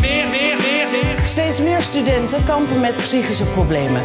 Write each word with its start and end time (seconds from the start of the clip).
Meer, 0.00 0.28
meer, 0.28 0.56
meer, 0.56 0.86
meer. 0.90 1.26
Steeds 1.26 1.60
meer 1.60 1.82
studenten 1.82 2.44
kampen 2.44 2.80
met 2.80 2.96
psychische 2.96 3.44
problemen. 3.44 4.02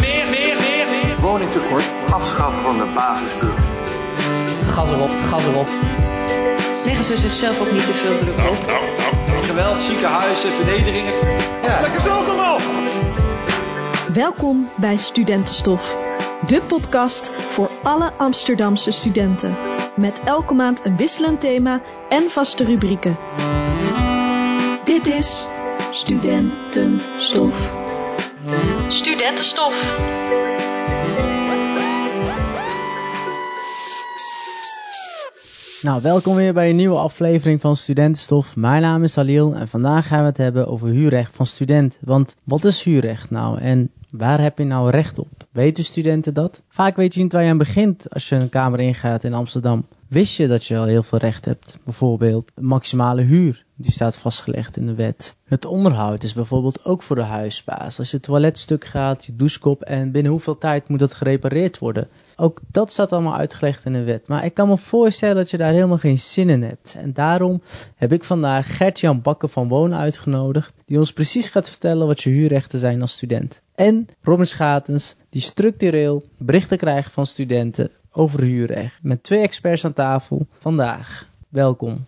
Meer, 0.00 0.26
meer, 0.30 0.56
meer, 0.56 0.86
meer. 0.90 1.20
Woningtekort, 1.20 1.90
afschaffen 2.10 2.62
van 2.62 2.76
de 2.76 2.86
basisbeurs. 2.94 3.66
Gas 4.66 4.90
erop, 4.90 5.10
gas 5.28 5.46
erop. 5.46 5.68
Leggen 6.84 7.04
ze 7.04 7.16
zichzelf 7.16 7.60
ook 7.60 7.72
niet 7.72 7.86
te 7.86 7.92
veel 7.92 8.18
druk 8.18 8.38
op? 8.38 8.72
Geweld, 9.42 9.82
ziekenhuizen, 9.82 10.52
vernederingen. 10.52 11.12
Ja. 11.62 11.80
Lekker 11.80 12.00
zelf 12.00 12.26
wel! 12.36 12.58
Welkom 14.12 14.68
bij 14.74 14.96
Studentenstof, 14.96 15.96
de 16.46 16.62
podcast 16.62 17.30
voor 17.48 17.70
alle 17.82 18.12
Amsterdamse 18.16 18.90
studenten. 18.90 19.56
Met 19.96 20.20
elke 20.24 20.54
maand 20.54 20.84
een 20.84 20.96
wisselend 20.96 21.40
thema 21.40 21.80
en 22.08 22.30
vaste 22.30 22.64
rubrieken. 22.64 23.16
Dit 24.94 25.06
is 25.06 25.46
Studentenstof. 25.90 27.76
Studentenstof. 28.88 29.74
Nou, 35.82 36.02
welkom 36.02 36.34
weer 36.34 36.52
bij 36.52 36.70
een 36.70 36.76
nieuwe 36.76 36.96
aflevering 36.96 37.60
van 37.60 37.76
Studentenstof. 37.76 38.56
Mijn 38.56 38.82
naam 38.82 39.02
is 39.02 39.16
Halil 39.16 39.54
en 39.54 39.68
vandaag 39.68 40.06
gaan 40.06 40.20
we 40.20 40.26
het 40.26 40.36
hebben 40.36 40.66
over 40.68 40.88
huurrecht 40.88 41.34
van 41.34 41.46
student. 41.46 41.98
Want 42.00 42.36
wat 42.44 42.64
is 42.64 42.82
huurrecht 42.82 43.30
nou 43.30 43.58
en 43.58 43.90
waar 44.10 44.40
heb 44.40 44.58
je 44.58 44.64
nou 44.64 44.90
recht 44.90 45.18
op? 45.18 45.46
Weten 45.52 45.84
studenten 45.84 46.34
dat? 46.34 46.62
Vaak 46.68 46.96
weet 46.96 47.14
je 47.14 47.22
niet 47.22 47.32
waar 47.32 47.42
je 47.42 47.50
aan 47.50 47.58
begint 47.58 48.10
als 48.10 48.28
je 48.28 48.34
een 48.34 48.48
kamer 48.48 48.80
ingaat 48.80 49.24
in 49.24 49.34
Amsterdam. 49.34 49.86
Wist 50.08 50.36
je 50.36 50.46
dat 50.46 50.64
je 50.64 50.78
al 50.78 50.84
heel 50.84 51.02
veel 51.02 51.18
recht 51.18 51.44
hebt? 51.44 51.78
Bijvoorbeeld 51.84 52.52
maximale 52.60 53.22
huur, 53.22 53.63
die 53.76 53.92
staat 53.92 54.16
vastgelegd 54.16 54.76
in 54.76 54.86
de 54.86 54.94
wet. 54.94 55.36
Het 55.44 55.64
onderhoud 55.64 56.22
is 56.22 56.32
bijvoorbeeld 56.32 56.84
ook 56.84 57.02
voor 57.02 57.16
de 57.16 57.22
huisbaas. 57.22 57.98
Als 57.98 58.10
je 58.10 58.20
toilet 58.20 58.58
stuk 58.58 58.84
gaat, 58.84 59.24
je 59.24 59.36
douchekop 59.36 59.82
en 59.82 60.12
binnen 60.12 60.32
hoeveel 60.32 60.58
tijd 60.58 60.88
moet 60.88 60.98
dat 60.98 61.14
gerepareerd 61.14 61.78
worden. 61.78 62.08
Ook 62.36 62.60
dat 62.70 62.92
staat 62.92 63.12
allemaal 63.12 63.36
uitgelegd 63.36 63.84
in 63.84 63.92
de 63.92 64.02
wet. 64.02 64.28
Maar 64.28 64.44
ik 64.44 64.54
kan 64.54 64.68
me 64.68 64.78
voorstellen 64.78 65.36
dat 65.36 65.50
je 65.50 65.56
daar 65.56 65.72
helemaal 65.72 65.98
geen 65.98 66.18
zin 66.18 66.48
in 66.48 66.62
hebt. 66.62 66.94
En 66.98 67.12
daarom 67.12 67.62
heb 67.94 68.12
ik 68.12 68.24
vandaag 68.24 68.76
Gert-Jan 68.76 69.22
Bakker 69.22 69.48
van 69.48 69.68
Wonen 69.68 69.98
uitgenodigd, 69.98 70.74
die 70.86 70.98
ons 70.98 71.12
precies 71.12 71.48
gaat 71.48 71.70
vertellen 71.70 72.06
wat 72.06 72.22
je 72.22 72.30
huurrechten 72.30 72.78
zijn 72.78 73.00
als 73.00 73.12
student. 73.12 73.62
En 73.74 74.08
Robin 74.22 74.46
Schatens, 74.46 75.16
die 75.30 75.42
structureel 75.42 76.22
berichten 76.38 76.78
krijgt 76.78 77.12
van 77.12 77.26
studenten 77.26 77.90
over 78.10 78.42
huurrecht. 78.42 78.98
Met 79.02 79.22
twee 79.22 79.40
experts 79.40 79.84
aan 79.84 79.92
tafel 79.92 80.46
vandaag. 80.58 81.28
Welkom. 81.48 82.06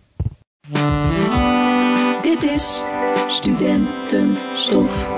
Dit 2.39 2.51
is 2.51 2.83
Studentenstof. 3.27 5.13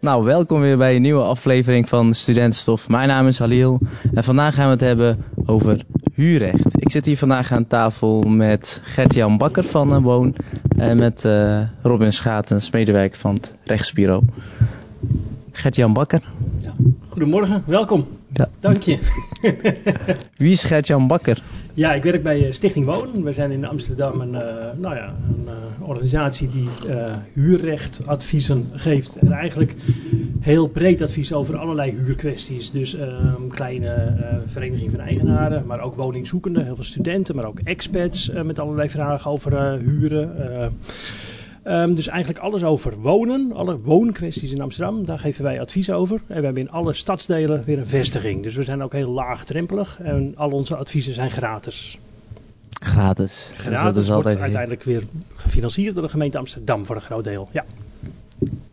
Nou, 0.00 0.24
welkom 0.24 0.60
weer 0.60 0.76
bij 0.76 0.96
een 0.96 1.02
nieuwe 1.02 1.22
aflevering 1.22 1.88
van 1.88 2.14
Studentenstof. 2.14 2.88
Mijn 2.88 3.08
naam 3.08 3.26
is 3.26 3.38
Halil 3.38 3.80
en 4.14 4.24
vandaag 4.24 4.54
gaan 4.54 4.64
we 4.64 4.70
het 4.70 4.80
hebben 4.80 5.24
over 5.46 5.84
huurrecht. 6.14 6.82
Ik 6.82 6.90
zit 6.90 7.06
hier 7.06 7.18
vandaag 7.18 7.52
aan 7.52 7.66
tafel 7.66 8.20
met 8.20 8.80
Gert-Jan 8.82 9.38
Bakker 9.38 9.64
van 9.64 9.92
uh, 9.92 9.98
Woon 9.98 10.34
en 10.76 10.96
met 10.96 11.24
uh, 11.24 11.60
Robin 11.82 12.12
Schatens, 12.12 12.70
medewerker 12.70 13.18
van 13.18 13.34
het 13.34 13.52
rechtsbureau. 13.64 14.22
Gert-Jan 15.52 15.92
Bakker. 15.92 16.22
Ja. 16.60 16.72
Goedemorgen, 17.08 17.62
welkom. 17.66 18.06
Ja. 18.32 18.48
Dank 18.60 18.82
je. 18.82 18.98
Wie 20.36 20.50
is 20.50 20.64
Gert-Jan 20.64 21.06
Bakker? 21.06 21.42
Ja, 21.74 21.94
ik 21.94 22.02
werk 22.02 22.22
bij 22.22 22.52
Stichting 22.52 22.86
Wonen. 22.86 23.22
We 23.22 23.32
zijn 23.32 23.50
in 23.50 23.64
Amsterdam 23.64 24.20
een, 24.20 24.32
uh, 24.32 24.80
nou 24.80 24.94
ja, 24.96 25.14
een 25.28 25.44
uh, 25.44 25.88
organisatie 25.88 26.48
die 26.48 26.68
uh, 26.86 27.14
huurrechtadviezen 27.32 28.70
geeft. 28.74 29.16
En 29.16 29.32
eigenlijk 29.32 29.74
heel 30.40 30.68
breed 30.68 31.02
advies 31.02 31.32
over 31.32 31.56
allerlei 31.56 31.90
huurkwesties. 31.90 32.70
Dus 32.70 32.94
um, 32.94 33.48
kleine 33.48 34.14
vereniging 34.44 34.90
van 34.90 35.00
eigenaren, 35.00 35.66
maar 35.66 35.80
ook 35.80 35.94
woningzoekenden, 35.94 36.64
heel 36.64 36.74
veel 36.74 36.84
studenten, 36.84 37.36
maar 37.36 37.44
ook 37.44 37.60
expats 37.64 38.30
met 38.42 38.58
allerlei 38.58 38.90
vragen 38.90 39.30
over 39.30 39.78
huren. 39.78 40.36
Um, 41.66 41.94
dus 41.94 42.08
eigenlijk 42.08 42.44
alles 42.44 42.64
over 42.64 43.00
wonen, 43.00 43.52
alle 43.52 43.78
woonkwesties 43.78 44.52
in 44.52 44.60
Amsterdam, 44.60 45.04
daar 45.04 45.18
geven 45.18 45.44
wij 45.44 45.60
advies 45.60 45.90
over. 45.90 46.20
En 46.26 46.38
we 46.38 46.44
hebben 46.44 46.62
in 46.62 46.70
alle 46.70 46.92
stadsdelen 46.92 47.64
weer 47.64 47.78
een 47.78 47.86
vestiging. 47.86 48.42
Dus 48.42 48.54
we 48.54 48.64
zijn 48.64 48.82
ook 48.82 48.92
heel 48.92 49.10
laagdrempelig 49.10 50.00
en 50.00 50.32
al 50.36 50.50
onze 50.50 50.76
adviezen 50.76 51.14
zijn 51.14 51.30
gratis. 51.30 51.98
Gratis. 52.72 53.52
Gratis 53.54 53.64
dus 53.64 53.82
dat 53.82 53.96
is 53.96 54.08
wordt 54.08 54.26
altijd 54.26 54.42
uiteindelijk 54.42 54.82
weer 54.82 55.02
gefinancierd 55.34 55.94
door 55.94 56.02
de 56.02 56.10
gemeente 56.10 56.38
Amsterdam 56.38 56.86
voor 56.86 56.96
een 56.96 57.02
groot 57.02 57.24
deel. 57.24 57.48
Ja. 57.52 57.64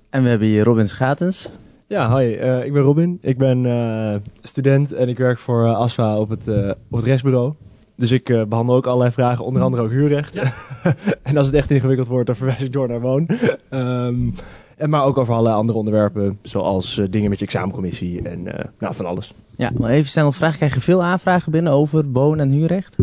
En 0.10 0.24
we 0.24 0.30
hebben 0.30 0.48
hier 0.48 0.64
Robin 0.64 0.88
Schatens. 0.88 1.50
Ja, 1.88 2.18
hi. 2.18 2.26
Uh, 2.26 2.66
ik 2.66 2.74
ben 2.74 2.82
Robin. 2.82 3.18
Ik 3.22 3.38
ben 3.38 3.64
uh, 3.64 4.16
student 4.42 4.94
en 4.94 5.10
ik 5.10 5.18
werk 5.18 5.38
voor 5.38 5.64
uh, 5.64 5.78
ASFA 5.78 6.18
op 6.18 6.30
het, 6.30 6.48
op 6.90 6.98
het 6.98 7.04
rechtsbureau. 7.04 7.54
Dus 8.00 8.12
ik 8.12 8.30
uh, 8.30 8.44
behandel 8.44 8.76
ook 8.76 8.86
allerlei 8.86 9.12
vragen, 9.12 9.46
onder 9.46 9.62
andere 9.62 9.84
ook 9.84 9.90
huurrecht. 9.90 10.34
Ja. 10.34 10.52
en 11.24 11.38
als 11.38 11.46
het 11.46 11.56
echt 11.56 11.72
ingewikkeld 11.72 12.08
wordt, 12.08 12.28
dan 12.28 12.36
verwijs 12.36 12.64
ik 12.64 12.74
door 12.74 12.88
naar 12.88 13.02
Woon. 13.02 13.30
um, 13.70 14.34
en 14.78 14.90
maar 14.90 15.04
ook 15.04 15.18
over 15.18 15.34
allerlei 15.34 15.56
andere 15.56 15.78
onderwerpen, 15.78 16.40
zoals 16.42 16.98
uh, 16.98 17.06
dingen 17.10 17.30
met 17.30 17.40
je 17.40 17.46
examencommissie 17.46 18.22
en 18.22 18.46
uh, 18.46 18.54
nou, 18.78 18.96
van 18.96 19.06
alles. 19.06 19.34
Ja, 19.60 19.72
maar 19.78 19.90
even 19.90 20.10
snel 20.10 20.26
een 20.26 20.34
vraag. 20.34 20.56
Krijg 20.56 20.74
je 20.74 20.82
veel 20.82 21.04
aanvragen 21.04 21.52
binnen 21.52 21.74
over 21.74 22.06
woon- 22.12 22.40
en 22.40 22.50
huurrecht? 22.50 22.96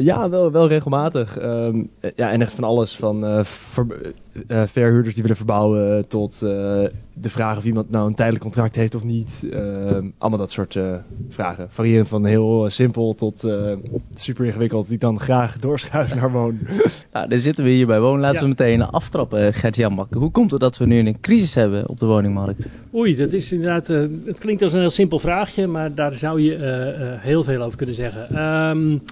ja, 0.00 0.28
wel, 0.30 0.50
wel 0.50 0.68
regelmatig. 0.68 1.42
Um, 1.42 1.90
ja, 2.16 2.30
en 2.30 2.40
echt 2.40 2.52
van 2.52 2.64
alles. 2.64 2.96
Van 2.96 3.44
ver, 3.44 3.86
verhuurders 4.48 5.14
die 5.14 5.22
willen 5.22 5.36
verbouwen 5.36 6.08
tot 6.08 6.38
de 6.38 6.90
vraag 7.28 7.56
of 7.56 7.64
iemand 7.64 7.90
nou 7.90 8.06
een 8.06 8.14
tijdelijk 8.14 8.44
contract 8.44 8.74
heeft 8.74 8.94
of 8.94 9.04
niet. 9.04 9.46
allemaal 10.18 10.38
dat 10.38 10.50
soort 10.50 10.78
vragen. 11.28 11.66
Variërend 11.70 12.08
van 12.08 12.24
heel 12.24 12.70
simpel 12.70 13.14
tot 13.14 13.48
super 14.14 14.44
ingewikkeld, 14.44 14.88
die 14.88 14.98
dan 14.98 15.20
graag 15.20 15.58
doorschuiven 15.58 16.16
naar 16.16 16.32
woon. 16.32 16.58
nou, 17.12 17.28
daar 17.28 17.38
zitten 17.38 17.64
we 17.64 17.70
hier 17.70 17.86
bij 17.86 18.00
woon. 18.00 18.20
Laten 18.20 18.36
ja. 18.36 18.42
we 18.42 18.48
meteen 18.48 18.82
aftrappen, 18.82 19.54
Gert-Jan 19.54 19.94
Bakker. 19.94 20.20
Hoe 20.20 20.30
komt 20.30 20.50
het 20.50 20.60
dat 20.60 20.78
we 20.78 20.86
nu 20.86 20.98
een 20.98 21.20
crisis 21.20 21.54
hebben 21.54 21.88
op 21.88 21.98
de 21.98 22.06
woningmarkt? 22.06 22.66
Oei, 22.94 23.16
dat 23.16 23.32
is 23.32 23.52
inderdaad, 23.52 23.90
uh, 23.90 24.06
het 24.24 24.38
klinkt 24.38 24.62
als 24.62 24.72
een 24.72 24.80
heel 24.80 24.90
simpel 24.90 25.18
vraagje, 25.18 25.66
maar 25.66 25.94
daar 25.94 26.03
zou 26.12 26.40
je 26.40 26.54
uh, 26.54 26.60
uh, 26.60 27.20
heel 27.20 27.44
veel 27.44 27.62
over 27.62 27.76
kunnen 27.76 27.94
zeggen. 27.94 28.48
Um, 28.68 29.02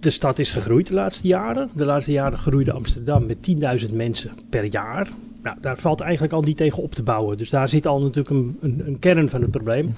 de 0.00 0.10
stad 0.10 0.38
is 0.38 0.50
gegroeid 0.50 0.86
de 0.86 0.94
laatste 0.94 1.26
jaren. 1.26 1.70
De 1.74 1.84
laatste 1.84 2.12
jaren 2.12 2.38
groeide 2.38 2.72
Amsterdam 2.72 3.26
met 3.26 3.36
10.000 3.88 3.94
mensen 3.94 4.30
per 4.50 4.64
jaar. 4.64 5.08
Nou, 5.42 5.56
daar 5.60 5.78
valt 5.78 6.00
eigenlijk 6.00 6.32
al 6.32 6.42
niet 6.42 6.56
tegen 6.56 6.82
op 6.82 6.94
te 6.94 7.02
bouwen. 7.02 7.38
Dus 7.38 7.50
daar 7.50 7.68
zit 7.68 7.86
al 7.86 8.00
natuurlijk 8.00 8.30
een, 8.30 8.58
een, 8.60 8.82
een 8.86 8.98
kern 8.98 9.28
van 9.28 9.40
het 9.40 9.50
probleem. 9.50 9.94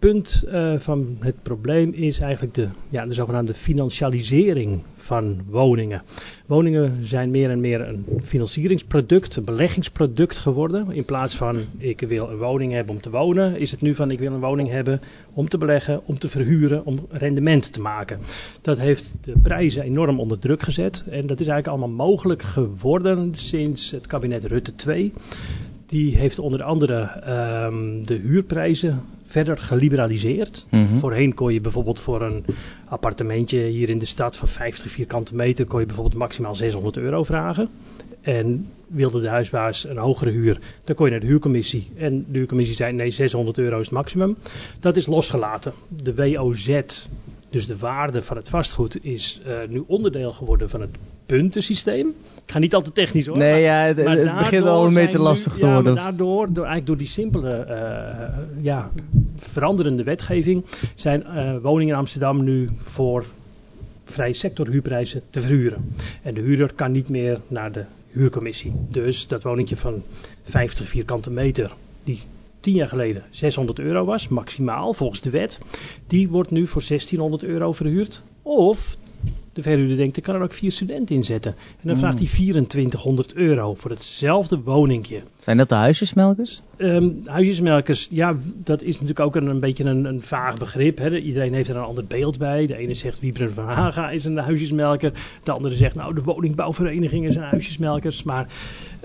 Punt 0.00 0.44
uh, 0.46 0.78
van 0.78 1.16
het 1.18 1.42
probleem 1.42 1.92
is 1.92 2.18
eigenlijk 2.20 2.54
de, 2.54 2.68
ja, 2.88 3.06
de 3.06 3.14
zogenaamde 3.14 3.54
financialisering 3.54 4.82
van 4.96 5.40
woningen. 5.48 6.02
Woningen 6.46 7.06
zijn 7.06 7.30
meer 7.30 7.50
en 7.50 7.60
meer 7.60 7.88
een 7.88 8.04
financieringsproduct, 8.22 9.36
een 9.36 9.44
beleggingsproduct 9.44 10.36
geworden. 10.36 10.92
In 10.92 11.04
plaats 11.04 11.36
van 11.36 11.64
ik 11.78 12.00
wil 12.00 12.28
een 12.28 12.36
woning 12.36 12.72
hebben 12.72 12.94
om 12.94 13.00
te 13.00 13.10
wonen, 13.10 13.58
is 13.58 13.70
het 13.70 13.80
nu 13.80 13.94
van 13.94 14.10
ik 14.10 14.18
wil 14.18 14.32
een 14.32 14.40
woning 14.40 14.68
hebben 14.68 15.00
om 15.32 15.48
te 15.48 15.58
beleggen, 15.58 16.00
om 16.06 16.18
te 16.18 16.28
verhuren, 16.28 16.84
om 16.84 17.06
rendement 17.10 17.72
te 17.72 17.80
maken. 17.80 18.18
Dat 18.60 18.78
heeft 18.78 19.12
de 19.20 19.32
prijzen 19.42 19.82
enorm 19.82 20.20
onder 20.20 20.38
druk 20.38 20.62
gezet 20.62 21.04
en 21.10 21.26
dat 21.26 21.40
is 21.40 21.46
eigenlijk 21.46 21.66
allemaal 21.66 22.06
mogelijk 22.06 22.42
geworden 22.42 23.32
sinds 23.34 23.90
het 23.90 24.06
kabinet 24.06 24.44
Rutte 24.44 24.74
2. 24.74 25.12
Die 25.86 26.16
heeft 26.16 26.38
onder 26.38 26.62
andere 26.62 27.22
um, 27.66 28.06
de 28.06 28.14
huurprijzen 28.14 29.00
verder 29.30 29.58
geliberaliseerd. 29.58 30.66
Mm-hmm. 30.70 30.98
Voorheen 30.98 31.34
kon 31.34 31.52
je 31.52 31.60
bijvoorbeeld 31.60 32.00
voor 32.00 32.22
een 32.22 32.44
appartementje 32.88 33.60
hier 33.60 33.88
in 33.88 33.98
de 33.98 34.04
stad 34.06 34.36
van 34.36 34.48
50 34.48 34.90
vierkante 34.90 35.34
meter 35.34 35.66
kon 35.66 35.80
je 35.80 35.86
bijvoorbeeld 35.86 36.16
maximaal 36.16 36.54
600 36.54 36.96
euro 36.96 37.24
vragen. 37.24 37.68
En 38.20 38.66
wilde 38.86 39.20
de 39.20 39.28
huisbaas 39.28 39.84
een 39.84 39.96
hogere 39.96 40.30
huur, 40.30 40.60
dan 40.84 40.94
kon 40.94 41.04
je 41.04 41.10
naar 41.10 41.20
de 41.20 41.26
huurcommissie. 41.26 41.90
En 41.96 42.26
de 42.28 42.38
huurcommissie 42.38 42.76
zei 42.76 42.92
nee, 42.92 43.10
600 43.10 43.58
euro 43.58 43.78
is 43.78 43.84
het 43.84 43.94
maximum. 43.94 44.36
Dat 44.80 44.96
is 44.96 45.06
losgelaten. 45.06 45.72
De 45.88 46.14
WOZ, 46.14 46.80
dus 47.50 47.66
de 47.66 47.76
waarde 47.76 48.22
van 48.22 48.36
het 48.36 48.48
vastgoed, 48.48 49.04
is 49.04 49.40
uh, 49.46 49.54
nu 49.68 49.84
onderdeel 49.86 50.32
geworden 50.32 50.70
van 50.70 50.80
het 50.80 50.90
puntensysteem. 51.26 52.14
Ik 52.50 52.56
ga 52.56 52.62
niet 52.62 52.74
al 52.74 52.82
te 52.82 52.92
technisch 52.92 53.26
hoor. 53.26 53.38
Nee, 53.38 53.62
ja, 53.62 53.82
het, 53.82 54.04
maar 54.04 54.16
het 54.16 54.36
begint 54.36 54.66
al 54.66 54.86
een 54.86 54.94
beetje 54.94 55.18
lastig 55.18 55.52
nu, 55.54 55.60
te 55.60 55.66
worden. 55.66 55.94
Ja, 55.94 56.02
daardoor, 56.02 56.46
door, 56.52 56.64
eigenlijk 56.64 56.86
door 56.86 56.96
die 56.96 57.06
simpele, 57.06 57.66
uh, 57.68 58.64
ja, 58.64 58.90
veranderende 59.36 60.02
wetgeving, 60.02 60.64
zijn 60.94 61.24
uh, 61.26 61.56
woningen 61.62 61.94
in 61.94 62.00
Amsterdam 62.00 62.44
nu 62.44 62.68
voor 62.82 63.24
vrije 64.04 64.32
sector 64.32 64.68
huurprijzen 64.68 65.22
te 65.30 65.40
verhuren. 65.40 65.94
En 66.22 66.34
de 66.34 66.40
huurder 66.40 66.72
kan 66.74 66.92
niet 66.92 67.08
meer 67.08 67.40
naar 67.48 67.72
de 67.72 67.84
huurcommissie. 68.08 68.72
Dus 68.88 69.26
dat 69.26 69.42
woningje 69.42 69.76
van 69.76 70.02
50 70.42 70.88
vierkante 70.88 71.30
meter, 71.30 71.72
die 72.04 72.20
tien 72.60 72.74
jaar 72.74 72.88
geleden 72.88 73.24
600 73.30 73.78
euro 73.78 74.04
was, 74.04 74.28
maximaal 74.28 74.92
volgens 74.92 75.20
de 75.20 75.30
wet, 75.30 75.58
die 76.06 76.28
wordt 76.28 76.50
nu 76.50 76.66
voor 76.66 76.82
1600 76.88 77.44
euro 77.44 77.72
verhuurd. 77.72 78.22
Of 78.42 78.96
de 79.52 79.62
verhuurder 79.62 79.96
denkt, 79.96 80.16
ik 80.16 80.22
kan 80.22 80.34
er 80.34 80.42
ook 80.42 80.52
vier 80.52 80.72
studenten 80.72 81.14
in 81.14 81.24
zetten. 81.24 81.54
En 81.82 81.88
dan 81.88 81.98
vraagt 81.98 82.18
hij 82.18 82.28
2400 82.28 83.34
euro 83.34 83.74
voor 83.74 83.90
hetzelfde 83.90 84.60
woningje. 84.60 85.20
Zijn 85.36 85.56
dat 85.56 85.68
de 85.68 85.74
huisjesmelkers? 85.74 86.62
Ehm, 86.76 87.08
huisjesmelkers, 87.24 88.08
ja, 88.10 88.36
dat 88.56 88.82
is 88.82 88.92
natuurlijk 88.92 89.20
ook 89.20 89.36
een, 89.36 89.46
een 89.46 89.60
beetje 89.60 89.84
een, 89.84 90.04
een 90.04 90.20
vaag 90.20 90.58
begrip. 90.58 90.98
Hè. 90.98 91.18
Iedereen 91.18 91.54
heeft 91.54 91.68
er 91.68 91.76
een 91.76 91.82
ander 91.82 92.04
beeld 92.04 92.38
bij. 92.38 92.66
De 92.66 92.76
ene 92.76 92.94
zegt 92.94 93.20
Wiebren 93.20 93.52
van 93.52 93.64
Haga 93.64 94.10
is 94.10 94.24
een 94.24 94.36
huisjesmelker. 94.36 95.12
De 95.42 95.52
andere 95.52 95.74
zegt, 95.74 95.94
nou, 95.94 96.14
de 96.14 96.22
woningbouwverenigingen 96.22 97.32
zijn 97.32 97.48
huisjesmelkers. 97.48 98.22
Maar 98.22 98.46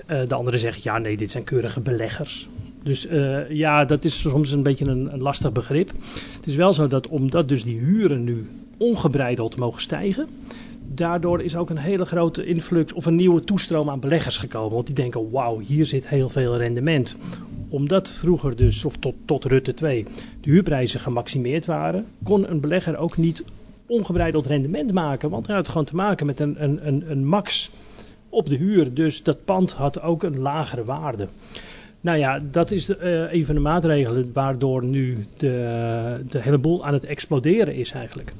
eh, 0.06 0.20
de 0.28 0.34
andere 0.34 0.58
zegt, 0.58 0.82
ja, 0.82 0.98
nee, 0.98 1.16
dit 1.16 1.30
zijn 1.30 1.44
keurige 1.44 1.80
beleggers. 1.80 2.48
Dus 2.82 3.06
eh, 3.06 3.50
ja, 3.50 3.84
dat 3.84 4.04
is 4.04 4.18
soms 4.18 4.50
een 4.50 4.62
beetje 4.62 4.84
een, 4.84 5.12
een 5.12 5.22
lastig 5.22 5.52
begrip. 5.52 5.92
Het 6.36 6.46
is 6.46 6.54
wel 6.54 6.74
zo 6.74 6.88
dat 6.88 7.08
omdat 7.08 7.48
dus 7.48 7.64
die 7.64 7.78
huren 7.78 8.24
nu 8.24 8.46
ongebreideld 8.76 9.56
mogen 9.56 9.80
stijgen. 9.80 10.28
Daardoor 10.94 11.42
is 11.42 11.56
ook 11.56 11.70
een 11.70 11.78
hele 11.78 12.04
grote 12.04 12.44
influx 12.44 12.92
of 12.92 13.06
een 13.06 13.14
nieuwe 13.14 13.44
toestroom 13.44 13.90
aan 13.90 14.00
beleggers 14.00 14.38
gekomen. 14.38 14.72
Want 14.72 14.86
die 14.86 14.94
denken, 14.94 15.30
wauw, 15.30 15.58
hier 15.58 15.86
zit 15.86 16.08
heel 16.08 16.28
veel 16.28 16.56
rendement. 16.56 17.16
Omdat 17.68 18.10
vroeger 18.10 18.56
dus, 18.56 18.84
of 18.84 18.96
tot, 18.96 19.14
tot 19.24 19.44
Rutte 19.44 19.74
2, 19.74 20.04
de 20.40 20.50
huurprijzen 20.50 21.00
gemaximeerd 21.00 21.66
waren, 21.66 22.06
kon 22.22 22.50
een 22.50 22.60
belegger 22.60 22.96
ook 22.96 23.16
niet 23.16 23.44
ongebreideld 23.86 24.46
rendement 24.46 24.92
maken. 24.92 25.30
Want 25.30 25.46
hij 25.46 25.56
had 25.56 25.68
gewoon 25.68 25.84
te 25.84 25.96
maken 25.96 26.26
met 26.26 26.40
een, 26.40 26.62
een, 26.64 26.86
een, 26.86 27.10
een 27.10 27.26
max 27.26 27.70
op 28.28 28.48
de 28.48 28.56
huur. 28.56 28.94
Dus 28.94 29.22
dat 29.22 29.44
pand 29.44 29.72
had 29.72 30.00
ook 30.00 30.22
een 30.22 30.38
lagere 30.38 30.84
waarde. 30.84 31.28
Nou 32.00 32.18
ja, 32.18 32.40
dat 32.50 32.70
is 32.70 32.86
de, 32.86 32.98
uh, 33.30 33.38
een 33.38 33.46
van 33.46 33.54
de 33.54 33.60
maatregelen 33.60 34.30
waardoor 34.32 34.84
nu 34.84 35.26
de, 35.36 36.24
de 36.28 36.42
hele 36.42 36.58
boel 36.58 36.84
aan 36.86 36.92
het 36.92 37.04
exploderen 37.04 37.74
is 37.74 37.90
eigenlijk. 37.92 38.32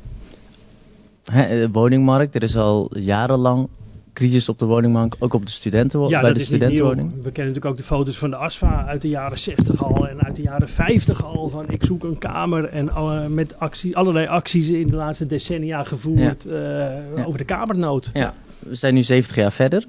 Hè, 1.32 1.60
de 1.60 1.70
woningmarkt, 1.70 2.34
er 2.34 2.42
is 2.42 2.56
al 2.56 2.90
jarenlang 2.98 3.68
crisis 4.16 4.48
op 4.48 4.58
de 4.58 4.64
woningmarkt, 4.64 5.16
ook 5.20 5.34
op 5.34 5.46
de 5.46 5.52
studenten, 5.52 6.08
ja, 6.08 6.20
bij 6.20 6.28
dat 6.28 6.38
de 6.38 6.44
studentenwoning. 6.44 7.08
We 7.08 7.14
kennen 7.14 7.32
natuurlijk 7.34 7.64
ook 7.64 7.76
de 7.76 7.82
foto's 7.82 8.18
van 8.18 8.30
de 8.30 8.36
ASFA 8.36 8.86
uit 8.86 9.02
de 9.02 9.08
jaren 9.08 9.38
60 9.38 9.84
al 9.84 10.08
en 10.08 10.22
uit 10.22 10.36
de 10.36 10.42
jaren 10.42 10.68
50 10.68 11.24
al. 11.24 11.48
Van 11.48 11.68
ik 11.68 11.84
zoek 11.84 12.04
een 12.04 12.18
kamer 12.18 12.64
en 12.64 12.86
uh, 12.86 13.26
met 13.26 13.58
actie, 13.58 13.96
allerlei 13.96 14.26
acties 14.26 14.68
in 14.68 14.86
de 14.86 14.96
laatste 14.96 15.26
decennia 15.26 15.84
gevoerd 15.84 16.42
ja. 16.48 16.50
Uh, 16.50 17.16
ja. 17.16 17.24
over 17.24 17.38
de 17.38 17.44
kamernood. 17.44 18.10
Ja, 18.12 18.34
we 18.58 18.74
zijn 18.74 18.94
nu 18.94 19.02
70 19.02 19.36
jaar 19.36 19.52
verder. 19.52 19.84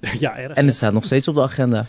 ja, 0.18 0.36
erg. 0.36 0.54
En 0.54 0.66
het 0.66 0.74
staat 0.74 0.92
nog 0.92 1.04
steeds 1.04 1.28
op 1.28 1.34
de 1.34 1.42
agenda. 1.42 1.86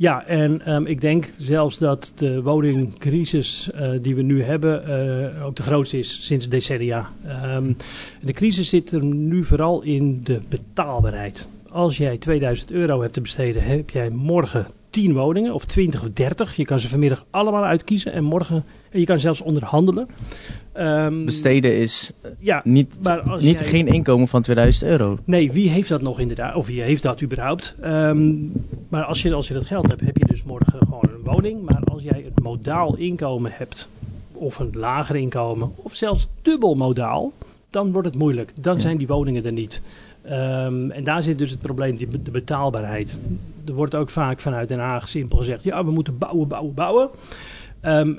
Ja, 0.00 0.26
en 0.26 0.74
um, 0.74 0.86
ik 0.86 1.00
denk 1.00 1.24
zelfs 1.38 1.78
dat 1.78 2.12
de 2.14 2.42
woningcrisis 2.42 3.70
uh, 3.74 3.90
die 4.00 4.14
we 4.14 4.22
nu 4.22 4.42
hebben 4.42 4.82
uh, 4.88 5.46
ook 5.46 5.56
de 5.56 5.62
grootste 5.62 5.98
is 5.98 6.26
sinds 6.26 6.48
decennia. 6.48 7.10
Um, 7.54 7.76
de 8.20 8.32
crisis 8.32 8.68
zit 8.68 8.92
er 8.92 9.04
nu 9.04 9.44
vooral 9.44 9.82
in 9.82 10.20
de 10.22 10.40
betaalbaarheid. 10.48 11.48
Als 11.70 11.96
jij 11.96 12.18
2000 12.18 12.70
euro 12.70 13.00
hebt 13.00 13.12
te 13.12 13.20
besteden, 13.20 13.62
heb 13.62 13.90
jij 13.90 14.10
morgen 14.10 14.66
10 14.90 15.12
woningen 15.12 15.54
of 15.54 15.64
20 15.64 16.02
of 16.02 16.10
30. 16.10 16.56
Je 16.56 16.64
kan 16.64 16.78
ze 16.78 16.88
vanmiddag 16.88 17.24
allemaal 17.30 17.64
uitkiezen 17.64 18.12
en 18.12 18.24
morgen 18.24 18.64
en 18.90 19.00
je 19.00 19.06
kan 19.06 19.20
zelfs 19.20 19.40
onderhandelen. 19.40 20.08
Um, 20.76 21.24
Besteden 21.24 21.76
is 21.76 22.12
ja, 22.38 22.62
niet, 22.64 22.94
niet 23.38 23.58
jij, 23.58 23.68
geen 23.68 23.86
inkomen 23.86 24.28
van 24.28 24.42
2000 24.42 24.90
euro. 24.90 25.18
Nee, 25.24 25.52
wie 25.52 25.68
heeft 25.68 25.88
dat 25.88 26.02
nog 26.02 26.20
inderdaad? 26.20 26.54
Of 26.54 26.66
wie 26.66 26.82
heeft 26.82 27.02
dat 27.02 27.22
überhaupt? 27.22 27.74
Um, 27.84 28.52
maar 28.88 29.04
als 29.04 29.22
je, 29.22 29.34
als 29.34 29.48
je 29.48 29.54
dat 29.54 29.64
geld 29.64 29.88
hebt, 29.88 30.00
heb 30.00 30.16
je 30.16 30.26
dus 30.26 30.42
morgen 30.42 30.78
gewoon 30.78 31.08
een 31.14 31.24
woning. 31.24 31.62
Maar 31.62 31.82
als 31.84 32.02
jij 32.02 32.22
het 32.24 32.42
modaal 32.42 32.96
inkomen 32.96 33.52
hebt, 33.54 33.88
of 34.32 34.58
een 34.58 34.70
lager 34.72 35.16
inkomen, 35.16 35.72
of 35.76 35.94
zelfs 35.94 36.28
dubbel 36.42 36.74
modaal, 36.74 37.32
dan 37.70 37.92
wordt 37.92 38.08
het 38.08 38.16
moeilijk. 38.18 38.52
Dan 38.54 38.74
ja. 38.74 38.80
zijn 38.80 38.96
die 38.96 39.06
woningen 39.06 39.44
er 39.44 39.52
niet. 39.52 39.80
Um, 40.24 40.90
en 40.90 41.04
daar 41.04 41.22
zit 41.22 41.38
dus 41.38 41.50
het 41.50 41.60
probleem, 41.60 41.96
die, 41.96 42.22
de 42.22 42.30
betaalbaarheid. 42.30 43.18
Er 43.66 43.72
wordt 43.72 43.94
ook 43.94 44.10
vaak 44.10 44.40
vanuit 44.40 44.68
Den 44.68 44.78
Haag 44.78 45.08
simpel 45.08 45.38
gezegd: 45.38 45.62
ja, 45.62 45.84
we 45.84 45.90
moeten 45.90 46.18
bouwen, 46.18 46.48
bouwen, 46.48 46.74
bouwen. 46.74 47.10
Um, 47.82 48.18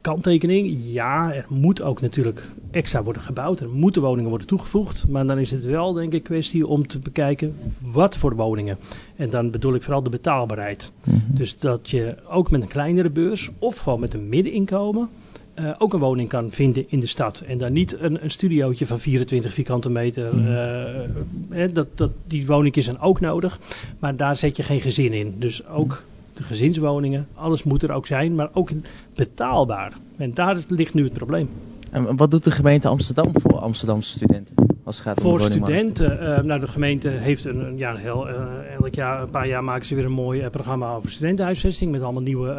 kanttekening, 0.00 0.72
ja, 0.84 1.32
er 1.32 1.44
moet 1.48 1.82
ook 1.82 2.00
natuurlijk 2.00 2.50
extra 2.70 3.02
worden 3.02 3.22
gebouwd. 3.22 3.60
Er 3.60 3.68
moeten 3.68 4.02
woningen 4.02 4.28
worden 4.28 4.46
toegevoegd. 4.46 5.08
Maar 5.08 5.26
dan 5.26 5.38
is 5.38 5.50
het 5.50 5.64
wel, 5.64 5.92
denk 5.92 6.12
ik, 6.12 6.22
kwestie 6.22 6.66
om 6.66 6.86
te 6.86 6.98
bekijken 6.98 7.56
wat 7.78 8.16
voor 8.16 8.36
woningen. 8.36 8.78
En 9.16 9.30
dan 9.30 9.50
bedoel 9.50 9.74
ik 9.74 9.82
vooral 9.82 10.02
de 10.02 10.10
betaalbaarheid. 10.10 10.92
Mm 11.04 11.12
-hmm. 11.12 11.36
Dus 11.36 11.58
dat 11.58 11.90
je 11.90 12.14
ook 12.28 12.50
met 12.50 12.62
een 12.62 12.68
kleinere 12.68 13.10
beurs 13.10 13.50
of 13.58 13.76
gewoon 13.76 14.00
met 14.00 14.14
een 14.14 14.28
middeninkomen. 14.28 15.08
Uh, 15.60 15.70
ook 15.78 15.92
een 15.92 16.00
woning 16.00 16.28
kan 16.28 16.50
vinden 16.50 16.84
in 16.88 17.00
de 17.00 17.06
stad. 17.06 17.40
En 17.40 17.58
dan 17.58 17.72
niet 17.72 18.00
een, 18.00 18.24
een 18.24 18.30
studiootje 18.30 18.86
van 18.86 19.00
24 19.00 19.52
vierkante 19.52 19.90
meter. 19.90 20.34
Mm. 20.34 20.46
Uh, 20.46 21.68
dat, 21.72 21.86
dat, 21.94 22.10
die 22.26 22.46
woningjes 22.46 22.84
zijn 22.84 23.00
ook 23.00 23.20
nodig. 23.20 23.58
Maar 23.98 24.16
daar 24.16 24.36
zet 24.36 24.56
je 24.56 24.62
geen 24.62 24.80
gezin 24.80 25.12
in. 25.12 25.34
Dus 25.38 25.66
ook 25.66 26.02
de 26.34 26.42
gezinswoningen, 26.42 27.26
alles 27.34 27.62
moet 27.62 27.82
er 27.82 27.92
ook 27.92 28.06
zijn. 28.06 28.34
Maar 28.34 28.50
ook 28.52 28.70
betaalbaar. 29.14 29.92
En 30.16 30.34
daar 30.34 30.58
ligt 30.68 30.94
nu 30.94 31.04
het 31.04 31.12
probleem. 31.12 31.48
En 31.90 32.16
wat 32.16 32.30
doet 32.30 32.44
de 32.44 32.50
gemeente 32.50 32.88
Amsterdam 32.88 33.30
voor 33.32 33.58
Amsterdamse 33.58 34.10
studenten? 34.10 34.54
Als 34.84 34.96
het 34.98 35.06
gaat 35.06 35.16
om 35.16 35.22
voor 35.22 35.40
studenten, 35.40 36.22
uh, 36.22 36.38
nou 36.38 36.60
de 36.60 36.66
gemeente 36.66 37.08
heeft 37.08 37.44
een, 37.44 37.76
ja, 37.76 37.94
heel, 37.96 38.28
uh, 38.28 38.34
elk 38.80 38.94
jaar, 38.94 39.22
een 39.22 39.30
paar 39.30 39.48
jaar 39.48 39.64
maken 39.64 39.86
ze 39.86 39.94
weer 39.94 40.04
een 40.04 40.12
mooi 40.12 40.40
uh, 40.40 40.50
programma 40.50 40.94
over 40.94 41.10
studentenhuisvesting. 41.10 41.92
Met 41.92 42.02
allemaal 42.02 42.22
nieuwe 42.22 42.52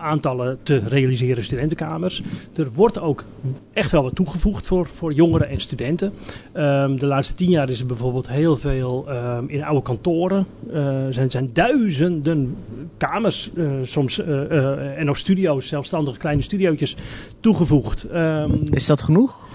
aantallen 0.00 0.58
te 0.62 0.78
realiseren 0.78 1.44
studentenkamers. 1.44 2.22
Er 2.56 2.68
wordt 2.74 2.98
ook 2.98 3.24
echt 3.72 3.90
wel 3.90 4.02
wat 4.02 4.14
toegevoegd 4.14 4.66
voor, 4.66 4.86
voor 4.86 5.12
jongeren 5.12 5.48
en 5.48 5.60
studenten. 5.60 6.12
Um, 6.54 6.98
de 6.98 7.06
laatste 7.06 7.34
tien 7.34 7.50
jaar 7.50 7.68
is 7.68 7.80
er 7.80 7.86
bijvoorbeeld 7.86 8.28
heel 8.28 8.56
veel 8.56 9.06
um, 9.08 9.48
in 9.48 9.64
oude 9.64 9.82
kantoren. 9.82 10.46
Er 10.72 11.12
zijn, 11.14 11.30
zijn 11.30 11.50
duizenden 11.52 12.56
kamers, 12.96 13.50
soms 13.82 14.18
en 14.18 15.04
nog 15.04 15.18
studio's, 15.18 15.68
zelfstandige 15.68 16.18
kleine 16.18 16.42
studiootjes 16.42 16.96
toegevoegd. 17.40 18.14
Um, 18.14 18.62
is 18.78 18.86
dat 18.86 19.02
genoeg? 19.02 19.46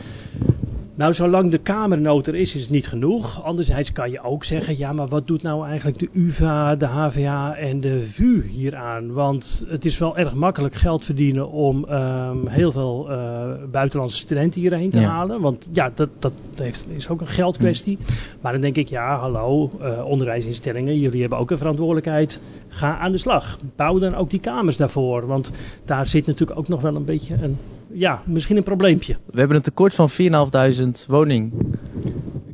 Nou, 0.96 1.14
zolang 1.14 1.52
de 1.52 1.58
kamernood 1.58 2.28
er 2.28 2.36
is, 2.36 2.56
is 2.56 2.62
het 2.62 2.70
niet 2.70 2.88
genoeg. 2.88 3.44
Anderzijds 3.44 3.92
kan 3.92 4.12
je 4.12 4.24
ook 4.24 4.44
zeggen, 4.44 4.78
ja, 4.78 4.94
maar 4.94 5.08
wat 5.08 5.28
doet 5.28 5.42
nou 5.42 5.68
eigenlijk 5.68 6.00
de 6.00 6.10
UvA, 6.14 6.76
de 6.76 6.86
HVA 6.86 7.56
en 7.56 7.82
de 7.82 8.06
VU 8.06 8.42
hieraan? 8.48 9.12
Want 9.12 9.66
het 9.68 9.86
is 9.86 9.98
wel 9.98 10.18
erg 10.18 10.34
makkelijk 10.34 10.76
geld 10.76 11.06
verdienen 11.06 11.50
om 11.50 11.86
um, 11.90 12.48
heel 12.48 12.72
veel 12.72 13.08
uh, 13.10 13.44
buitenlandse 13.72 14.18
studenten 14.18 14.62
hierheen 14.62 14.90
te 14.90 15.00
ja. 15.00 15.10
halen. 15.10 15.42
Want 15.42 15.68
ja, 15.72 15.92
dat, 15.96 16.10
dat 16.20 16.34
heeft, 16.56 16.88
is 16.96 17.10
ook 17.10 17.22
een 17.22 17.28
geldkwestie. 17.28 17.98
Hm. 18.06 18.14
Maar 18.42 18.52
dan 18.52 18.62
denk 18.62 18.76
ik, 18.76 18.90
ja, 18.90 19.18
hallo, 19.18 19.72
uh, 19.82 20.06
onderwijsinstellingen, 20.06 21.00
jullie 21.00 21.22
hebben 21.22 21.40
ook 21.40 21.52
een 21.52 21.58
verantwoordelijkheid. 21.58 22.40
Ga 22.68 22.98
aan 22.98 23.12
de 23.12 23.18
slag. 23.18 23.58
Bouw 23.76 24.00
dan 24.00 24.16
ook 24.16 24.30
die 24.30 24.40
kamers 24.40 24.78
daarvoor. 24.78 25.28
Want 25.28 25.52
daar 25.86 26.06
zit 26.06 26.26
natuurlijk 26.26 26.60
ook 26.60 26.68
nog 26.68 26.82
wel 26.82 26.96
een 26.96 27.06
beetje 27.06 27.36
een, 27.42 27.58
ja, 27.94 28.22
misschien 28.26 28.58
een 28.58 28.64
probleempje. 28.64 29.16
We 29.26 29.40
hebben 29.40 29.58
een 29.58 29.64
tekort 29.64 29.96
van 29.96 30.10
4.500 30.12 30.83
woning, 31.08 31.54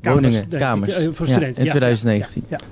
kamers, 0.01 0.35
woningen, 0.35 0.59
kamers. 0.59 0.99
Uh, 0.99 1.13
voor 1.13 1.25
studenten. 1.25 1.63
Ja, 1.63 1.71
in 1.73 1.77
2019. 1.77 2.43
Ja, 2.49 2.57
ja, 2.59 2.67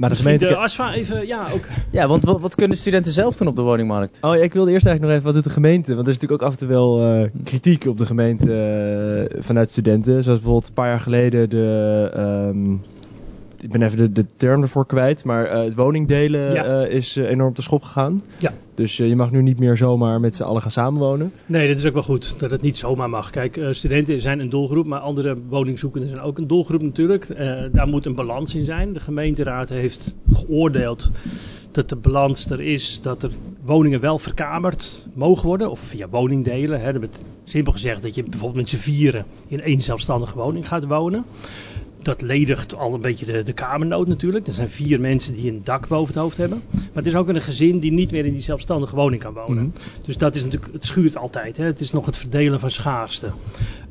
maar 0.00 0.10
de 0.10 0.16
gemeente... 0.16 0.46
de 0.46 0.56
ASFA 0.56 0.92
even, 0.92 1.26
ja 1.26 1.46
ook. 1.54 1.64
Ja, 1.90 2.08
want 2.08 2.24
wat, 2.24 2.40
wat, 2.40 2.54
kunnen 2.54 2.76
studenten 2.76 3.12
zelf 3.12 3.36
doen 3.36 3.48
op 3.48 3.56
de 3.56 3.62
woningmarkt? 3.62 4.18
Oh 4.20 4.34
ja, 4.34 4.42
ik 4.42 4.52
wilde 4.52 4.70
eerst 4.72 4.86
eigenlijk 4.86 5.00
nog 5.00 5.10
even, 5.10 5.24
wat 5.24 5.34
doet 5.34 5.52
de 5.52 5.60
gemeente? 5.60 5.94
Want 5.94 6.06
er 6.06 6.12
is 6.12 6.18
natuurlijk 6.18 6.42
ook 6.42 6.48
af 6.48 6.54
en 6.54 6.58
toe 6.58 6.68
wel 6.68 7.20
uh, 7.20 7.26
kritiek 7.44 7.86
op 7.86 7.98
de 7.98 8.06
gemeente 8.06 9.28
uh, 9.32 9.42
vanuit 9.42 9.70
studenten. 9.70 10.22
Zoals 10.22 10.38
bijvoorbeeld 10.38 10.68
een 10.68 10.74
paar 10.74 10.88
jaar 10.88 11.00
geleden 11.00 11.50
de... 11.50 12.12
Um, 12.54 12.82
ik 13.62 13.70
ben 13.70 13.82
even 13.82 13.96
de, 13.96 14.12
de 14.12 14.26
term 14.36 14.62
ervoor 14.62 14.86
kwijt, 14.86 15.24
maar 15.24 15.46
uh, 15.46 15.64
het 15.64 15.74
woningdelen 15.74 16.52
ja. 16.52 16.84
uh, 16.84 16.94
is 16.94 17.16
uh, 17.16 17.28
enorm 17.28 17.54
te 17.54 17.62
schop 17.62 17.82
gegaan. 17.82 18.22
Ja. 18.38 18.52
Dus 18.74 18.96
je 18.96 19.16
mag 19.16 19.30
nu 19.30 19.42
niet 19.42 19.58
meer 19.58 19.76
zomaar 19.76 20.20
met 20.20 20.36
z'n 20.36 20.42
allen 20.42 20.62
gaan 20.62 20.70
samenwonen. 20.70 21.32
Nee, 21.46 21.68
dat 21.68 21.76
is 21.76 21.86
ook 21.86 21.92
wel 21.92 22.02
goed, 22.02 22.34
dat 22.38 22.50
het 22.50 22.62
niet 22.62 22.76
zomaar 22.76 23.10
mag. 23.10 23.30
Kijk, 23.30 23.60
studenten 23.70 24.20
zijn 24.20 24.40
een 24.40 24.48
doelgroep, 24.48 24.86
maar 24.86 25.00
andere 25.00 25.36
woningzoekenden 25.48 26.08
zijn 26.08 26.20
ook 26.20 26.38
een 26.38 26.46
doelgroep 26.46 26.82
natuurlijk. 26.82 27.36
daar 27.72 27.88
moet 27.88 28.06
een 28.06 28.14
balans 28.14 28.54
in 28.54 28.64
zijn. 28.64 28.92
De 28.92 29.00
gemeenteraad 29.00 29.68
heeft 29.68 30.14
geoordeeld 30.32 31.10
dat 31.72 31.88
de 31.88 31.96
balans 31.96 32.50
er 32.50 32.60
is 32.60 33.00
dat 33.02 33.22
er 33.22 33.30
woningen 33.64 34.00
wel 34.00 34.18
verkamerd 34.18 35.06
mogen 35.14 35.46
worden. 35.46 35.70
Of 35.70 35.80
via 35.80 36.08
woningdelen. 36.08 36.80
Hè. 36.80 36.92
Dat 36.92 37.22
simpel 37.44 37.72
gezegd 37.72 38.02
dat 38.02 38.14
je 38.14 38.22
bijvoorbeeld 38.22 38.56
met 38.60 38.68
z'n 38.68 38.90
vieren 38.90 39.24
in 39.48 39.60
één 39.60 39.80
zelfstandige 39.80 40.36
woning 40.36 40.68
gaat 40.68 40.86
wonen 40.86 41.24
dat 42.04 42.22
ledigt 42.22 42.74
al 42.74 42.94
een 42.94 43.00
beetje 43.00 43.26
de, 43.26 43.42
de 43.42 43.52
kamernood 43.52 44.08
natuurlijk. 44.08 44.46
Er 44.46 44.52
zijn 44.52 44.70
vier 44.70 45.00
mensen 45.00 45.34
die 45.34 45.50
een 45.50 45.60
dak 45.64 45.88
boven 45.88 46.14
het 46.14 46.22
hoofd 46.22 46.36
hebben. 46.36 46.62
Maar 46.70 46.88
het 46.92 47.06
is 47.06 47.14
ook 47.14 47.28
een 47.28 47.42
gezin 47.42 47.78
die 47.78 47.92
niet 47.92 48.10
meer 48.10 48.26
in 48.26 48.32
die 48.32 48.42
zelfstandige 48.42 48.96
woning 48.96 49.22
kan 49.22 49.32
wonen. 49.32 49.52
Mm 49.52 49.58
-hmm. 49.58 50.02
Dus 50.02 50.16
dat 50.16 50.34
is 50.34 50.42
natuurlijk, 50.42 50.72
het 50.72 50.84
schuurt 50.84 51.16
altijd. 51.16 51.56
Hè. 51.56 51.64
Het 51.64 51.80
is 51.80 51.92
nog 51.92 52.06
het 52.06 52.16
verdelen 52.16 52.60
van 52.60 52.70
schaarste. 52.70 53.30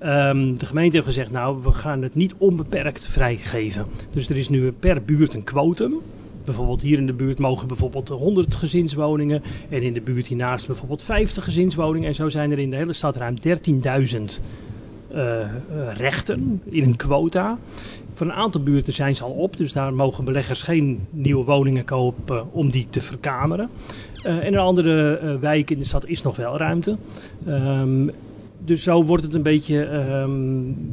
Um, 0.03 0.57
de 0.57 0.65
gemeente 0.65 0.95
heeft 0.95 1.07
gezegd, 1.07 1.31
nou, 1.31 1.59
we 1.63 1.71
gaan 1.71 2.01
het 2.01 2.15
niet 2.15 2.33
onbeperkt 2.37 3.07
vrijgeven. 3.07 3.85
Dus 4.09 4.29
er 4.29 4.37
is 4.37 4.49
nu 4.49 4.71
per 4.71 5.01
buurt 5.01 5.33
een 5.33 5.43
quotum. 5.43 6.01
bijvoorbeeld 6.45 6.81
hier 6.81 6.97
in 6.97 7.05
de 7.05 7.13
buurt 7.13 7.39
mogen 7.39 7.67
bijvoorbeeld 7.67 8.09
100 8.09 8.55
gezinswoningen. 8.55 9.43
En 9.69 9.81
in 9.81 9.93
de 9.93 10.01
buurt 10.01 10.27
hiernaast 10.27 10.67
bijvoorbeeld 10.67 11.03
50 11.03 11.43
gezinswoningen. 11.43 12.07
En 12.07 12.15
zo 12.15 12.29
zijn 12.29 12.51
er 12.51 12.59
in 12.59 12.69
de 12.69 12.75
hele 12.75 12.93
stad 12.93 13.15
ruim 13.15 13.35
13.000 13.41 14.41
eh, 15.09 15.41
eh, 15.41 15.49
rechten 15.95 16.61
in 16.63 16.83
een 16.83 16.95
quota. 16.95 17.57
Voor 18.19 18.27
een 18.27 18.33
aantal 18.33 18.61
buurten 18.61 18.93
zijn 18.93 19.15
ze 19.15 19.23
al 19.23 19.31
op, 19.31 19.57
dus 19.57 19.73
daar 19.73 19.93
mogen 19.93 20.23
beleggers 20.25 20.61
geen 20.61 21.07
nieuwe 21.09 21.43
woningen 21.43 21.85
kopen 21.85 22.51
om 22.51 22.71
die 22.71 22.87
te 22.89 23.01
verkameren. 23.01 23.69
Eh, 24.23 24.37
en 24.37 24.43
in 24.43 24.57
andere 24.57 25.17
eh, 25.17 25.35
wijken 25.35 25.75
in 25.75 25.81
de 25.81 25.87
stad 25.87 26.05
is 26.05 26.21
nog 26.21 26.35
wel 26.35 26.57
ruimte. 26.57 26.97
Ehm, 27.45 28.07
dus 28.65 28.83
zo 28.83 29.03
wordt 29.03 29.23
het 29.23 29.33
een 29.33 29.43
beetje 29.43 29.83
ehm, 29.83 30.31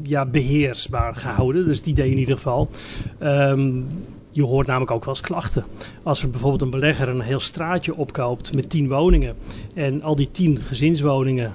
ja, 0.02 0.26
beheersbaar 0.26 1.14
gehouden. 1.14 1.68
Is 1.68 1.76
het 1.76 1.86
idee 1.86 2.10
in 2.10 2.18
ieder 2.18 2.34
geval. 2.34 2.68
Ehm, 3.18 3.80
je 4.30 4.42
hoort 4.42 4.66
namelijk 4.66 4.90
ook 4.90 5.04
wel 5.04 5.14
eens 5.14 5.22
klachten. 5.22 5.64
Als 6.02 6.22
er 6.22 6.30
bijvoorbeeld 6.30 6.62
een 6.62 6.80
belegger 6.80 7.08
een 7.08 7.20
heel 7.20 7.40
straatje 7.40 7.96
opkoopt 7.96 8.54
met 8.54 8.70
10 8.70 8.88
woningen. 8.88 9.36
En 9.74 10.02
al 10.02 10.16
die 10.16 10.30
10 10.30 10.60
gezinswoningen 10.60 11.52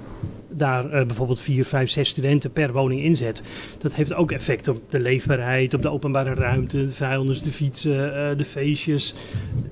daar 0.54 0.90
eh, 0.90 1.06
bijvoorbeeld 1.06 1.40
4, 1.40 1.64
5, 1.64 1.90
6 1.90 2.08
studenten 2.08 2.52
per 2.52 2.72
woning 2.72 3.02
inzet. 3.02 3.42
Dat 3.78 3.94
heeft 3.94 4.14
ook 4.14 4.32
effect 4.32 4.68
op 4.68 4.78
de 4.88 5.00
leefbaarheid, 5.00 5.74
op 5.74 5.82
de 5.82 5.88
openbare 5.88 6.34
ruimte, 6.34 6.86
de 6.86 6.94
vuilnis, 6.94 7.42
de 7.42 7.50
fietsen, 7.50 8.14
eh, 8.14 8.36
de 8.36 8.44
feestjes. 8.44 9.14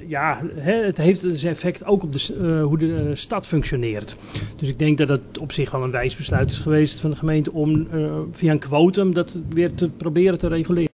Ja, 0.07 0.41
het 0.55 0.97
heeft 0.97 1.29
dus 1.29 1.45
effect 1.45 1.85
ook 1.85 2.03
op 2.03 2.13
de, 2.13 2.37
eh, 2.41 2.65
hoe 2.65 2.79
de 2.79 3.11
stad 3.15 3.47
functioneert. 3.47 4.17
Dus 4.57 4.69
ik 4.69 4.79
denk 4.79 4.99
dat 4.99 5.09
het 5.09 5.39
op 5.39 5.53
zich 5.53 5.71
wel 5.71 5.83
een 5.83 5.91
wijs 5.91 6.17
besluit 6.17 6.51
is 6.51 6.59
geweest 6.59 7.01
van 7.01 7.11
de 7.11 7.17
gemeente 7.17 7.53
om 7.53 7.89
via 8.33 8.53
een 8.53 8.59
quotum 8.59 9.15
dat 9.15 9.39
weer 9.49 9.75
te 9.75 9.89
proberen 9.89 10.39
te 10.39 10.49
reguleren. 10.49 10.90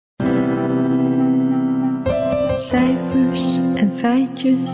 Cijfers 2.72 3.56
en 3.74 3.92
feitjes, 3.96 4.68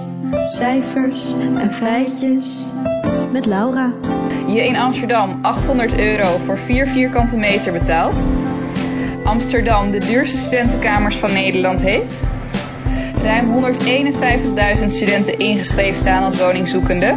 cijfers 0.46 1.32
en 1.58 1.72
feitjes. 1.72 2.64
Met 3.32 3.46
Laura. 3.46 3.92
je 4.46 4.64
in 4.64 4.76
Amsterdam 4.76 5.38
800 5.42 5.98
euro 5.98 6.36
voor 6.44 6.58
4 6.58 6.86
vierkante 6.86 7.36
meter 7.36 7.72
betaalt. 7.72 8.16
Amsterdam 9.24 9.90
de 9.90 9.98
duurste 9.98 10.36
studentenkamers 10.36 11.16
van 11.16 11.32
Nederland 11.32 11.80
heeft. 11.80 12.14
Ruim 13.22 13.72
151.000 14.78 14.86
studenten 14.86 15.38
ingeschreven 15.38 16.00
staan 16.00 16.22
als 16.22 16.38
woningzoekende. 16.38 17.14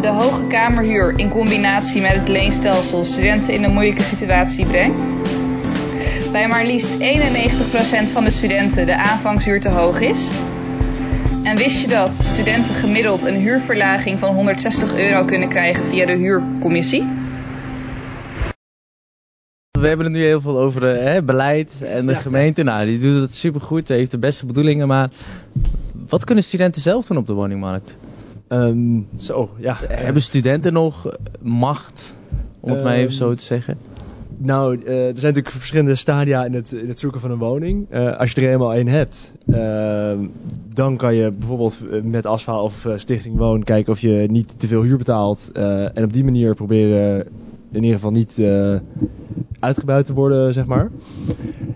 De 0.00 0.08
hoge 0.08 0.46
kamerhuur 0.46 1.18
in 1.18 1.28
combinatie 1.28 2.00
met 2.00 2.12
het 2.14 2.28
leenstelsel 2.28 3.04
studenten 3.04 3.54
in 3.54 3.64
een 3.64 3.72
moeilijke 3.72 4.02
situatie 4.02 4.66
brengt. 4.66 5.14
Bij 6.32 6.48
maar 6.48 6.66
liefst 6.66 6.92
91% 6.92 8.12
van 8.12 8.24
de 8.24 8.30
studenten 8.30 8.86
de 8.86 8.96
aanvangshuur 8.96 9.60
te 9.60 9.68
hoog 9.68 10.00
is. 10.00 10.30
En 11.44 11.56
wist 11.56 11.80
je 11.80 11.88
dat 11.88 12.14
studenten 12.14 12.74
gemiddeld 12.74 13.22
een 13.22 13.34
huurverlaging 13.34 14.18
van 14.18 14.34
160 14.34 14.94
euro 14.94 15.24
kunnen 15.24 15.48
krijgen 15.48 15.84
via 15.84 16.06
de 16.06 16.12
huurcommissie? 16.12 17.06
We 19.70 19.88
hebben 19.88 20.06
het 20.06 20.14
nu 20.14 20.24
heel 20.24 20.40
veel 20.40 20.58
over 20.58 20.94
eh, 20.94 21.04
hè, 21.04 21.22
beleid 21.22 21.76
en 21.82 22.06
de 22.06 22.12
Ja. 22.12 22.18
gemeente. 22.18 22.62
Nou, 22.62 22.86
die 22.86 22.98
doet 22.98 23.20
het 23.20 23.34
supergoed, 23.34 23.88
heeft 23.88 24.10
de 24.10 24.18
beste 24.18 24.46
bedoelingen. 24.46 24.86
Maar 24.88 25.10
wat 26.08 26.24
kunnen 26.24 26.44
studenten 26.44 26.82
zelf 26.82 27.06
doen 27.06 27.16
op 27.16 27.26
de 27.26 27.32
woningmarkt? 27.32 27.96
Ehm, 28.48 29.00
zo, 29.16 29.50
ja. 29.58 29.76
Hebben 29.88 30.22
studenten 30.22 30.72
nog 30.72 31.16
macht, 31.40 32.16
om 32.60 32.70
het 32.70 32.82
maar 32.82 32.94
even 32.94 33.12
zo 33.14 33.34
te 33.34 33.44
zeggen? 33.44 33.78
Nou, 34.38 34.82
eh, 34.84 34.92
er 34.92 35.18
zijn 35.18 35.34
natuurlijk 35.34 35.50
verschillende 35.50 35.94
stadia 35.94 36.44
in 36.44 36.54
het, 36.54 36.70
het 36.86 36.98
zoeken 36.98 37.20
van 37.20 37.30
een 37.30 37.38
woning. 37.38 37.86
Eh, 37.90 38.16
als 38.16 38.32
je 38.32 38.40
er 38.40 38.52
eenmaal 38.52 38.74
één 38.74 38.88
hebt, 38.88 39.32
ehm, 39.46 40.18
dan 40.74 40.96
kan 40.96 41.14
je 41.14 41.30
bijvoorbeeld 41.38 41.78
eh, 41.90 42.02
met 42.02 42.26
ASFA 42.26 42.62
of 42.62 42.88
Stichting 42.96 43.36
Woon 43.36 43.62
kijken 43.62 43.92
of 43.92 44.00
je 44.00 44.26
niet 44.30 44.60
te 44.60 44.66
veel 44.66 44.82
huur 44.82 44.98
betaalt. 44.98 45.50
en 45.94 46.04
op 46.04 46.12
die 46.12 46.24
manier 46.24 46.54
proberen 46.54 47.26
in 47.70 47.82
ieder 47.82 47.92
geval 47.92 48.10
niet 48.10 48.42
uitgebuit 49.58 50.06
te 50.06 50.12
worden, 50.12 50.52
zeg 50.52 50.66
maar. 50.66 50.90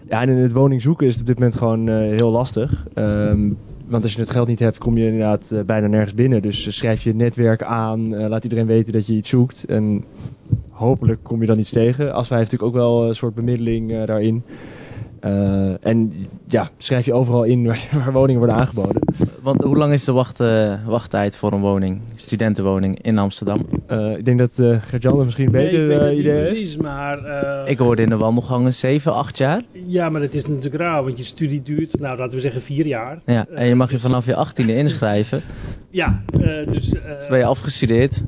Ja, 0.08 0.20
en 0.20 0.28
in 0.28 0.36
het 0.36 0.52
woning 0.52 0.82
zoeken 0.82 1.06
is 1.06 1.12
het 1.12 1.20
op 1.20 1.26
dit 1.26 1.38
moment 1.38 1.56
gewoon 1.56 1.88
heel 1.88 2.30
lastig. 2.30 2.86
Ehm, 2.94 3.50
want 3.86 4.02
als 4.02 4.12
je 4.12 4.20
het 4.20 4.30
geld 4.30 4.48
niet 4.48 4.58
hebt, 4.58 4.78
kom 4.78 4.96
je 4.96 5.04
inderdaad 5.04 5.50
eh, 5.50 5.60
bijna 5.60 5.86
nergens 5.86 6.14
binnen. 6.14 6.42
Dus 6.42 6.66
eh, 6.66 6.72
schrijf 6.72 7.02
je 7.02 7.14
netwerk 7.14 7.62
aan, 7.62 8.14
eh, 8.14 8.28
laat 8.28 8.42
iedereen 8.42 8.66
weten 8.66 8.92
dat 8.92 9.06
je 9.06 9.14
iets 9.14 9.28
zoekt. 9.28 9.64
En 9.64 10.04
hopelijk 10.70 11.22
kom 11.22 11.40
je 11.40 11.46
dan 11.46 11.58
iets 11.58 11.70
tegen. 11.70 12.12
Asfa 12.12 12.36
heeft 12.36 12.50
natuurlijk 12.50 12.76
ook 12.76 12.82
wel 12.82 13.08
een 13.08 13.14
soort 13.14 13.34
bemiddeling 13.34 14.04
daarin. 14.04 14.42
Eh, 15.26 15.86
en 15.88 16.12
ja, 16.48 16.70
schrijf 16.76 17.04
je 17.04 17.12
overal 17.12 17.42
in 17.44 17.66
waar, 17.66 17.88
waar 18.04 18.12
woningen 18.12 18.38
worden 18.38 18.56
aangeboden. 18.56 19.02
Want 19.42 19.62
hoe 19.62 19.76
lang 19.76 19.92
is 19.92 20.04
de 20.04 20.12
wacht, 20.12 20.40
eh, 20.40 20.74
wachttijd 20.86 21.36
voor 21.36 21.52
een 21.52 21.60
woning, 21.60 22.00
studentenwoning 22.14 22.98
in 23.02 23.18
Amsterdam? 23.18 23.66
Eh, 23.86 24.16
ik 24.16 24.24
denk 24.24 24.38
dat 24.38 24.58
eh 24.58 24.76
Gert-Jan 24.82 25.18
er 25.18 25.24
misschien 25.24 25.46
een 25.46 25.52
beter 25.52 25.78
Nee, 25.78 25.82
ik 25.82 25.88
weet 25.88 26.00
het 26.00 26.10
niet 26.10 26.20
idee 26.20 26.32
heeft. 26.38 26.50
precies, 26.52 26.76
maar... 26.76 27.24
eh, 27.24 27.70
Ik 27.70 27.78
hoorde 27.78 28.02
in 28.02 28.08
de 28.08 28.16
wandelgangen 28.16 28.74
7, 28.74 29.14
8 29.14 29.36
jaar. 29.38 29.62
Ja, 29.86 30.08
maar 30.08 30.20
dat 30.20 30.34
is 30.34 30.46
natuurlijk 30.46 30.74
raar, 30.76 31.04
want 31.04 31.18
je 31.18 31.24
studie 31.24 31.62
duurt, 31.62 32.00
nou 32.00 32.18
laten 32.18 32.34
we 32.34 32.40
zeggen 32.40 32.60
vier 32.62 32.86
jaar. 32.86 33.18
Ja, 33.24 33.46
en 33.54 33.66
je 33.66 33.74
mag 33.74 33.90
je 33.90 33.98
vanaf 33.98 34.26
je 34.26 34.46
18e 34.46 34.66
inschrijven. 34.70 35.42
Ja, 35.90 36.22
eh, 36.40 36.40
dus... 36.72 36.92
eh, 36.94 37.16
Dus 37.16 37.28
ben 37.28 37.38
je 37.38 37.44
afgestudeerd, 37.44 38.22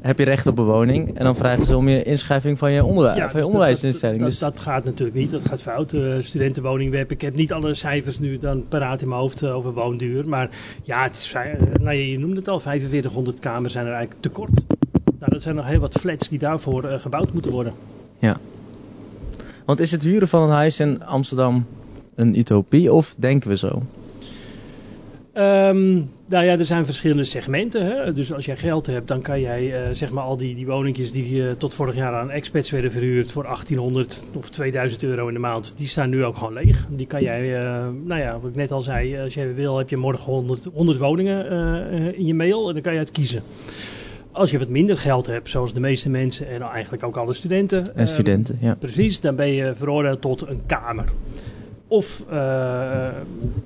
heb 0.00 0.18
je 0.18 0.24
recht 0.24 0.46
op 0.46 0.58
een 0.58 0.64
woning. 0.64 1.18
En 1.18 1.24
dan 1.24 1.36
vragen 1.36 1.64
ze 1.64 1.76
om 1.76 1.88
je 1.88 2.02
inschrijving 2.02 2.58
van 2.58 2.72
je, 2.72 2.84
onderwijs, 2.84 3.16
ja, 3.16 3.22
van 3.22 3.30
je 3.32 3.36
dus 3.36 3.46
onderwijsinstelling. 3.46 4.20
Dat, 4.20 4.28
Dus 4.28 4.38
dat, 4.38 4.52
dat 4.54 4.62
gaat 4.62 4.84
natuurlijk 4.84 5.16
niet, 5.18 5.30
dat 5.30 5.40
gaat 5.48 5.62
fout. 5.62 5.92
Uh, 5.92 6.18
studentenwoningweb, 6.36 7.10
ik 7.10 7.20
heb 7.20 7.34
niet 7.34 7.52
alle 7.52 7.74
cijfers 7.74 8.18
nu 8.18 8.38
dan 8.38 8.66
paraat 8.68 9.02
in 9.02 9.08
mijn 9.08 9.20
hoofd 9.20 9.42
uh, 9.42 9.56
over 9.56 9.72
woonduur. 9.72 10.28
Maar 10.28 10.50
ja, 10.82 11.02
het 11.02 11.16
is, 11.16 11.32
eh, 11.32 11.42
nou, 11.80 11.96
je, 11.96 12.18
noemde 12.18 12.36
het 12.36 12.48
al, 12.48 12.60
4500 12.60 13.38
kamers 13.38 13.72
zijn 13.72 13.86
er 13.86 13.92
eigenlijk 13.92 14.22
tekort. 14.22 14.52
Nou, 15.18 15.32
dat 15.32 15.42
zijn 15.42 15.54
nog 15.54 15.66
heel 15.66 15.80
wat 15.80 15.98
flats 16.00 16.28
die 16.28 16.38
daarvoor 16.38 16.84
eh, 16.84 17.00
gebouwd 17.00 17.32
moeten 17.32 17.52
worden. 17.52 17.72
Want 19.64 19.80
is 19.80 19.90
het 19.90 20.02
huren 20.02 20.28
van 20.28 20.42
een 20.42 20.50
huis 20.50 20.80
in 20.80 21.04
Amsterdam 21.04 21.66
een 22.14 22.38
utopie 22.38 22.92
of 22.92 23.14
denken 23.18 23.48
we 23.50 23.56
zo? 23.56 23.82
Ehm, 25.36 25.94
nou 26.26 26.44
ja, 26.44 26.58
er 26.58 26.64
zijn 26.64 26.84
verschillende 26.84 27.24
segmenten. 27.24 27.86
Hè? 27.86 28.12
Dus 28.12 28.32
als 28.32 28.44
jij 28.44 28.56
geld 28.56 28.86
hebt, 28.86 29.08
dan 29.08 29.22
kan 29.22 29.40
jij 29.40 29.84
eh, 29.84 29.94
zeg 29.94 30.10
maar 30.10 30.24
al 30.24 30.36
die, 30.36 30.54
die 30.54 30.66
woningjes 30.66 31.12
die 31.12 31.32
uh, 31.34 31.50
tot 31.50 31.74
vorig 31.74 31.94
jaar 31.94 32.14
aan 32.14 32.30
expats 32.30 32.70
werden 32.70 32.92
verhuurd 32.92 33.32
voor 33.32 33.42
1800 33.42 34.24
of 34.34 34.50
2000 34.50 35.02
euro 35.02 35.28
in 35.28 35.34
de 35.34 35.40
maand, 35.40 35.74
die 35.76 35.88
staan 35.88 36.10
nu 36.10 36.24
ook 36.24 36.36
gewoon 36.36 36.52
leeg. 36.52 36.86
Die 36.90 37.06
kan 37.06 37.22
jij, 37.22 37.60
uh, 37.62 37.86
nou 38.04 38.20
ja, 38.20 38.40
wat 38.40 38.50
ik 38.50 38.56
net 38.56 38.72
al 38.72 38.82
zei, 38.82 39.18
als 39.18 39.34
jij 39.34 39.54
wil 39.54 39.78
heb 39.78 39.88
je 39.88 39.96
morgen 39.96 40.32
100, 40.32 40.68
100 40.74 40.98
woningen 40.98 41.46
in 42.14 42.26
je 42.26 42.34
mail 42.34 42.68
en 42.68 42.74
dan 42.74 42.82
kan 42.82 42.92
je 42.92 42.98
uit 42.98 43.12
kiezen. 43.12 43.42
Als 44.30 44.50
je 44.50 44.58
wat 44.58 44.68
minder 44.68 44.98
geld 44.98 45.26
hebt, 45.26 45.50
zoals 45.50 45.74
de 45.74 45.80
meeste 45.80 46.10
mensen 46.10 46.48
en 46.48 46.62
eigenlijk 46.62 47.02
ook 47.02 47.16
alle 47.16 47.34
studenten. 47.34 47.96
En 47.96 48.08
studenten, 48.08 48.58
ja. 48.60 48.74
Precies, 48.74 49.20
dan 49.20 49.36
ben 49.36 49.52
je 49.52 49.74
veroordeeld 49.74 50.20
tot 50.20 50.46
een 50.48 50.60
kamer. 50.66 51.08
Of, 51.88 52.24
uh, 52.32 53.08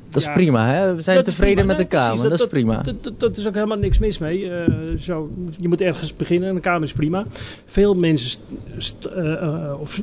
dat 0.09 0.23
is 0.23 0.25
ja, 0.25 0.33
prima, 0.33 0.67
hè? 0.67 0.95
We 0.95 1.01
zijn 1.01 1.17
dat 1.17 1.25
tevreden 1.25 1.67
met 1.67 1.77
de 1.77 1.85
kamer, 1.85 2.07
precies, 2.07 2.23
dat, 2.23 2.31
dat, 2.31 2.41
is 2.41 2.47
prima. 2.47 2.83
Dat, 2.83 3.05
dat, 3.05 3.21
dat, 3.21 3.37
is 3.37 3.47
ook 3.47 3.55
helemaal 3.55 3.79
niks 3.79 3.99
mis 3.99 4.19
mee. 4.19 4.45
Uh, 4.45 4.65
zo, 4.99 5.31
je 5.59 5.69
moet 5.69 5.81
ergens 5.81 6.15
beginnen 6.15 6.49
en 6.49 6.55
een 6.55 6.61
kamer 6.61 6.83
is 6.83 6.93
prima. 6.93 7.25
Veel 7.65 7.95
mensen, 7.95 8.41
st 8.77 9.09
uh, 9.17 9.75
of 9.81 10.03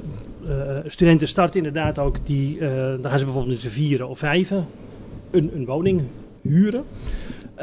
studenten 0.86 1.28
starten 1.28 1.58
inderdaad 1.58 2.00
ook, 2.00 2.18
die, 2.24 2.60
dan 2.60 3.10
gaan 3.10 3.20
ze 3.20 3.26
bijvoorbeeld 3.26 3.48
met 3.48 3.60
z'n 3.60 3.68
vieren 3.68 4.08
of 4.08 4.20
vijven 4.20 4.66
een, 5.32 5.52
een 5.56 5.66
woning 5.66 6.02
huren. 6.42 6.84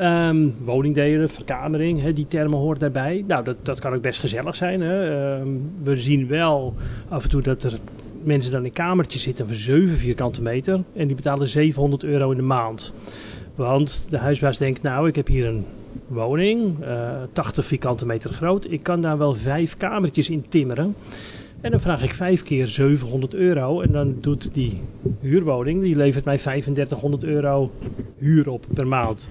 Um, 0.00 0.54
woningdelen, 0.58 1.30
verkamering, 1.30 2.12
die 2.12 2.26
termen 2.26 2.58
hoort 2.58 2.80
daarbij. 2.80 3.24
Nou, 3.26 3.44
dat, 3.44 3.56
dat 3.62 3.80
kan 3.80 3.94
ook 3.94 4.02
best 4.02 4.20
gezellig 4.20 4.56
zijn. 4.56 4.80
Hè. 4.80 5.38
Um, 5.40 5.70
we 5.82 5.96
zien 5.96 6.26
wel 6.26 6.74
af 7.08 7.22
en 7.22 7.28
toe 7.28 7.42
dat 7.42 7.62
er 7.62 7.78
mensen 8.26 8.52
dan 8.52 8.64
in 8.64 8.72
kamertjes 8.72 9.22
zitten 9.22 9.46
van 9.46 9.56
7 9.56 9.96
vierkante 9.96 10.42
meter. 10.42 10.82
En 10.92 11.06
die 11.06 11.16
betalen 11.16 11.48
700 11.48 12.04
euro 12.04 12.30
in 12.30 12.36
de 12.36 12.42
maand. 12.42 12.94
Want 13.54 14.06
de 14.10 14.18
huisbaas 14.18 14.58
denkt, 14.58 14.82
nou, 14.82 15.08
ik 15.08 15.16
heb 15.16 15.26
hier 15.26 15.46
een 15.46 15.64
woning, 16.06 16.84
uh, 16.84 17.22
80 17.32 17.64
vierkante 17.64 18.06
meter 18.06 18.32
groot. 18.32 18.70
Ik 18.70 18.82
kan 18.82 19.00
daar 19.00 19.18
wel 19.18 19.34
vijf 19.34 19.76
kamertjes 19.76 20.30
in 20.30 20.48
timmeren. 20.48 20.94
En 21.60 21.70
dan 21.70 21.80
vraag 21.80 22.02
ik 22.02 22.14
vijf 22.14 22.42
keer 22.42 22.66
700 22.66 23.34
euro. 23.34 23.80
En 23.80 23.92
dan 23.92 24.16
doet 24.20 24.54
die 24.54 24.80
huurwoning, 25.20 25.82
die 25.82 25.96
levert 25.96 26.24
mij 26.24 26.38
3500 26.38 27.24
euro 27.24 27.70
huur 28.18 28.48
op 28.48 28.66
per 28.74 28.86
maand 28.86 29.26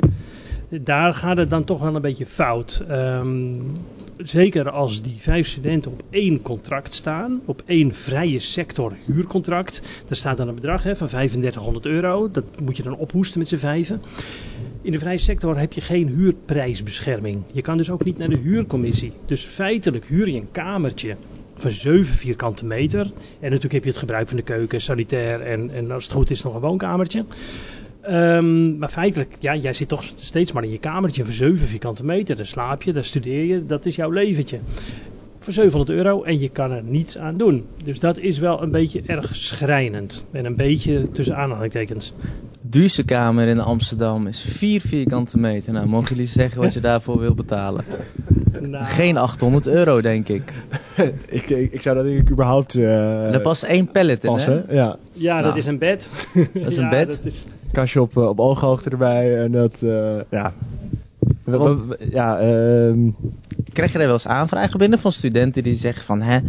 daar 0.82 1.13
gaat 1.13 1.38
het 1.38 1.50
dan 1.50 1.63
toch 1.63 1.80
wel 1.80 1.96
een 1.96 2.01
beetje 2.01 2.25
fout. 2.25 2.84
Um, 2.92 3.72
zeker 4.18 4.70
als 4.70 5.01
die 5.01 5.15
vijf 5.18 5.48
studenten 5.48 5.92
op 5.92 6.03
één 6.10 6.42
contract 6.42 6.94
staan, 6.94 7.42
op 7.46 7.63
één 7.65 7.94
vrije 7.94 8.39
sector 8.39 8.96
huurcontract. 9.06 9.82
Daar 10.08 10.18
staat 10.18 10.38
dan 10.38 10.48
een 10.48 10.56
bedrag 10.56 10.84
hè, 10.84 10.96
van 10.96 11.08
3500 11.08 11.86
euro. 11.86 12.32
Dat 12.32 12.44
moet 12.62 12.77
je 12.77 12.84
dan 12.84 12.96
ophoesten 12.96 13.39
met 13.39 13.48
z'n 13.48 13.56
vijven. 13.56 14.01
In 14.82 14.92
de 14.92 15.00
vrije 15.00 15.18
sector 15.18 15.58
heb 15.58 15.74
je 15.74 15.82
geen 15.82 16.08
huurprijsbescherming. 16.08 17.44
Je 17.51 17.62
kan 17.62 17.77
dus 17.77 17.89
ook 17.89 18.03
niet 18.03 18.18
naar 18.18 18.30
de 18.30 18.38
huurcommissie. 18.38 19.12
Dus 19.25 19.44
feitelijk 19.44 20.06
huur 20.06 20.30
je 20.30 20.39
een 20.39 20.51
kamertje 20.51 21.15
van 21.56 21.72
7 21.72 22.15
vierkante 22.15 22.65
meter. 22.65 23.01
En 23.39 23.50
natuurlijk 23.50 23.74
heb 23.74 23.84
je 23.84 23.89
het 23.89 24.00
gebruik 24.00 24.27
van 24.27 24.38
de 24.38 24.44
keuken, 24.44 24.82
sanitair 24.82 25.42
en, 25.42 25.70
en 25.70 25.92
als 25.92 26.03
het 26.03 26.13
goed 26.13 26.30
is 26.30 26.44
nog 26.44 26.56
een 26.56 26.62
woonkamertje. 26.62 27.25
Ehm, 28.03 28.77
maar 28.77 28.89
feitelijk, 28.89 29.36
ja, 29.39 29.55
jij 29.55 29.74
zit 29.74 29.88
toch 29.88 30.03
steeds 30.15 30.51
maar 30.51 30.63
in 30.63 30.72
je 30.72 30.77
kamertje 30.77 31.24
voor 31.24 31.33
7 31.33 31.67
vierkante 31.67 32.05
meter. 32.05 32.36
Daar 32.36 32.45
slaap 32.45 32.83
je, 32.83 32.91
daar 32.93 33.05
studeer 33.05 33.43
je, 33.45 33.65
dat 33.65 33.86
is 33.86 33.95
jouw 33.95 34.10
leventje. 34.10 34.60
Voor 35.39 35.53
700 35.53 35.89
euro 35.98 36.24
en 36.24 36.39
je 36.39 36.50
kan 36.50 36.72
er 36.72 36.83
niets 36.83 37.17
aan 37.17 37.38
doen. 37.38 37.65
Dus 37.83 38.00
dat 38.00 38.17
is 38.17 38.38
wel 38.38 38.62
een 38.62 38.72
beetje 38.72 39.01
erg 39.05 39.36
schrijnend. 39.36 40.25
En 40.31 40.45
een 40.45 40.55
beetje 40.55 41.12
tussen 41.12 41.36
aanhalingstekens. 41.36 42.13
Duurste 42.62 43.03
kamer 43.03 43.48
in 43.48 43.60
Amsterdam 43.60 44.27
is 44.27 44.41
4 44.41 44.81
vierkante 44.81 45.38
meter. 45.38 45.74
Nou, 45.74 45.88
mogen 45.88 46.07
jullie 46.10 46.25
zeggen 46.29 46.62
wat 46.62 46.74
je 46.74 46.79
daarvoor 46.89 47.19
wil 47.19 47.33
betalen? 47.33 47.83
Nou, 48.62 48.86
Geen 48.86 49.17
800 49.17 49.67
euro, 49.67 50.01
denk 50.01 50.27
ik. 50.27 50.53
ik, 51.27 51.50
ik, 51.50 51.74
ik 51.74 51.81
zou 51.81 51.95
dat 51.95 52.05
denk 52.05 52.19
ik 52.19 52.29
überhaupt 52.31 52.75
eh 52.75 53.33
er 53.33 53.41
past 53.41 53.63
één 53.63 53.88
pallet 53.91 54.24
in, 54.24 54.33
hè? 54.36 54.74
Ja, 54.74 54.98
Ja, 55.13 55.36
dat 55.36 55.45
Nou, 55.45 55.57
is 55.57 55.65
een 55.65 55.77
bed. 55.77 56.10
Dat 56.53 56.72
is 56.72 56.77
een 56.77 56.83
Ja, 56.83 56.89
bed. 56.89 57.10
dat 57.10 57.19
is- 57.24 57.45
kastje 57.74 58.01
op, 58.01 58.18
eh, 58.18 58.27
op 58.27 58.39
ooghoogte 58.39 58.89
erbij 58.89 59.39
en 59.44 59.51
dat, 59.51 59.82
eh, 59.82 60.20
ja. 60.30 60.53
Want- 61.44 61.96
ja, 62.12 62.39
ehm, 62.39 63.10
Krijg 63.74 63.92
je 63.92 63.98
er 63.98 64.03
wel 64.03 64.13
eens 64.13 64.27
aanvragen 64.27 64.77
binnen 64.77 65.00
van 65.00 65.12
studenten 65.12 65.63
die 65.63 65.75
zeggen 65.75 66.03
van... 66.03 66.22
Hè, 66.22 66.39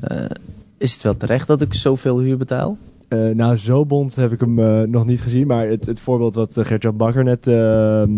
eh, 0.00 0.30
is 0.78 0.92
het 0.92 1.02
wel 1.02 1.16
terecht 1.16 1.46
dat 1.46 1.62
ik 1.62 1.74
zoveel 1.74 2.20
huur 2.20 2.36
betaal? 2.36 2.76
eh, 3.08 3.28
nou, 3.28 3.56
zo 3.56 3.86
bond 3.86 4.14
heb 4.14 4.32
ik 4.32 4.40
hem 4.40 4.90
nog 4.90 5.06
niet 5.06 5.20
gezien, 5.22 5.46
maar 5.46 5.68
het, 5.68 5.86
het 5.86 6.00
voorbeeld 6.00 6.34
wat 6.34 6.56
uh, 6.56 6.64
Gert-Jan 6.64 6.96
Bakker 6.96 7.24
net 7.24 7.46
ehm, 7.46 8.10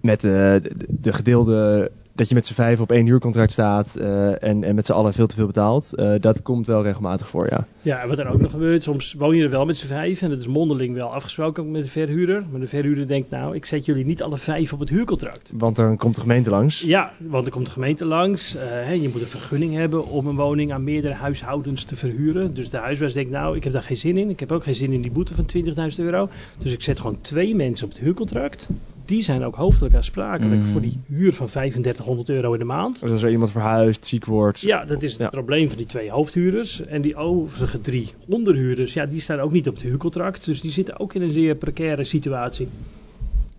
met 0.00 0.20
de, 0.20 0.62
de 0.88 1.12
gedeelde 1.12 1.90
dat 2.14 2.28
je 2.28 2.34
met 2.34 2.46
z'n 2.46 2.54
vijf 2.54 2.80
op 2.80 2.92
één 2.92 3.06
huurcontract 3.06 3.52
staat 3.52 3.96
eh, 3.96 4.42
en, 4.42 4.64
en 4.64 4.74
met 4.74 4.86
z'n 4.86 4.92
allen 4.92 5.12
veel 5.12 5.26
te 5.26 5.34
veel 5.34 5.46
betaalt, 5.46 5.94
eh, 5.94 6.14
dat 6.20 6.42
komt 6.42 6.66
wel 6.66 6.82
regelmatig 6.82 7.28
voor, 7.28 7.46
ja. 7.50 7.66
Ja, 7.82 8.02
en 8.02 8.08
wat 8.08 8.18
er 8.18 8.28
ook 8.28 8.40
nog 8.40 8.50
gebeurt, 8.50 8.82
soms 8.82 9.12
woon 9.12 9.36
je 9.36 9.42
er 9.42 9.50
wel 9.50 9.64
met 9.64 9.76
z'n 9.76 9.86
vijf 9.86 10.22
en 10.22 10.28
dat 10.30 10.38
is 10.38 10.46
mondeling 10.46 10.94
wel 10.94 11.14
afgesproken 11.14 11.70
met 11.70 11.82
de 11.82 11.90
verhuurder. 11.90 12.44
Maar 12.50 12.60
de 12.60 12.66
verhuurder 12.66 13.06
denkt, 13.06 13.30
nou, 13.30 13.54
ik 13.54 13.64
zet 13.64 13.84
jullie 13.84 14.04
niet 14.04 14.22
alle 14.22 14.38
vijf 14.38 14.72
op 14.72 14.80
het 14.80 14.88
huurcontract. 14.88 15.52
Want 15.56 15.76
dan 15.76 15.96
komt 15.96 16.14
de 16.14 16.20
gemeente 16.20 16.50
langs. 16.50 16.80
Ja, 16.80 17.12
want 17.18 17.46
er 17.46 17.52
komt 17.52 17.66
de 17.66 17.72
gemeente 17.72 18.04
langs. 18.04 18.54
eh, 18.54 18.62
hè, 18.68 18.92
je 18.92 19.08
moet 19.08 19.20
een 19.20 19.26
vergunning 19.26 19.74
hebben 19.74 20.06
om 20.06 20.26
een 20.26 20.36
woning 20.36 20.72
aan 20.72 20.84
meerdere 20.84 21.14
huishoudens 21.14 21.84
te 21.84 21.96
verhuren. 21.96 22.54
Dus 22.54 22.68
de 22.70 22.76
huisbaas 22.76 23.12
denkt, 23.12 23.30
nou, 23.30 23.56
ik 23.56 23.64
heb 23.64 23.72
daar 23.72 23.82
geen 23.82 23.96
zin 23.96 24.16
in. 24.16 24.30
Ik 24.30 24.40
heb 24.40 24.52
ook 24.52 24.64
geen 24.64 24.74
zin 24.74 24.92
in 24.92 25.02
die 25.02 25.10
boete 25.10 25.34
van 25.34 25.46
20.000 25.56 25.96
euro. 25.96 26.28
Dus 26.58 26.72
ik 26.72 26.82
zet 26.82 27.00
gewoon 27.00 27.20
twee 27.20 27.54
mensen 27.54 27.86
op 27.86 27.92
het 27.92 28.00
huurcontract. 28.00 28.68
Die 29.04 29.22
zijn 29.22 29.44
ook 29.44 29.54
hoofdelijk 29.54 29.94
aansprakelijk 29.94 30.60
Mm. 30.60 30.66
voor 30.66 30.80
die 30.80 30.98
huur 31.06 31.32
van 31.32 31.46
3500 31.46 32.28
euro 32.28 32.52
in 32.52 32.58
de 32.58 32.64
maand. 32.64 33.00
Dus 33.00 33.10
als 33.10 33.22
er 33.22 33.30
iemand 33.30 33.50
verhuist, 33.50 34.06
ziek 34.06 34.24
wordt. 34.24 34.60
Ja, 34.60 34.84
dat 34.84 35.02
is 35.02 35.10
het 35.10 35.20
Ja. 35.20 35.28
probleem 35.28 35.68
van 35.68 35.76
die 35.76 35.86
twee 35.86 36.10
hoofdhuurders. 36.10 36.80
En 36.86 37.02
die 37.02 37.16
overige 37.16 37.80
drie 37.80 38.08
onderhuurders, 38.28 38.92
ja, 38.94 39.06
die 39.06 39.20
staan 39.20 39.40
ook 39.40 39.52
niet 39.52 39.68
op 39.68 39.74
het 39.74 39.82
huurcontract. 39.82 40.44
Dus 40.44 40.60
die 40.60 40.70
zitten 40.70 40.98
ook 41.00 41.14
in 41.14 41.22
een 41.22 41.32
zeer 41.32 41.54
precaire 41.54 42.04
situatie. 42.04 42.68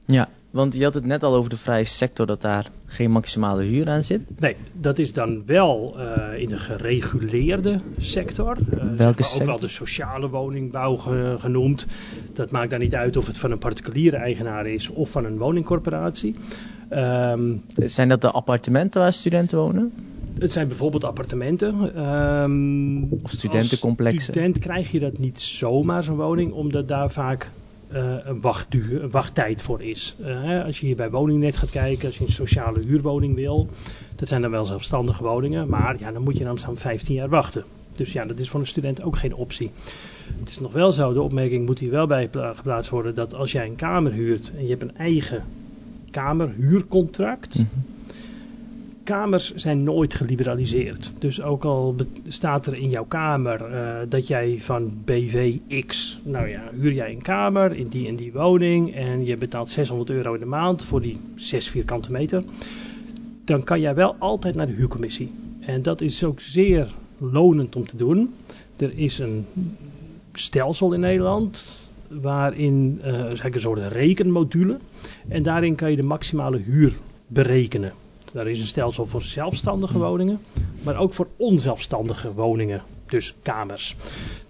Ja, 0.06 0.30
want 0.54 0.76
je 0.76 0.84
had 0.84 0.94
het 0.94 1.06
net 1.06 1.24
al 1.24 1.36
over 1.36 1.50
de 1.50 1.58
vrije 1.58 1.84
sector 1.84 2.26
dat 2.26 2.42
daar 2.42 2.72
geen 2.86 3.12
maximale 3.12 3.64
huur 3.64 3.90
aan 3.90 4.04
zit. 4.04 4.22
Nee, 4.40 4.56
dat 4.72 4.98
is 5.00 5.14
dan 5.14 5.46
wel 5.46 5.96
eh, 6.00 6.42
in 6.42 6.50
de 6.50 6.58
gereguleerde 6.58 7.80
sector. 7.98 8.58
Eh, 8.58 8.78
zeg 8.78 8.98
maar 8.98 9.08
Ook 9.08 9.20
sector? 9.20 9.46
wel 9.46 9.60
de 9.60 9.68
sociale 9.68 10.30
woningbouw 10.30 10.96
ge- 10.96 11.36
genoemd. 11.40 11.86
Dat 12.34 12.52
maakt 12.52 12.70
dan 12.70 12.80
niet 12.80 12.96
uit 12.96 13.18
of 13.18 13.28
het 13.28 13.38
van 13.38 13.52
een 13.52 13.58
particuliere 13.58 14.18
eigenaar 14.18 14.68
is 14.68 14.90
of 14.90 15.10
van 15.10 15.26
een 15.26 15.38
woningcorporatie. 15.38 16.36
Ehm, 16.90 17.52
Zijn 17.76 18.10
dat 18.10 18.22
de 18.22 18.32
appartementen 18.32 19.02
waar 19.02 19.14
studenten 19.14 19.58
wonen? 19.58 19.92
Het 20.40 20.52
zijn 20.52 20.68
bijvoorbeeld 20.68 21.04
appartementen. 21.04 21.96
ehm, 21.96 23.04
Of 23.24 23.32
studentencomplexen. 23.32 24.18
Als 24.20 24.28
student 24.30 24.60
krijg 24.60 24.92
je 24.92 25.00
dat 25.00 25.18
niet 25.18 25.42
zomaar 25.42 26.04
zo'n 26.04 26.16
woning, 26.16 26.52
omdat 26.52 26.88
daar 26.88 27.10
vaak 27.12 27.50
een, 27.98 28.42
wachtduur, 28.42 29.10
wachttijd 29.10 29.62
voor 29.62 29.82
is. 29.82 30.16
Eh, 30.24 30.64
als 30.66 30.80
je 30.80 30.86
hier 30.86 30.96
bij 30.96 31.10
Woningnet 31.10 31.58
gaat 31.58 31.70
kijken, 31.70 32.08
als 32.08 32.18
je 32.18 32.24
een 32.24 32.30
sociale 32.32 32.80
huurwoning 32.86 33.36
wil, 33.36 33.68
dat 34.16 34.28
zijn 34.28 34.42
dan 34.42 34.52
wel 34.52 34.66
zelfstandige 34.66 35.24
woningen, 35.24 35.70
maar 35.70 36.00
ja, 36.00 36.12
dan 36.12 36.22
moet 36.24 36.38
je 36.38 36.44
in 36.44 36.50
Amsterdam 36.50 36.78
15 36.78 37.16
jaar 37.16 37.30
wachten. 37.30 37.64
Dus 37.96 38.14
ja, 38.14 38.26
dat 38.26 38.40
is 38.40 38.50
voor 38.50 38.60
een 38.60 38.68
student 38.68 39.04
ook 39.04 39.18
geen 39.18 39.36
optie. 39.36 39.72
Het 40.40 40.50
is 40.50 40.60
nog 40.60 40.72
wel 40.74 40.92
zo, 40.92 41.14
de 41.14 41.22
opmerking 41.22 41.66
moet 41.66 41.80
hier 41.80 41.92
wel 41.92 42.08
bij 42.08 42.28
pla- 42.28 42.54
geplaatst 42.54 42.90
worden, 42.92 43.16
dat 43.16 43.34
als 43.34 43.52
jij 43.52 43.66
een 43.66 43.76
kamer 43.76 44.12
huurt 44.12 44.52
en 44.58 44.64
je 44.64 44.70
hebt 44.70 44.82
een 44.82 44.98
eigen 44.98 45.44
kamerhuurcontract, 46.12 47.56
Mhm. 47.58 47.68
Kamers 49.04 49.54
zijn 49.54 49.84
nooit 49.84 50.14
geliberaliseerd. 50.14 51.14
Dus 51.20 51.42
ook 51.42 51.64
al 51.64 51.96
staat 52.28 52.66
er 52.66 52.76
in 52.76 52.90
jouw 52.90 53.06
kamer 53.06 53.66
eh, 53.66 53.96
dat 54.10 54.28
jij 54.28 54.60
van 54.60 54.98
BV 55.06 55.58
X, 55.86 56.20
nou 56.24 56.48
ja, 56.48 56.62
huur 56.80 56.94
jij 56.94 57.12
een 57.12 57.22
kamer 57.22 57.76
in 57.76 57.88
die 57.88 58.08
en 58.08 58.16
die 58.16 58.32
woning 58.32 58.96
en 58.96 59.26
je 59.26 59.38
betaalt 59.38 59.70
600 59.70 60.10
euro 60.10 60.34
in 60.34 60.40
de 60.40 60.46
maand 60.46 60.84
voor 60.84 61.02
die 61.02 61.20
6 61.36 61.70
vierkante 61.70 62.12
meter, 62.12 62.44
dan 63.46 63.64
kan 63.64 63.80
jij 63.80 63.96
wel 63.96 64.16
altijd 64.20 64.56
naar 64.56 64.68
de 64.68 64.74
huurcommissie. 64.74 65.32
En 65.60 65.82
dat 65.82 66.02
is 66.02 66.24
ook 66.24 66.40
zeer 66.40 66.88
lonend 67.18 67.76
om 67.76 67.88
te 67.88 67.98
doen. 67.98 68.34
Er 68.78 68.92
is 68.98 69.20
een 69.20 69.46
stelsel 70.34 70.94
in 70.94 71.00
Nederland 71.00 71.92
waarin 72.08 73.00
eigenlijk 73.04 73.56
een 73.56 73.62
soort 73.62 73.88
rekenmodule 73.88 74.78
en 75.28 75.44
daarin 75.44 75.76
kan 75.76 75.90
je 75.90 75.96
de 75.96 76.04
maximale 76.04 76.58
huur 76.58 76.94
berekenen. 77.28 77.94
Daar 78.34 78.48
is 78.48 78.60
een 78.60 78.68
stelsel 78.68 79.06
voor 79.06 79.22
zelfstandige 79.22 79.98
woningen, 79.98 80.40
maar 80.84 80.98
ook 80.98 81.14
voor 81.14 81.28
onzelfstandige 81.38 82.34
woningen, 82.34 82.82
dus 83.06 83.34
kamers. 83.42 83.96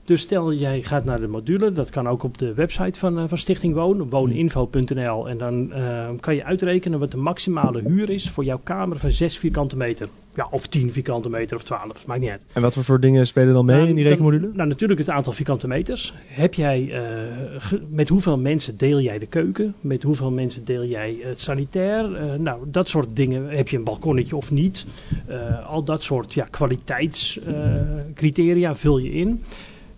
Dus 0.06 0.22
stel 0.22 0.54
jij 0.54 0.82
gaat 0.82 1.06
naar 1.06 1.20
de 1.20 1.28
module, 1.28 1.72
dat 1.72 1.90
kan 1.90 2.08
ook 2.08 2.24
op 2.24 2.38
de 2.38 2.54
website 2.54 3.00
van, 3.00 3.20
eh, 3.20 3.24
van 3.28 3.38
Stichting 3.38 3.74
Woon, 3.74 4.10
wooninfo.nl. 4.10 5.30
En 5.30 5.38
dan 5.38 5.72
eh, 5.74 6.10
kan 6.20 6.36
je 6.36 6.44
uitrekenen 6.44 7.00
wat 7.00 7.12
de 7.12 7.18
maximale 7.18 7.82
huur 7.86 8.10
is 8.10 8.30
voor 8.30 8.44
jouw 8.44 8.60
kamer 8.64 9.00
van 9.00 9.12
6 9.12 9.38
vierkante 9.38 9.78
meter. 9.78 10.08
Ja, 10.36 10.48
of 10.52 10.68
10 10.68 10.92
vierkante 10.92 11.30
meter 11.30 11.56
of 11.58 11.64
12, 11.64 12.08
maakt 12.08 12.20
niet 12.20 12.30
uit. 12.30 12.44
En 12.54 12.62
wat 12.62 12.74
voor 12.74 12.84
soort 12.84 13.02
dingen 13.02 13.28
spelen 13.28 13.54
dan 13.54 13.66
mee 13.66 13.76
Nou, 13.76 13.88
in 13.90 13.96
die 13.96 14.04
dan- 14.04 14.14
rekenmodule? 14.14 14.52
Nou, 14.54 14.68
natuurlijk 14.70 15.00
het 15.00 15.10
aantal 15.10 15.34
vierkante 15.34 15.68
meters. 15.68 16.14
Heb 16.28 16.54
jij, 16.54 16.90
eh, 16.92 17.02
ge- 17.58 17.82
met 17.90 18.10
hoeveel 18.10 18.38
mensen 18.38 18.78
deel 18.78 19.00
jij 19.02 19.18
de 19.18 19.26
keuken? 19.28 19.74
Met 19.82 20.04
hoeveel 20.04 20.32
mensen 20.32 20.66
deel 20.66 20.86
jij 20.86 21.18
het 21.22 21.40
sanitair? 21.40 22.10
Nou, 22.40 22.60
dat 22.66 22.90
soort 22.90 23.08
dingen. 23.16 23.50
Heb 23.50 23.68
je 23.70 23.78
een 23.78 23.84
balkonnetje 23.84 24.36
of 24.36 24.52
niet? 24.52 24.86
Al 25.68 25.84
dat 25.84 26.04
soort 26.04 26.34
ja, 26.34 26.44
kwaliteitscriteria 26.50 28.76
vul 28.76 28.98
je 28.98 29.12
in. 29.12 29.42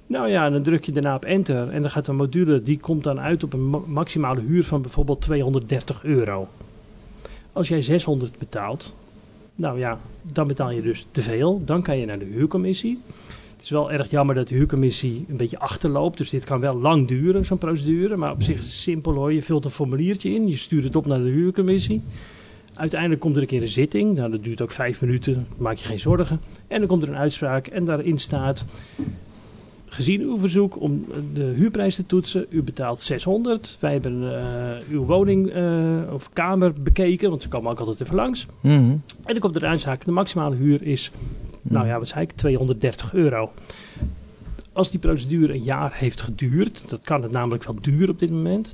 Nou 0.08 0.30
ja, 0.30 0.50
dan 0.50 0.62
druk 0.62 0.86
je 0.86 0.92
daarna 0.92 1.16
op 1.16 1.26
enter 1.26 1.70
en 1.70 1.82
dan 1.82 1.92
gaat 1.92 2.06
de 2.06 2.12
module, 2.12 2.62
die 2.62 2.80
komt 2.80 3.04
dan 3.04 3.20
uit 3.20 3.44
op 3.44 3.54
een 3.54 3.70
ma- 3.70 3.82
maximale 3.86 4.42
huur 4.42 4.64
van 4.64 4.82
bijvoorbeeld 4.82 5.22
230 5.22 6.04
euro. 6.04 6.48
Als 7.54 7.68
jij 7.68 7.82
600 7.82 8.38
betaalt, 8.38 8.94
nou 9.56 9.80
ja, 9.80 10.00
dan 10.22 10.48
betaal 10.48 10.72
je 10.72 10.82
dus 10.82 11.08
te 11.12 11.22
veel. 11.22 11.62
Dan 11.66 11.82
kan 11.82 11.98
je 11.98 12.06
naar 12.06 12.20
de 12.20 12.26
huurcommissie. 12.26 13.00
Het 13.56 13.64
is 13.64 13.70
wel 13.70 13.92
erg 13.92 14.10
jammer 14.10 14.36
dat 14.36 14.48
de 14.48 14.56
huurcommissie 14.56 15.26
een 15.30 15.38
beetje 15.38 15.60
achterloopt. 15.60 16.18
Dus 16.18 16.30
dit 16.30 16.44
kan 16.44 16.60
wel 16.60 16.80
lang 16.80 17.08
duren, 17.08 17.46
zo'n 17.46 17.58
procedure. 17.58 18.18
Maar 18.18 18.32
op 18.32 18.44
zich 18.44 18.58
is 18.58 18.64
het 18.64 18.74
simpel 18.74 19.14
hoor. 19.14 19.34
Je 19.34 19.44
vult 19.44 19.66
een 19.66 19.72
formuliertje 19.72 20.34
in. 20.34 20.48
Je 20.48 20.58
stuurt 20.58 20.84
het 20.84 20.96
op 20.96 21.06
naar 21.06 21.24
de 21.24 21.30
huurcommissie. 21.30 22.02
Uiteindelijk 22.74 23.22
komt 23.22 23.36
er 23.36 23.42
een 23.42 23.48
keer 23.48 23.62
een 23.62 23.68
zitting. 23.68 24.16
Nou, 24.16 24.32
dat 24.32 24.44
duurt 24.44 24.62
ook 24.62 24.72
vijf 24.72 25.02
minuten. 25.02 25.48
Maak 25.58 25.76
je 25.76 25.86
geen 25.86 26.00
zorgen. 26.00 26.42
En 26.68 26.80
dan 26.80 26.88
komt 26.88 27.04
er 27.04 27.10
een 27.10 27.16
uitspraak. 27.16 27.68
En 27.68 27.86
daarin 27.86 28.20
staat... 28.20 28.66
Gezien 29.96 30.22
uw 30.22 30.38
verzoek 30.38 30.82
om 30.82 31.06
de 31.34 31.44
huurprijs 31.44 31.96
te 31.96 32.06
toetsen, 32.06 32.46
u 32.50 32.64
betaalt 32.64 33.02
600. 33.02 33.78
Wij 33.80 33.92
hebben 33.92 34.38
eh, 34.38 34.90
uw 34.90 35.06
woning 35.06 35.50
eh, 35.52 36.14
of 36.14 36.30
kamer 36.34 36.74
bekeken, 36.74 37.30
want 37.30 37.42
ze 37.42 37.48
komen 37.48 37.72
ook 37.72 37.80
altijd 37.80 38.02
even 38.02 38.16
langs. 38.16 38.46
Mhm. 38.62 38.74
En 38.74 39.02
dan 39.26 39.40
komt 39.40 39.56
er 39.56 39.64
een 39.64 39.70
uitspraak. 39.70 40.06
De 40.06 40.12
maximale 40.12 40.56
huur 40.56 40.84
is, 40.84 41.12
nou 41.62 41.88
ja, 41.88 42.00
wat 42.00 42.08
zei 42.08 42.24
ik, 42.24 42.32
230 42.32 43.14
euro. 43.14 43.52
Als 44.74 44.92
die 44.92 45.00
procedure 45.00 45.54
een 45.54 45.64
jaar 45.64 45.94
heeft 45.94 46.22
geduurd, 46.22 46.90
dat 46.90 47.02
kan 47.02 47.22
het 47.22 47.32
namelijk 47.32 47.64
wel 47.64 47.78
duren 47.82 48.10
op 48.10 48.20
dit 48.20 48.32
moment. 48.32 48.74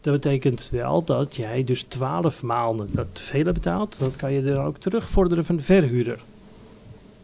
Dat 0.00 0.12
betekent 0.12 0.68
wel 0.70 1.04
dat 1.04 1.36
jij 1.36 1.64
dus 1.64 1.82
12 1.82 2.42
maanden 2.42 2.88
dat 2.90 3.06
te 3.12 3.22
veel 3.22 3.44
hebt 3.44 3.54
betaald. 3.54 3.98
Dat 3.98 4.16
kan 4.16 4.32
je 4.32 4.42
dan 4.42 4.64
ook 4.64 4.78
terugvorderen 4.78 5.44
van 5.44 5.56
de 5.56 5.62
verhuurder. 5.62 6.18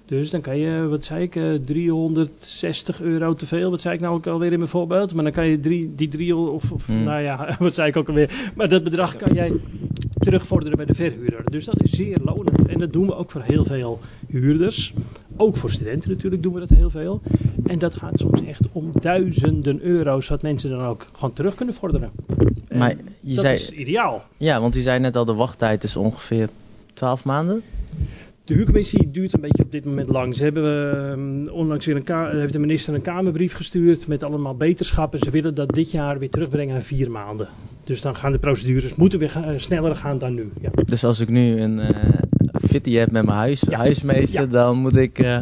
Dus 0.09 0.31
dan 0.31 0.41
kan 0.41 0.59
je, 0.59 0.87
wat 0.89 1.05
zei 1.05 1.23
ik, 1.23 1.37
eh, 1.37 1.55
360 1.65 3.01
euro 3.01 3.35
te 3.35 3.47
veel. 3.47 3.71
Wat 3.71 3.81
zei 3.81 3.95
ik 3.95 4.01
nou 4.01 4.15
ook 4.15 4.27
alweer 4.27 4.53
in 4.53 4.59
mijn 4.59 4.71
voorbeeld? 4.71 5.15
Maar 5.15 5.25
dan 5.25 5.33
kan 5.33 5.47
je 5.47 5.61
drie, 5.61 5.95
die 5.95 6.09
300, 6.09 6.55
of, 6.55 6.73
of 6.73 6.87
Hmm. 6.87 7.03
nou 7.03 7.23
ja, 7.23 7.49
wat 7.59 7.75
zei 7.75 7.89
ik 7.89 7.97
ook 7.97 8.09
alweer. 8.09 8.53
Maar 8.57 8.69
dat 8.69 8.85
bedrag 8.85 9.17
kan 9.17 9.35
jij 9.35 9.53
terugvorderen 10.19 10.77
bij 10.77 10.87
de 10.87 10.95
verhuurder. 10.95 11.51
Dus 11.51 11.65
dat 11.65 11.83
is 11.83 11.91
zeer 11.91 12.19
lonend. 12.25 12.67
En 12.67 12.79
dat 12.79 12.93
doen 12.93 13.07
we 13.07 13.15
ook 13.15 13.31
voor 13.31 13.43
heel 13.43 13.65
veel 13.65 13.99
huurders. 14.29 14.95
Ook 15.37 15.57
voor 15.57 15.71
studenten 15.71 16.11
natuurlijk 16.11 16.43
doen 16.43 16.53
we 16.53 16.61
dat 16.61 16.69
heel 16.69 16.91
veel. 16.91 17.21
En 17.67 17.79
dat 17.79 17.95
gaat 17.95 18.19
soms 18.19 18.45
echt 18.45 18.61
om 18.73 18.91
duizenden 18.93 19.81
euro's, 19.83 20.29
wat 20.29 20.43
mensen 20.43 20.71
dan 20.71 20.81
ook 20.85 21.07
gewoon 21.13 21.33
terug 21.33 21.55
kunnen 21.55 21.75
vorderen. 21.75 22.11
En 22.69 22.79
Maar 22.79 22.95
je 23.21 23.35
dat 23.35 23.45
zei, 23.45 23.55
is 23.55 23.71
ideaal. 23.71 24.25
ja, 24.37 24.61
want 24.61 24.75
je 24.75 24.83
zei 24.83 24.99
net 24.99 25.17
al, 25.17 25.25
de 25.25 25.35
wachttijd 25.35 25.85
is 25.85 25.97
ongeveer 25.97 26.49
12 26.95 27.25
maanden. 27.25 27.63
De 28.49 28.55
huurcommissie 28.55 29.11
duurt 29.11 29.33
een 29.33 29.41
beetje 29.41 29.63
op 29.65 29.73
dit 29.73 29.85
moment 29.85 30.09
lang. 30.09 30.37
Ze 30.37 30.43
hebben 30.43 30.93
ehm, 31.11 31.49
onlangs 31.55 31.87
weer 31.87 31.97
een 31.97 32.03
ka- 32.05 32.31
heeft 32.31 32.53
de 32.53 32.59
minister 32.59 32.95
een 32.95 33.03
Kamerbrief 33.03 33.55
gestuurd 33.55 34.07
met 34.07 34.23
allemaal 34.23 34.55
beterschap. 34.55 35.13
En 35.15 35.19
ze 35.19 35.31
willen 35.31 35.55
dat 35.55 35.69
dit 35.75 35.91
jaar 35.91 36.19
weer 36.19 36.31
terugbrengen 36.31 36.73
naar 36.73 36.83
vier 36.83 37.11
maanden. 37.11 37.49
Dus 37.85 38.01
dan 38.01 38.17
gaan 38.17 38.33
de 38.33 38.39
procedures 38.39 38.95
moeten 38.95 39.19
weer 39.19 39.37
eh, 39.45 39.59
sneller 39.59 39.95
gaan 39.95 40.19
dan 40.19 40.35
nu. 40.35 40.51
Ja. 40.61 40.71
Dus 40.85 41.05
als 41.05 41.21
ik 41.21 41.29
nu 41.29 41.61
een 41.61 41.79
eh 41.79 42.13
fitty 42.63 42.93
heb 42.95 43.11
met 43.11 43.25
mijn 43.25 43.37
huis, 43.39 43.63
huismeester, 43.71 44.41
Ja. 44.43 44.47
dan 44.47 44.77
moet 44.77 44.97
ik 44.97 45.19
eh, 45.19 45.39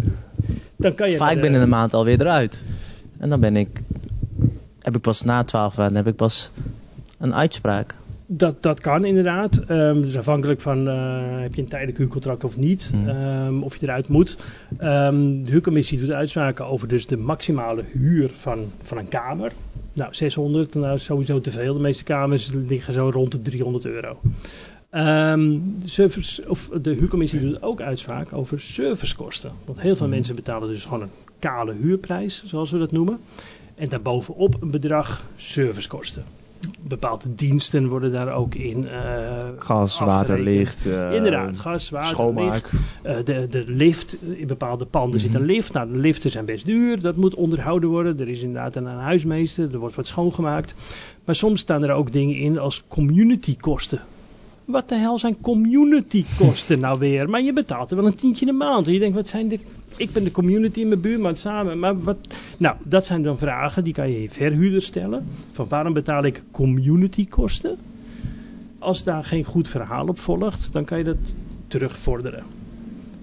Dan 0.77 0.95
kan 0.95 1.11
je 1.11 1.16
vaak 1.16 1.35
de- 1.35 1.40
binnen 1.40 1.61
een 1.61 1.69
maand 1.69 1.95
alweer 1.95 2.21
eruit. 2.21 2.64
En 3.19 3.29
dan 3.29 3.40
ben 3.40 3.57
ik, 3.57 3.81
heb 4.83 4.97
ik 4.97 5.01
pas 5.03 5.23
na 5.23 5.42
12 5.42 5.77
maanden 5.77 5.97
heb 5.97 6.07
ik 6.07 6.16
pas 6.16 6.51
een 7.19 7.35
uitspraak. 7.35 7.95
Dat, 8.26 8.62
dat 8.62 8.80
kan 8.80 9.04
inderdaad. 9.04 9.58
Ehm 9.58 10.00
dus 10.00 10.16
afhankelijk 10.16 10.60
van 10.60 10.88
eh, 10.88 11.40
heb 11.40 11.54
je 11.54 11.62
een 11.62 11.68
tijdelijk 11.68 11.98
huurcontract 11.98 12.44
of 12.44 12.56
niet. 12.56 12.88
Hmm. 12.92 13.08
Ehm, 13.08 13.62
of 13.62 13.76
je 13.76 13.86
eruit 13.86 14.08
moet. 14.08 14.38
Ehm, 14.78 15.42
de 15.42 15.50
huurcommissie 15.50 15.98
doet 15.98 16.10
uitspraken 16.10 16.66
over 16.66 16.88
dus 16.88 17.06
de 17.06 17.16
maximale 17.16 17.84
huur 17.92 18.28
van, 18.28 18.64
van 18.82 18.98
een 18.98 19.08
kamer. 19.08 19.52
Nou, 19.92 20.14
600, 20.14 20.74
nou 20.74 20.94
is 20.94 21.04
sowieso 21.04 21.40
te 21.40 21.50
veel. 21.50 21.74
De 21.74 21.80
meeste 21.80 22.04
kamers 22.04 22.50
liggen 22.52 22.92
zo 22.92 23.10
rond 23.12 23.32
de 23.32 23.42
300 23.42 23.84
euro. 23.84 24.18
Service, 25.84 26.48
of 26.48 26.70
de 26.82 26.90
huurcommissie 26.90 27.40
doet 27.40 27.62
ook 27.62 27.80
uitspraak 27.80 28.32
over 28.32 28.60
servicekosten. 28.60 29.52
Want 29.64 29.80
heel 29.80 29.96
veel 29.96 30.08
mensen 30.08 30.34
betalen 30.34 30.68
dus 30.68 30.84
gewoon 30.84 31.02
een 31.02 31.10
kale 31.38 31.74
huurprijs, 31.80 32.42
zoals 32.46 32.70
we 32.70 32.78
dat 32.78 32.92
noemen. 32.92 33.18
En 33.74 33.88
daarbovenop 33.88 34.56
een 34.62 34.70
bedrag 34.70 35.28
servicekosten. 35.36 36.24
Bepaalde 36.81 37.35
diensten 37.35 37.88
worden 37.88 38.12
daar 38.12 38.33
ook 38.35 38.55
in. 38.55 38.88
eh, 38.88 39.37
Gas, 39.59 39.99
water, 39.99 40.40
licht. 40.42 40.87
eh, 40.87 41.12
Inderdaad, 41.14 41.57
gas, 41.57 41.90
water, 41.90 42.09
schoonmaak. 42.09 42.53
licht. 42.53 42.73
Eh, 43.03 43.16
de, 43.25 43.47
de 43.51 43.64
lift, 43.66 44.16
in 44.23 44.47
bepaalde 44.47 44.85
panden 44.85 45.21
zit 45.21 45.33
Mhm. 45.33 45.40
een 45.40 45.47
lift. 45.47 45.73
Nou, 45.73 45.92
de 45.92 45.99
liften 45.99 46.31
zijn 46.31 46.45
best 46.45 46.64
duur. 46.64 47.01
Dat 47.01 47.16
moet 47.16 47.35
onderhouden 47.35 47.88
worden. 47.88 48.21
Er 48.21 48.29
is 48.29 48.40
inderdaad 48.42 48.77
een, 48.77 48.85
een 48.87 48.99
huismeester. 48.99 49.73
Er 49.73 49.79
wordt 49.79 49.95
wat 49.97 50.07
schoongemaakt. 50.07 50.75
Maar 51.25 51.35
soms 51.35 51.61
staan 51.61 51.85
er 51.85 51.92
ook 51.92 52.12
dingen 52.12 52.37
in 52.37 52.59
als 52.59 52.85
community 52.88 53.57
kosten. 53.57 54.01
Wat 54.64 54.88
de 54.88 54.95
hel 54.97 55.19
zijn 55.19 55.40
community 55.40 56.25
kosten 56.38 56.81
nou 56.87 56.99
weer? 56.99 57.29
Maar 57.31 57.42
je 57.42 57.53
betaalt 57.53 57.90
er 57.90 57.97
wel 57.97 58.07
een 58.07 58.14
tientje 58.14 58.47
in 58.47 58.53
de 58.53 58.59
maand. 58.59 58.87
En 58.87 58.92
je 58.92 58.99
denkt, 58.99 59.14
wat 59.16 59.29
zijn 59.29 59.49
de... 59.49 59.59
Ik 59.96 60.12
ben 60.12 60.24
de 60.24 60.30
community 60.30 60.80
in 60.80 60.88
mijn 60.88 61.00
buurman 61.00 61.37
samen. 61.37 61.78
Maar 61.78 62.00
wat... 62.00 62.16
Nou, 62.59 62.76
dat 62.82 63.06
zijn 63.06 63.22
dan 63.22 63.38
vragen 63.38 63.85
die 63.85 63.92
kan 63.92 64.11
je 64.11 64.22
je 64.22 64.30
verhuurder 64.30 64.82
stellen. 64.82 65.26
Van 65.52 65.68
waarom 65.68 65.92
betaal 65.92 66.24
ik 66.24 66.42
community 66.50 67.28
kosten? 67.28 67.76
Als 68.78 69.04
daar 69.04 69.24
geen 69.24 69.44
goed 69.44 69.68
verhaal 69.68 70.06
op 70.06 70.18
volgt, 70.18 70.72
dan 70.72 70.85
kan 70.85 70.98
je 70.98 71.04
dat 71.04 71.16
terugvorderen. 71.68 72.44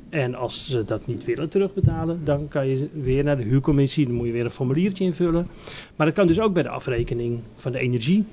En 0.10 0.36
als 0.36 0.70
ze 0.70 0.84
dat 0.84 1.08
niet 1.08 1.26
willen 1.26 1.50
terugbetalen, 1.50 2.22
dan 2.24 2.48
kan 2.48 2.68
je 2.68 2.88
weer 2.94 3.24
naar 3.24 3.38
de 3.38 3.44
huurcommissie. 3.44 4.06
Dan 4.06 4.16
moet 4.16 4.26
je 4.26 4.32
weer 4.32 4.46
een 4.46 4.50
formuliertje 4.50 5.04
invullen. 5.04 5.48
Maar 5.96 6.08
dat 6.08 6.16
kan 6.16 6.28
dus 6.28 6.40
ook 6.40 6.54
bij 6.54 6.64
de 6.64 6.70
afrekening 6.70 7.40
van 7.56 7.72
de 7.72 7.80
energie. 7.80 8.26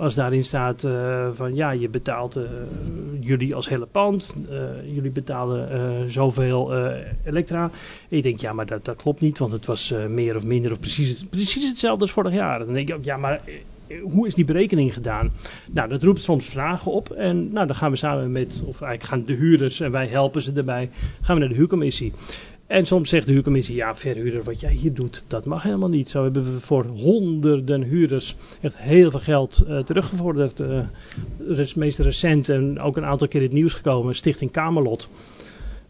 Als 0.00 0.14
daarin 0.14 0.44
staat 0.44 0.84
eh, 0.84 1.28
van 1.32 1.54
ja, 1.54 1.70
je 1.70 1.88
betaalt 1.88 2.36
eh, 2.36 2.44
jullie 3.20 3.54
als 3.54 3.68
hele 3.68 3.86
pand, 3.86 4.36
eh, 4.50 4.94
jullie 4.94 5.10
betalen 5.10 6.10
zoveel 6.10 6.72
elektra. 7.24 7.62
En 8.08 8.16
je 8.16 8.22
denkt 8.22 8.40
ja, 8.40 8.52
maar 8.52 8.66
dat, 8.66 8.84
dat 8.84 8.96
klopt 8.96 9.20
niet, 9.20 9.38
want 9.38 9.52
het 9.52 9.66
was 9.66 9.94
meer 10.08 10.36
of 10.36 10.44
minder 10.44 10.72
of 10.72 10.80
precies, 10.80 11.24
precies 11.24 11.68
hetzelfde 11.68 12.02
als 12.02 12.12
vorig 12.12 12.32
jaar. 12.32 12.58
Dan 12.58 12.74
denk 12.74 12.88
je 12.88 12.98
ja, 13.02 13.16
maar 13.16 13.40
hoe 14.02 14.26
is 14.26 14.34
die 14.34 14.44
berekening 14.44 14.94
gedaan? 14.94 15.32
Nou, 15.72 15.88
dat 15.88 16.02
roept 16.02 16.22
soms 16.22 16.44
vragen 16.44 16.92
op. 16.92 17.10
En 17.10 17.52
nou, 17.52 17.66
dan 17.66 17.76
gaan 17.76 17.90
we 17.90 17.96
samen 17.96 18.32
met, 18.32 18.62
of 18.64 18.80
eigenlijk 18.80 19.02
gaan 19.02 19.24
de 19.24 19.42
huurders 19.42 19.80
en 19.80 19.90
wij 19.90 20.06
helpen 20.06 20.42
ze 20.42 20.52
erbij, 20.52 20.90
gaan 21.20 21.34
we 21.34 21.40
naar 21.40 21.50
de 21.50 21.58
huurcommissie. 21.58 22.12
En 22.70 22.86
soms 22.86 23.08
zegt 23.08 23.26
de 23.26 23.32
huurcommissie, 23.32 23.76
ja, 23.76 23.94
verhuurder, 23.94 24.42
wat 24.42 24.60
jij 24.60 24.72
hier 24.72 24.94
doet, 24.94 25.24
dat 25.26 25.44
mag 25.44 25.62
helemaal 25.62 25.88
niet. 25.88 26.10
Zo 26.10 26.22
hebben 26.22 26.44
we 26.44 26.60
voor 26.60 26.84
honderden 26.84 27.82
huurders 27.82 28.36
echt 28.60 28.76
heel 28.76 29.10
veel 29.10 29.20
geld 29.20 29.64
eh, 29.68 29.78
teruggevorderd. 29.78 30.58
Het 31.48 31.58
is 31.58 31.74
meest 31.74 31.98
recent 31.98 32.48
en 32.48 32.80
ook 32.80 32.96
een 32.96 33.04
aantal 33.04 33.28
keer 33.28 33.40
in 33.40 33.46
het 33.46 33.56
nieuws 33.56 33.74
gekomen, 33.74 34.14
Stichting 34.14 34.50
Kamerlot. 34.50 35.08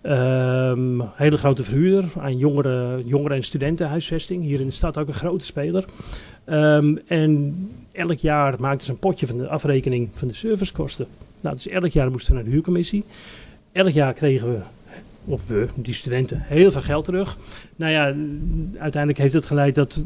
Ehm, 0.01 1.01
hele 1.15 1.37
grote 1.37 1.65
verhuurder 1.65 2.05
aan 2.19 2.39
jongeren, 2.39 3.07
jongeren- 3.07 3.37
en 3.37 3.43
studentenhuisvesting. 3.43 4.43
Hier 4.43 4.61
in 4.61 4.67
de 4.67 4.73
stad 4.73 4.99
ook 4.99 5.09
een 5.09 5.15
grote 5.15 5.45
speler. 5.45 5.85
Ehm, 6.45 6.97
en 7.07 7.57
elk 7.93 8.19
jaar 8.19 8.55
maakten 8.61 8.87
ze 8.87 8.93
een 8.93 8.99
potje 8.99 9.27
van 9.27 9.39
de 9.39 9.49
afrekening 9.49 10.09
van 10.13 10.29
de 10.29 10.35
servicekosten. 10.35 11.07
Nou, 11.41 11.55
dus 11.55 11.69
elk 11.69 11.91
jaar 11.91 12.11
moesten 12.11 12.31
we 12.31 12.35
naar 12.35 12.49
de 12.49 12.55
huurcommissie. 12.55 13.05
Elk 13.73 13.93
jaar 13.93 14.13
kregen 14.13 14.53
we, 14.53 14.59
of 15.25 15.49
we, 15.49 15.67
die 15.75 15.95
studenten, 15.95 16.43
heel 16.43 16.71
veel 16.71 16.81
geld 16.81 17.05
terug. 17.05 17.37
Nou 17.77 17.93
ja, 17.93 18.15
uiteindelijk 18.79 19.19
heeft 19.19 19.35
het 19.35 19.47
geleid 19.47 19.75
dat, 19.75 20.03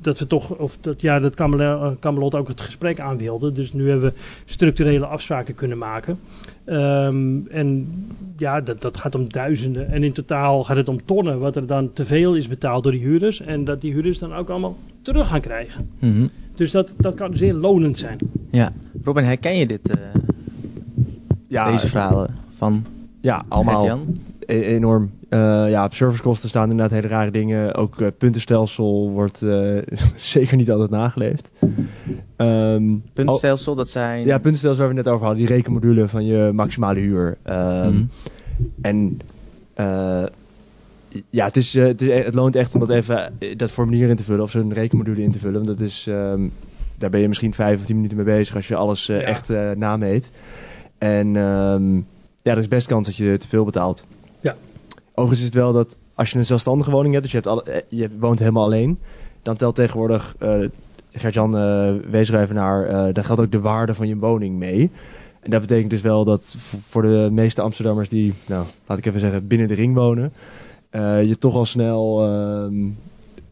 dat 0.00 0.18
we 0.18 0.26
toch, 0.26 0.50
of 0.50 0.76
dat, 0.80 1.00
ja, 1.00 1.18
dat 1.18 1.34
Camelot, 1.34 1.98
Camelot 1.98 2.34
ook 2.34 2.48
het 2.48 2.60
gesprek 2.60 3.00
aan 3.00 3.18
wilde. 3.18 3.52
Dus 3.52 3.72
nu 3.72 3.88
hebben 3.90 4.12
we 4.12 4.18
structurele 4.44 5.06
afspraken 5.06 5.54
kunnen 5.54 5.78
maken. 5.78 6.18
Ehm, 6.64 7.46
en 7.50 7.88
ja, 8.36 8.60
dat, 8.60 8.82
dat 8.82 8.96
gaat 8.96 9.14
om 9.14 9.32
duizenden. 9.32 9.88
En 9.90 10.04
in 10.04 10.12
totaal 10.12 10.64
gaat 10.64 10.76
het 10.76 10.88
om 10.88 11.04
tonnen, 11.04 11.38
wat 11.38 11.56
er 11.56 11.66
dan 11.66 11.92
te 11.92 12.06
veel 12.06 12.34
is 12.34 12.48
betaald 12.48 12.82
door 12.82 12.92
die 12.92 13.00
huurders. 13.00 13.40
En 13.40 13.64
dat 13.64 13.80
die 13.80 13.92
huurders 13.92 14.18
dan 14.18 14.34
ook 14.34 14.50
allemaal 14.50 14.76
terug 15.02 15.28
gaan 15.28 15.40
krijgen. 15.40 15.90
Mhm. 15.98 16.26
Dus 16.56 16.70
dat, 16.70 16.94
dat 16.96 17.14
kan 17.14 17.36
zeer 17.36 17.54
lonend 17.54 17.98
zijn. 17.98 18.18
Ja. 18.50 18.72
Robin, 19.02 19.24
herken 19.24 19.56
je 19.56 19.66
dit, 19.66 19.90
eh, 19.90 19.96
Ja, 21.48 21.70
deze 21.70 21.88
verhalen 21.88 22.34
van 22.50 22.84
Ja, 23.20 23.44
allemaal 23.48 24.00
enorm. 24.60 25.10
Eh, 25.28 25.70
ja, 25.70 25.84
op 25.84 25.94
servicekosten 25.94 26.48
staan 26.48 26.70
inderdaad 26.70 26.90
hele 27.00 27.08
rare 27.14 27.30
dingen. 27.30 27.74
Ook 27.74 28.00
eh, 28.00 28.08
puntenstelsel 28.18 29.10
wordt 29.10 29.42
eh, 29.42 29.76
zeker 30.16 30.56
niet 30.56 30.70
altijd 30.70 30.90
nageleefd. 30.90 31.52
Ehm, 32.36 32.96
Puntenstelsel, 33.12 33.74
dat 33.74 33.88
zijn... 33.88 34.26
ja, 34.26 34.38
puntenstelsel 34.38 34.84
waar 34.84 34.92
we 34.92 34.96
het 34.96 35.04
net 35.04 35.14
over 35.14 35.26
hadden. 35.26 35.46
Die 35.46 35.54
rekenmodule 35.54 36.08
van 36.08 36.24
je 36.24 36.50
maximale 36.52 37.00
huur. 37.00 37.36
Ehm, 37.42 37.90
Mhm. 37.92 38.04
En 38.80 39.18
ja, 41.30 41.44
het, 41.44 41.56
is, 41.56 41.74
het, 41.74 42.02
is, 42.02 42.24
het 42.24 42.34
loont 42.34 42.56
echt 42.56 42.74
om 42.74 42.80
dat 42.80 42.90
even 42.90 43.38
dat 43.56 43.70
formulier 43.70 44.08
in 44.08 44.16
te 44.16 44.24
vullen. 44.24 44.42
Of 44.42 44.50
zo'n 44.50 44.72
rekenmodule 44.72 45.22
in 45.22 45.32
te 45.32 45.38
vullen. 45.38 45.64
Want 45.64 45.66
dat 45.78 45.80
is, 45.80 46.06
ehm, 46.08 46.48
daar 46.98 47.10
ben 47.10 47.20
je 47.20 47.28
misschien 47.28 47.54
vijf 47.54 47.80
of 47.80 47.84
tien 47.86 47.96
minuten 47.96 48.16
mee 48.16 48.26
bezig 48.26 48.56
als 48.56 48.68
je 48.68 48.76
alles 48.76 49.06
Ja. 49.06 49.20
echt 49.20 49.50
eh 49.50 49.70
nameet. 49.70 50.30
En 50.98 51.32
ja, 52.42 52.52
er 52.52 52.58
is 52.58 52.68
best 52.68 52.86
kans 52.86 53.06
dat 53.06 53.16
je 53.16 53.36
te 53.38 53.48
veel 53.48 53.64
betaalt. 53.64 54.04
Ja. 54.42 54.56
Overigens 55.10 55.38
is 55.38 55.44
het 55.44 55.54
wel 55.54 55.72
dat 55.72 55.96
als 56.14 56.30
je 56.30 56.38
een 56.38 56.44
zelfstandige 56.44 56.90
woning 56.90 57.12
hebt, 57.12 57.22
dus 57.22 57.32
je, 57.32 57.38
hebt 57.38 57.50
alle, 57.50 57.62
eh, 57.62 57.82
je 57.88 58.18
woont 58.18 58.38
helemaal 58.38 58.64
alleen, 58.64 58.98
dan 59.42 59.56
telt 59.56 59.74
tegenwoordig, 59.74 60.34
eh 60.38 60.64
Gert-Jan 61.14 61.56
uh, 61.56 61.94
wees 62.10 62.28
er 62.30 62.40
even 62.40 62.54
naar, 62.54 62.86
eh 62.86 63.14
dan 63.14 63.24
geldt 63.24 63.40
ook 63.40 63.52
de 63.52 63.60
waarde 63.60 63.94
van 63.94 64.08
je 64.08 64.16
woning 64.16 64.58
mee. 64.58 64.90
En 65.40 65.50
dat 65.50 65.60
betekent 65.60 65.90
dus 65.90 66.00
wel 66.00 66.24
dat 66.24 66.56
voor 66.88 67.02
de 67.02 67.28
meeste 67.32 67.62
Amsterdammers 67.62 68.08
die, 68.08 68.34
nou, 68.46 68.66
laat 68.86 68.98
ik 68.98 69.06
even 69.06 69.20
zeggen, 69.20 69.46
binnen 69.46 69.68
de 69.68 69.74
ring 69.74 69.94
wonen, 69.94 70.32
eh, 70.90 71.24
je 71.24 71.38
toch 71.38 71.54
al 71.54 71.64
snel 71.64 72.24
ehm, 72.24 72.88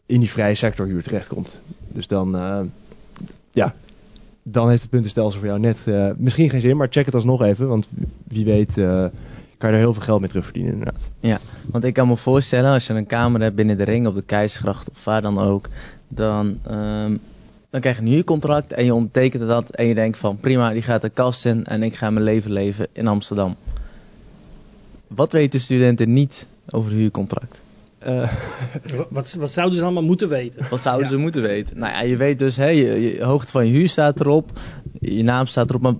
in 0.05 0.19
die 0.19 0.29
vrije 0.29 0.55
sectorhuur 0.55 1.03
terechtkomt. 1.03 1.61
Dus 1.87 2.07
dan, 2.07 2.35
eh, 2.35 2.59
ja, 3.51 3.75
dan 4.43 4.69
heeft 4.69 4.81
het 4.81 4.91
puntenstelsel 4.91 5.39
voor 5.39 5.49
jou 5.49 5.59
net 5.59 5.77
eh, 5.85 6.09
misschien 6.17 6.49
geen 6.49 6.61
zin, 6.61 6.77
maar 6.77 6.87
check 6.89 7.05
het 7.05 7.15
alsnog 7.15 7.41
even, 7.41 7.67
want 7.67 7.89
wie 8.27 8.45
weet 8.45 8.77
eh, 8.77 9.05
kan 9.61 9.69
je 9.69 9.75
er 9.75 9.81
heel 9.81 9.93
veel 9.93 10.01
geld 10.01 10.19
mee 10.19 10.29
terugverdienen 10.29 10.73
inderdaad. 10.73 11.09
Want 11.71 11.83
ik 11.83 11.93
kan 11.93 12.07
me 12.07 12.15
voorstellen, 12.15 12.71
als 12.71 12.87
je 12.87 12.93
een 12.93 13.05
kamer 13.05 13.41
hebt 13.41 13.55
binnen 13.55 13.77
de 13.77 13.83
ring 13.83 14.07
op 14.07 14.15
de 14.15 14.23
Keizergracht 14.23 14.89
of 14.89 15.03
waar 15.03 15.21
dan 15.21 15.39
ook, 15.39 15.69
dan, 16.07 16.59
ehm, 16.67 17.15
dan 17.69 17.81
krijg 17.81 17.95
je 17.97 18.01
een 18.01 18.07
huurcontract 18.07 18.73
en 18.73 18.85
je 18.85 18.93
ondertekent 18.93 19.47
dat 19.49 19.69
en 19.69 19.87
je 19.87 19.95
denkt 19.95 20.17
van 20.17 20.37
prima, 20.37 20.73
die 20.73 20.81
gaat 20.81 21.01
de 21.01 21.09
kast 21.09 21.45
in 21.45 21.65
en 21.65 21.83
ik 21.83 21.95
ga 21.95 22.09
mijn 22.09 22.25
leven 22.25 22.51
leven 22.51 22.87
in 22.91 23.07
Amsterdam. 23.07 23.55
Wat 25.07 25.31
weten 25.31 25.59
studenten 25.59 26.13
niet 26.13 26.47
over 26.69 26.89
het 26.91 26.99
huurcontract? 26.99 27.61
Eh, 27.99 28.31
Wat, 29.09 29.33
wat 29.39 29.51
zouden 29.51 29.77
ze 29.77 29.83
allemaal 29.83 30.03
moeten 30.03 30.29
weten? 30.29 30.65
Wat 30.69 30.81
zouden 30.81 31.05
Ja. 31.05 31.11
ze 31.11 31.17
moeten 31.17 31.41
weten? 31.41 31.79
Nou 31.79 31.93
ja, 31.93 32.01
je 32.01 32.17
weet 32.17 32.39
dus, 32.39 32.55
hè, 32.55 32.67
je, 32.67 33.01
je 33.01 33.23
hoogte 33.23 33.51
van 33.51 33.67
je 33.67 33.71
huur 33.73 33.89
staat 33.89 34.19
erop, 34.19 34.59
je 34.99 35.23
naam 35.23 35.45
staat 35.45 35.69
erop, 35.69 35.81
maar 35.81 35.93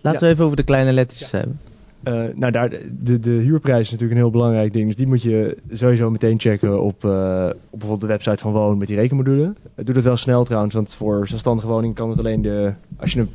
laten 0.00 0.20
we 0.20 0.26
even 0.26 0.44
over 0.44 0.56
de 0.56 0.62
kleine 0.62 0.92
lettertjes 0.92 1.30
hebben. 1.30 1.60
Eh, 2.06 2.24
nou, 2.34 2.52
daar, 2.52 2.68
de, 3.00 3.18
de 3.18 3.30
huurprijs 3.30 3.80
is 3.80 3.90
natuurlijk 3.90 4.18
een 4.18 4.24
heel 4.24 4.32
belangrijk 4.32 4.72
ding. 4.72 4.86
Dus 4.86 4.96
die 4.96 5.06
moet 5.06 5.22
je 5.22 5.56
sowieso 5.72 6.10
meteen 6.10 6.40
checken 6.40 6.82
op, 6.82 7.04
eh, 7.04 7.46
op 7.50 7.70
bijvoorbeeld 7.70 8.00
de 8.00 8.06
website 8.06 8.42
van 8.42 8.52
Woon 8.52 8.78
met 8.78 8.88
die 8.88 8.96
rekenmodule. 8.96 9.42
Uh, 9.42 9.84
doe 9.84 9.94
dat 9.94 10.04
wel 10.04 10.16
snel 10.16 10.44
trouwens, 10.44 10.74
want 10.74 10.94
voor 10.94 11.28
zelfstandige 11.28 11.66
woning 11.66 11.94
kan 11.94 12.10
het 12.10 12.18
alleen 12.18 12.42
de... 12.42 12.72
Als 12.96 13.12
je 13.12 13.20
een, 13.20 13.28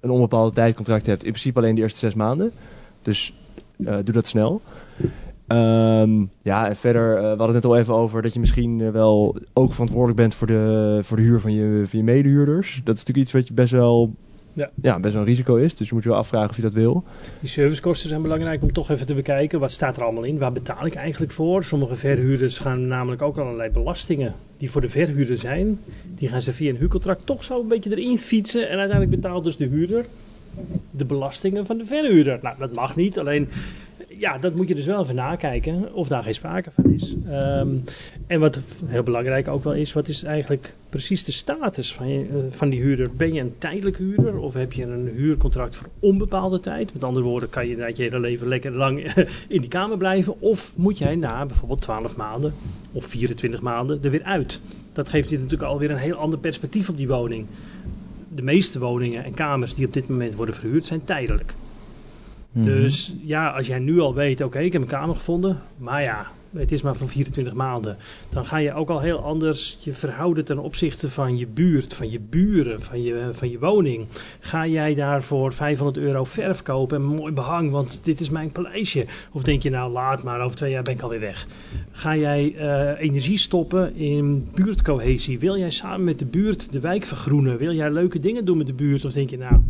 een 0.00 0.10
onbepaalde 0.10 0.52
tijdcontract 0.52 1.06
hebt, 1.06 1.24
in 1.24 1.30
principe 1.30 1.58
alleen 1.58 1.74
de 1.74 1.80
eerste 1.80 1.98
zes 1.98 2.14
maanden. 2.14 2.50
Dus 3.02 3.34
eh, 3.84 3.96
doe 4.04 4.14
dat 4.14 4.26
snel. 4.26 4.60
Ehm, 5.46 6.24
ja, 6.42 6.68
en 6.68 6.76
verder, 6.76 7.16
eh, 7.16 7.22
we 7.22 7.26
hadden 7.26 7.46
het 7.46 7.54
net 7.54 7.64
al 7.64 7.76
even 7.76 7.94
over 7.94 8.22
dat 8.22 8.34
je 8.34 8.40
misschien 8.40 8.80
eh, 8.80 8.90
wel 8.90 9.36
ook 9.52 9.72
verantwoordelijk 9.72 10.18
bent 10.18 10.34
voor 10.34 10.46
de, 10.46 10.98
voor 11.02 11.16
de 11.16 11.22
huur 11.22 11.40
van 11.40 11.52
je, 11.52 11.82
van 11.86 11.98
je 11.98 12.04
medehuurders. 12.04 12.80
Dat 12.84 12.96
is 12.96 13.04
natuurlijk 13.04 13.26
iets 13.26 13.32
wat 13.32 13.48
je 13.48 13.54
best 13.54 13.72
wel 13.72 14.14
Ja. 14.56 14.70
ja, 14.82 15.00
best 15.00 15.14
wel 15.14 15.22
een 15.22 15.28
risico 15.28 15.56
is. 15.56 15.74
Dus 15.74 15.88
je 15.88 15.94
moet 15.94 16.02
je 16.02 16.08
wel 16.08 16.18
afvragen 16.18 16.50
of 16.50 16.56
je 16.56 16.62
dat 16.62 16.74
wil. 16.74 17.04
Die 17.40 17.48
servicekosten 17.48 18.08
zijn 18.08 18.22
belangrijk 18.22 18.62
om 18.62 18.72
toch 18.72 18.90
even 18.90 19.06
te 19.06 19.14
bekijken. 19.14 19.60
Wat 19.60 19.72
staat 19.72 19.96
er 19.96 20.02
allemaal 20.02 20.24
in? 20.24 20.38
Waar 20.38 20.52
betaal 20.52 20.86
ik 20.86 20.94
eigenlijk 20.94 21.32
voor? 21.32 21.64
Sommige 21.64 21.96
verhuurders 21.96 22.58
gaan 22.58 22.86
namelijk 22.86 23.22
ook 23.22 23.38
allerlei 23.38 23.70
belastingen 23.70 24.34
die 24.58 24.70
voor 24.70 24.80
de 24.80 24.88
verhuurder 24.88 25.36
zijn. 25.36 25.80
Die 26.14 26.28
gaan 26.28 26.42
ze 26.42 26.52
via 26.52 26.70
een 26.70 26.76
huurcontract 26.76 27.26
toch 27.26 27.44
zo 27.44 27.60
een 27.60 27.68
beetje 27.68 27.90
erin 27.90 28.18
fietsen. 28.18 28.68
En 28.68 28.78
uiteindelijk 28.78 29.20
betaalt 29.20 29.44
dus 29.44 29.56
de 29.56 29.66
huurder 29.66 30.04
de 30.90 31.04
belastingen 31.04 31.66
van 31.66 31.78
de 31.78 31.84
verhuurder. 31.84 32.38
Nou, 32.42 32.56
dat 32.58 32.72
mag 32.72 32.96
niet. 32.96 33.18
Alleen, 33.18 33.48
ja, 34.08 34.38
dat 34.38 34.54
moet 34.54 34.68
je 34.68 34.74
dus 34.74 34.86
wel 34.86 35.02
even 35.02 35.14
nakijken 35.14 35.94
of 35.94 36.08
daar 36.08 36.22
geen 36.22 36.34
sprake 36.34 36.70
van 36.70 36.92
is. 36.92 37.14
Ehm, 37.28 37.68
en 38.26 38.40
wat 38.40 38.60
heel 38.86 39.02
belangrijk 39.02 39.48
ook 39.48 39.64
wel 39.64 39.74
is, 39.74 39.92
wat 39.92 40.08
is 40.08 40.22
eigenlijk 40.22 40.74
precies 40.88 41.24
de 41.24 41.32
status 41.32 41.94
van, 41.94 42.08
je, 42.08 42.20
eh, 42.20 42.36
van 42.50 42.68
die 42.68 42.80
huurder? 42.80 43.10
Ben 43.16 43.32
je 43.32 43.40
een 43.40 43.54
tijdelijke 43.58 44.02
huurder 44.02 44.38
of 44.38 44.54
heb 44.54 44.72
je 44.72 44.82
een 44.82 45.08
huurcontract 45.14 45.76
voor 45.76 45.88
onbepaalde 45.98 46.60
tijd? 46.60 46.92
Met 46.92 47.04
andere 47.04 47.26
woorden, 47.26 47.48
kan 47.48 47.64
je 47.64 47.70
inderdaad 47.70 47.96
je 47.96 48.02
hele 48.02 48.20
leven 48.20 48.48
lekker 48.48 48.70
lang 48.70 49.12
in 49.48 49.60
die 49.60 49.68
kamer 49.68 49.96
blijven? 49.96 50.40
Of 50.40 50.72
moet 50.76 50.98
jij 50.98 51.16
na 51.16 51.46
bijvoorbeeld 51.46 51.80
12 51.80 52.16
maanden 52.16 52.54
of 52.92 53.04
24 53.04 53.60
maanden 53.60 53.98
er 54.02 54.10
weer 54.10 54.24
uit? 54.24 54.60
Dat 54.92 55.08
geeft 55.08 55.30
je 55.30 55.36
natuurlijk 55.36 55.70
alweer 55.70 55.90
een 55.90 55.96
heel 55.96 56.16
ander 56.16 56.38
perspectief 56.38 56.88
op 56.88 56.96
die 56.96 57.08
woning 57.08 57.46
de 58.34 58.42
meeste 58.42 58.78
woningen 58.78 59.24
en 59.24 59.34
kamers 59.34 59.74
die 59.74 59.86
op 59.86 59.92
dit 59.92 60.08
moment 60.08 60.34
worden 60.34 60.54
verhuurd 60.54 60.86
zijn 60.86 61.04
tijdelijk. 61.04 61.54
Dus 62.64 63.14
ja, 63.22 63.48
als 63.48 63.66
jij 63.66 63.78
nu 63.78 64.00
al 64.00 64.14
weet, 64.14 64.40
oké, 64.40 64.58
ik 64.58 64.72
heb 64.72 64.82
een 64.82 64.88
kamer 64.88 65.14
gevonden, 65.14 65.60
maar 65.78 66.02
ja, 66.02 66.26
het 66.50 66.72
is 66.72 66.82
maar 66.82 66.96
voor 66.96 67.08
24 67.08 67.54
maanden. 67.54 67.96
Dan 68.28 68.44
ga 68.44 68.56
je 68.56 68.72
ook 68.72 68.88
al 68.88 69.00
heel 69.00 69.18
anders 69.18 69.78
je 69.80 69.92
verhouden 69.92 70.44
ten 70.44 70.58
opzichte 70.58 71.10
van 71.10 71.38
je 71.38 71.46
buurt, 71.46 71.94
van 71.94 72.10
je 72.10 72.20
buren, 72.20 72.82
van 72.82 73.02
je, 73.02 73.28
van 73.32 73.50
je 73.50 73.58
woning. 73.58 74.06
Ga 74.40 74.66
jij 74.66 74.94
daar 74.94 75.22
voor 75.22 75.52
500 75.52 75.98
euro 75.98 76.24
verf 76.24 76.62
kopen 76.62 76.96
en 76.96 77.04
mooi 77.04 77.32
behang, 77.32 77.70
want 77.70 78.04
dit 78.04 78.20
is 78.20 78.30
mijn 78.30 78.52
paleisje. 78.52 79.06
Of 79.32 79.42
denk 79.42 79.62
je 79.62 79.70
nou, 79.70 79.92
laat 79.92 80.22
maar, 80.22 80.40
over 80.40 80.56
twee 80.56 80.70
jaar 80.70 80.82
ben 80.82 80.94
ik 80.94 81.02
alweer 81.02 81.20
weg. 81.20 81.46
Ga 81.90 82.16
jij 82.16 82.54
eh, 82.56 83.02
energie 83.02 83.38
stoppen 83.38 83.94
in 83.94 84.48
buurtcohesie? 84.54 85.38
Wil 85.38 85.58
jij 85.58 85.70
samen 85.70 86.04
met 86.04 86.18
de 86.18 86.26
buurt 86.26 86.72
de 86.72 86.80
wijk 86.80 87.04
vergroenen? 87.04 87.58
Wil 87.58 87.72
jij 87.72 87.90
leuke 87.90 88.20
dingen 88.20 88.44
doen 88.44 88.58
met 88.58 88.66
de 88.66 88.74
buurt? 88.74 89.04
Of 89.04 89.12
denk 89.12 89.30
je 89.30 89.38
nou, 89.38 89.60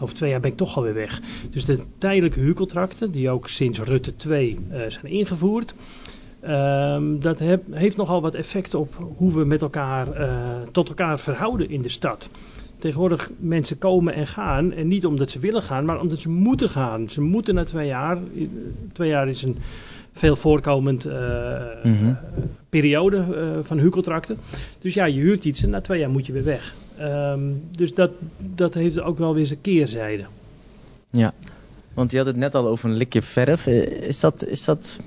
over 0.00 0.14
twee 0.14 0.30
jaar 0.30 0.40
ben 0.40 0.50
ik 0.50 0.56
toch 0.56 0.76
alweer 0.76 0.94
weg. 0.94 1.20
Dus 1.50 1.64
de 1.64 1.78
tijdelijke 1.98 2.40
huurcontracten, 2.40 3.10
die 3.10 3.30
ook 3.30 3.48
sinds 3.48 3.80
Rutte 3.80 4.16
2 4.16 4.58
uh, 4.70 4.78
zijn 4.88 5.06
ingevoerd, 5.06 5.74
um, 6.48 7.20
dat 7.20 7.38
heb, 7.38 7.62
heeft 7.70 7.96
nogal 7.96 8.20
wat 8.20 8.34
effect 8.34 8.74
op 8.74 9.12
hoe 9.16 9.34
we 9.34 9.44
met 9.44 9.62
elkaar, 9.62 10.20
uh, 10.20 10.60
tot 10.72 10.88
elkaar 10.88 11.18
verhouden 11.18 11.70
in 11.70 11.82
de 11.82 11.88
stad. 11.88 12.30
Tegenwoordig 12.78 13.30
mensen 13.38 13.78
komen 13.78 14.14
en 14.14 14.26
gaan, 14.26 14.72
en 14.72 14.88
niet 14.88 15.06
omdat 15.06 15.30
ze 15.30 15.38
willen 15.38 15.62
gaan, 15.62 15.84
maar 15.84 16.00
omdat 16.00 16.20
ze 16.20 16.28
moeten 16.28 16.68
gaan. 16.68 17.10
Ze 17.10 17.20
moeten 17.20 17.54
na 17.54 17.64
twee 17.64 17.86
jaar. 17.86 18.18
Twee 18.92 19.08
jaar 19.08 19.28
is 19.28 19.42
een 19.42 19.56
veel 20.12 20.36
voorkomend 20.36 21.06
uh, 21.06 21.12
mm 21.82 21.96
-hmm. 21.96 22.18
periode 22.68 23.16
uh, 23.16 23.58
van 23.62 23.78
huurcontracten. 23.78 24.38
Dus 24.78 24.94
ja, 24.94 25.04
je 25.04 25.20
huurt 25.20 25.44
iets 25.44 25.62
en 25.62 25.70
na 25.70 25.80
twee 25.80 25.98
jaar 25.98 26.10
moet 26.10 26.26
je 26.26 26.32
weer 26.32 26.44
weg. 26.44 26.74
Um, 27.00 27.62
dus 27.70 27.94
dat, 27.94 28.10
dat 28.36 28.74
heeft 28.74 29.00
ook 29.00 29.18
wel 29.18 29.34
weer 29.34 29.46
zijn 29.46 29.60
keerzijde. 29.60 30.24
Ja, 31.10 31.32
want 31.94 32.10
je 32.10 32.16
had 32.16 32.26
het 32.26 32.36
net 32.36 32.54
al 32.54 32.66
over 32.66 32.90
een 32.90 32.96
likje 32.96 33.22
verf. 33.22 33.66
Is 33.66 34.20
dat, 34.20 34.46
is 34.46 34.64
dat 34.64 35.00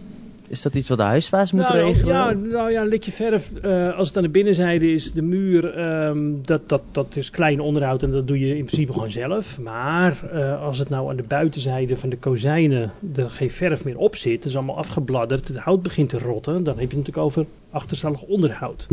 is 0.54 0.62
dat 0.62 0.76
iets 0.76 0.90
wat 0.90 0.98
de 0.98 1.04
huisbaas 1.04 1.52
moet 1.52 1.62
nou, 1.62 1.78
regelen? 1.78 2.16
Ja, 2.16 2.32
nou 2.32 2.72
ja, 2.72 2.82
een 2.82 2.88
likje 2.88 3.12
verf. 3.12 3.54
Uh, 3.66 3.98
als 3.98 4.08
het 4.08 4.18
aan 4.18 4.24
de 4.24 4.30
binnenzijde 4.30 4.92
is, 4.92 5.12
de 5.12 5.22
muur, 5.22 5.80
um, 6.06 6.42
dat, 6.46 6.70
dat, 6.70 6.82
dat 6.92 7.16
is 7.16 7.30
klein 7.30 7.60
onderhoud 7.60 8.04
en 8.04 8.12
dat 8.12 8.28
doe 8.28 8.40
je 8.40 8.58
in 8.58 8.66
principe 8.66 8.94
gewoon 8.94 9.12
zelf. 9.12 9.60
Maar 9.60 10.22
uh, 10.34 10.62
als 10.62 10.80
het 10.80 10.90
nou 10.90 11.10
aan 11.10 11.16
de 11.16 11.24
buitenzijde 11.24 11.98
van 11.98 12.10
de 12.10 12.18
kozijnen 12.18 12.92
er 13.16 13.30
geen 13.30 13.50
verf 13.50 13.86
meer 13.86 13.98
op 13.98 14.16
zit, 14.16 14.34
het 14.34 14.46
is 14.46 14.56
allemaal 14.56 14.78
afgebladderd, 14.78 15.48
het 15.48 15.58
hout 15.58 15.82
begint 15.82 16.10
te 16.10 16.20
rotten, 16.20 16.64
dan 16.64 16.80
heb 16.80 16.92
je 16.92 16.98
het 16.98 17.08
natuurlijk 17.08 17.26
over 17.26 17.46
achterstallig 17.70 18.22
onderhoud. 18.22 18.88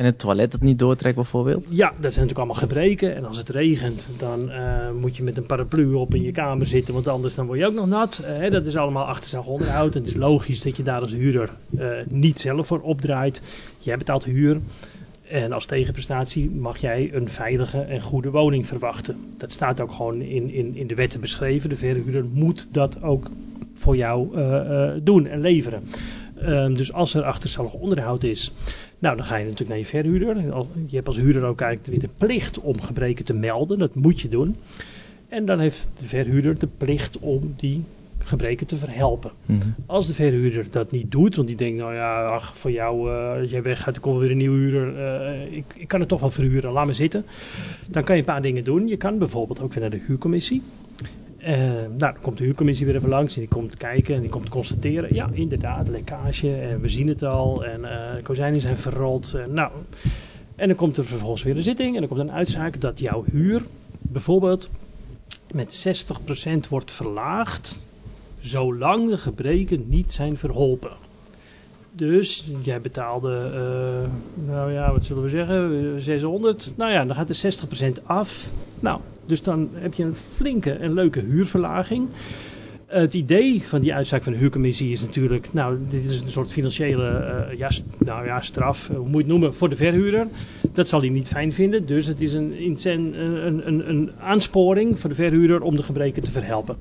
En 0.00 0.06
het 0.06 0.18
toilet 0.18 0.50
dat 0.50 0.60
niet 0.60 0.78
doortrekt 0.78 1.14
bijvoorbeeld? 1.14 1.66
Ja, 1.68 1.86
dat 1.88 2.12
zijn 2.12 2.26
natuurlijk 2.26 2.38
allemaal 2.38 2.54
gebreken. 2.54 3.16
En 3.16 3.24
als 3.24 3.36
het 3.36 3.48
regent, 3.48 4.12
dan 4.16 4.50
uh, 4.50 4.90
moet 5.00 5.16
je 5.16 5.22
met 5.22 5.36
een 5.36 5.46
paraplu 5.46 5.92
op 5.92 6.14
in 6.14 6.22
je 6.22 6.32
kamer 6.32 6.66
zitten, 6.66 6.94
want 6.94 7.08
anders 7.08 7.34
dan 7.34 7.46
word 7.46 7.58
je 7.58 7.66
ook 7.66 7.74
nog 7.74 7.86
nat. 7.86 8.22
Uh, 8.40 8.50
dat 8.50 8.66
is 8.66 8.76
allemaal 8.76 9.04
achterstallig 9.04 9.46
onderhoud. 9.46 9.94
En 9.94 10.00
het 10.00 10.10
is 10.10 10.16
logisch 10.16 10.62
dat 10.62 10.76
je 10.76 10.82
daar 10.82 11.00
als 11.00 11.12
huurder 11.12 11.50
uh, 11.70 11.90
niet 12.08 12.40
zelf 12.40 12.66
voor 12.66 12.80
opdraait. 12.80 13.62
Jij 13.78 13.96
betaalt 13.96 14.24
huur. 14.24 14.60
En 15.28 15.52
als 15.52 15.66
tegenprestatie 15.66 16.50
mag 16.50 16.78
jij 16.78 17.10
een 17.12 17.28
veilige 17.28 17.80
en 17.80 18.00
goede 18.00 18.30
woning 18.30 18.66
verwachten. 18.66 19.16
Dat 19.36 19.52
staat 19.52 19.80
ook 19.80 19.92
gewoon 19.92 20.20
in, 20.20 20.50
in, 20.50 20.76
in 20.76 20.86
de 20.86 20.94
wetten 20.94 21.20
beschreven. 21.20 21.68
De 21.68 21.76
verhuurder 21.76 22.24
moet 22.32 22.68
dat 22.72 23.02
ook 23.02 23.30
voor 23.74 23.96
jou 23.96 24.28
doen 25.02 25.26
en 25.26 25.40
leveren. 25.40 25.82
Um, 26.42 26.74
dus 26.74 26.92
als 26.92 27.14
er 27.14 27.22
achterstallig 27.22 27.72
onderhoud 27.72 28.22
is, 28.22 28.52
nou 29.00 29.16
dan 29.16 29.24
ga 29.24 29.36
je 29.36 29.44
natuurlijk 29.44 29.70
naar 29.70 29.78
je 29.78 29.84
verhuurder. 29.84 30.36
Je 30.86 30.96
hebt 30.96 31.08
als 31.08 31.16
huurder 31.16 31.42
ook 31.44 31.60
eigenlijk 31.60 31.90
weer 31.90 32.08
de 32.08 32.26
plicht 32.26 32.58
om 32.58 32.80
gebreken 32.80 33.24
te 33.24 33.34
melden. 33.34 33.78
Dat 33.78 33.94
moet 33.94 34.20
je 34.20 34.28
doen. 34.28 34.56
En 35.28 35.44
dan 35.44 35.58
heeft 35.58 35.88
de 36.00 36.08
verhuurder 36.08 36.58
de 36.58 36.68
plicht 36.76 37.18
om 37.18 37.54
die 37.56 37.84
gebreken 38.18 38.66
te 38.66 38.76
verhelpen. 38.76 39.30
Mm 39.46 39.60
-hmm. 39.60 39.74
Als 39.86 40.06
de 40.06 40.14
verhuurder 40.14 40.66
dat 40.70 40.90
niet 40.90 41.10
doet, 41.10 41.36
want 41.36 41.48
die 41.48 41.56
denkt, 41.56 41.78
nou 41.78 41.94
ja, 41.94 42.24
ach, 42.24 42.56
voor 42.56 42.70
jou, 42.70 43.10
uh, 43.10 43.40
als 43.40 43.50
jij 43.50 43.62
weggaat, 43.62 43.94
dan 43.94 44.02
komt 44.02 44.20
weer 44.20 44.30
een 44.30 44.36
nieuwe 44.36 44.58
huurder. 44.58 44.96
Uh, 44.96 45.56
ik, 45.56 45.64
ik 45.76 45.88
kan 45.88 46.00
het 46.00 46.08
toch 46.08 46.20
wel 46.20 46.30
verhuren, 46.30 46.72
laat 46.72 46.86
me 46.86 46.92
zitten. 46.92 47.24
Dan 47.88 48.04
kan 48.04 48.14
je 48.14 48.20
een 48.20 48.26
paar 48.26 48.42
dingen 48.42 48.64
doen. 48.64 48.86
Je 48.86 48.96
kan 48.96 49.18
bijvoorbeeld 49.18 49.60
ook 49.60 49.72
weer 49.72 49.80
naar 49.80 49.90
de 49.90 50.04
huurcommissie. 50.06 50.62
Uh, 51.42 51.48
nou, 51.48 51.96
dan 51.98 52.20
komt 52.20 52.38
de 52.38 52.44
huurcommissie 52.44 52.86
weer 52.86 52.94
even 52.94 53.08
langs 53.08 53.34
en 53.34 53.40
die 53.40 53.50
komt 53.50 53.76
kijken 53.76 54.14
en 54.14 54.20
die 54.20 54.30
komt 54.30 54.48
constateren. 54.48 55.14
Ja, 55.14 55.30
inderdaad, 55.32 55.88
lekkage 55.88 56.56
en 56.56 56.80
we 56.80 56.88
zien 56.88 57.08
het 57.08 57.22
al 57.22 57.64
en 57.64 57.82
de 57.82 58.22
kozijnen 58.22 58.60
zijn 58.60 58.76
verrold. 58.76 59.32
Uh, 59.36 59.44
nou, 59.46 59.72
en 60.56 60.68
dan 60.68 60.76
komt 60.76 60.96
er 60.96 61.04
vervolgens 61.04 61.42
weer 61.42 61.56
een 61.56 61.62
zitting 61.62 61.94
en 61.94 62.00
dan 62.00 62.08
komt 62.08 62.20
een 62.20 62.32
uitzaak 62.32 62.80
dat 62.80 62.98
jouw 62.98 63.24
huur 63.30 63.62
bijvoorbeeld 64.00 64.70
met 65.52 65.86
60% 66.64 66.68
wordt 66.68 66.92
verlaagd 66.92 67.78
zolang 68.40 69.08
de 69.08 69.16
gebreken 69.16 69.84
niet 69.88 70.12
zijn 70.12 70.36
verholpen. 70.36 70.92
Dus 71.92 72.50
jij 72.62 72.80
betaalde, 72.80 73.50
nou 74.34 74.72
ja, 74.72 74.92
wat 74.92 75.06
zullen 75.06 75.22
we 75.22 75.28
zeggen, 75.28 76.02
600. 76.02 76.72
Nou 76.76 76.92
ja, 76.92 77.04
dan 77.04 77.16
gaat 77.16 77.30
er 77.30 77.58
60% 78.00 78.04
af. 78.04 78.50
Nou, 78.80 79.00
dus 79.30 79.42
dan 79.42 79.68
heb 79.72 79.94
je 79.94 80.04
een 80.04 80.14
flinke 80.14 80.72
en 80.72 80.94
leuke 80.94 81.20
huurverlaging. 81.20 82.08
Uh, 82.08 82.96
het 82.96 83.14
idee 83.14 83.62
van 83.62 83.80
die 83.80 83.94
uitzaak 83.94 84.22
van 84.22 84.32
de 84.32 84.38
huurcommissie 84.38 84.90
is 84.90 85.02
natuurlijk, 85.02 85.52
nou, 85.52 85.78
dit 85.90 86.04
is 86.04 86.20
een 86.20 86.30
soort 86.30 86.52
financiële 86.52 87.46
uh, 87.50 87.58
ja, 87.58 87.70
nou 87.98 88.26
ja, 88.26 88.40
straf, 88.40 88.88
hoe 88.88 88.98
moet 88.98 89.10
je 89.10 89.18
het 89.18 89.26
noemen, 89.26 89.54
voor 89.54 89.68
de 89.68 89.76
verhuurder. 89.76 90.26
Dat 90.72 90.88
zal 90.88 91.00
hij 91.00 91.08
niet 91.08 91.28
fijn 91.28 91.52
vinden, 91.52 91.86
dus 91.86 92.06
het 92.06 92.20
is 92.20 92.32
een, 92.32 92.54
een, 92.84 93.66
een, 93.66 93.88
een 93.88 94.10
aansporing 94.20 94.98
voor 94.98 95.10
de 95.10 95.16
verhuurder 95.16 95.60
om 95.60 95.76
de 95.76 95.82
gebreken 95.82 96.22
te 96.22 96.30
verhelpen. 96.30 96.76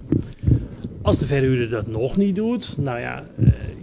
Als 1.02 1.20
de 1.20 1.26
verhuurder 1.26 1.70
dat 1.70 1.88
nog 1.88 2.18
niet 2.18 2.36
doet, 2.36 2.76
nou 2.78 3.00
ja, 3.00 3.26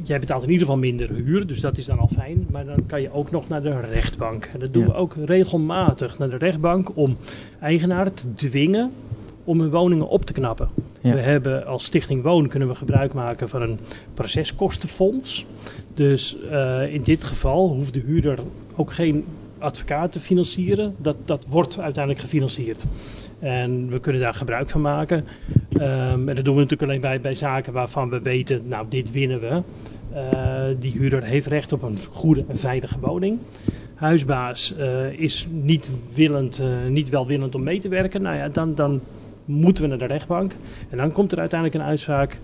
jij 0.09 0.19
betaalt 0.19 0.43
in 0.43 0.51
ieder 0.51 0.67
geval 0.67 0.81
minder 0.81 1.15
huur, 1.15 1.47
dus 1.47 1.61
dat 1.61 1.79
is 1.79 1.85
dan 1.85 1.99
al 1.99 2.09
fijn. 2.09 2.47
Maar 2.51 2.65
dan 2.65 2.87
kan 2.87 3.03
je 3.03 3.13
ook 3.13 3.31
nog 3.31 3.49
naar 3.49 3.63
de 3.63 3.81
rechtbank. 3.81 4.45
En 4.45 4.61
dat 4.61 4.73
doen 4.73 4.83
ja. 4.83 4.89
we 4.89 4.95
ook 4.95 5.15
regelmatig 5.25 6.19
naar 6.19 6.31
de 6.31 6.37
rechtbank 6.37 6.97
om 6.97 7.17
eigenaren 7.61 8.15
te 8.15 8.35
dwingen 8.35 8.93
om 9.45 9.61
hun 9.61 9.71
woningen 9.71 10.09
op 10.09 10.25
te 10.25 10.33
knappen. 10.33 10.69
Ja. 11.01 11.15
We 11.15 11.21
hebben 11.21 11.67
als 11.67 11.85
Stichting 11.85 12.23
Woon 12.23 12.49
kunnen 12.49 12.69
we 12.69 12.75
gebruik 12.75 13.15
maken 13.15 13.49
van 13.49 13.63
een 13.63 13.79
proceskostenfonds. 14.15 15.47
Dus 15.95 16.37
uh, 16.51 16.95
in 16.95 17.03
dit 17.03 17.25
geval 17.25 17.69
hoeft 17.69 17.93
de 17.93 18.03
huurder 18.07 18.39
ook 18.77 18.93
geen 18.93 19.25
advocaat 19.59 20.13
te 20.13 20.21
financieren. 20.21 20.95
Dat, 20.99 21.17
dat 21.25 21.45
wordt 21.49 21.79
uiteindelijk 21.79 22.25
gefinancierd. 22.25 22.85
En 23.39 23.89
we 23.89 24.01
kunnen 24.01 24.21
daar 24.21 24.35
gebruik 24.35 24.71
van 24.71 24.81
maken. 24.81 25.25
Um, 25.81 26.29
en 26.29 26.35
dat 26.35 26.45
doen 26.45 26.55
we 26.55 26.61
natuurlijk 26.61 26.83
alleen 26.83 27.01
bij, 27.01 27.21
bij 27.21 27.35
zaken 27.35 27.73
waarvan 27.73 28.11
we 28.11 28.21
weten, 28.21 28.69
nou 28.69 28.87
dit 28.89 29.11
winnen 29.11 29.41
we. 29.41 29.63
Uh, 30.15 30.77
die 30.79 30.93
huurder 30.93 31.23
heeft 31.23 31.47
recht 31.47 31.73
op 31.73 31.83
een 31.83 31.99
goede 32.11 32.45
en 32.49 32.59
veilige 32.59 32.99
woning. 33.01 33.39
Huisbaas 33.95 34.75
uh, 34.79 35.13
is 35.13 35.47
niet, 35.51 35.91
willend, 36.15 36.61
uh, 36.61 36.67
niet 36.89 37.09
welwillend 37.09 37.55
om 37.55 37.63
mee 37.63 37.81
te 37.81 37.89
werken. 37.89 38.23
Nou 38.23 38.37
ja, 38.37 38.49
dan, 38.49 38.75
dan 38.75 39.01
moeten 39.45 39.83
we 39.83 39.89
naar 39.89 39.99
de 39.99 40.07
rechtbank. 40.07 40.53
En 40.91 40.97
dan 40.97 41.13
komt 41.13 41.33
er 41.33 41.39
uiteindelijk 41.39 41.81
een 41.81 41.89
uitspraak 41.89 42.41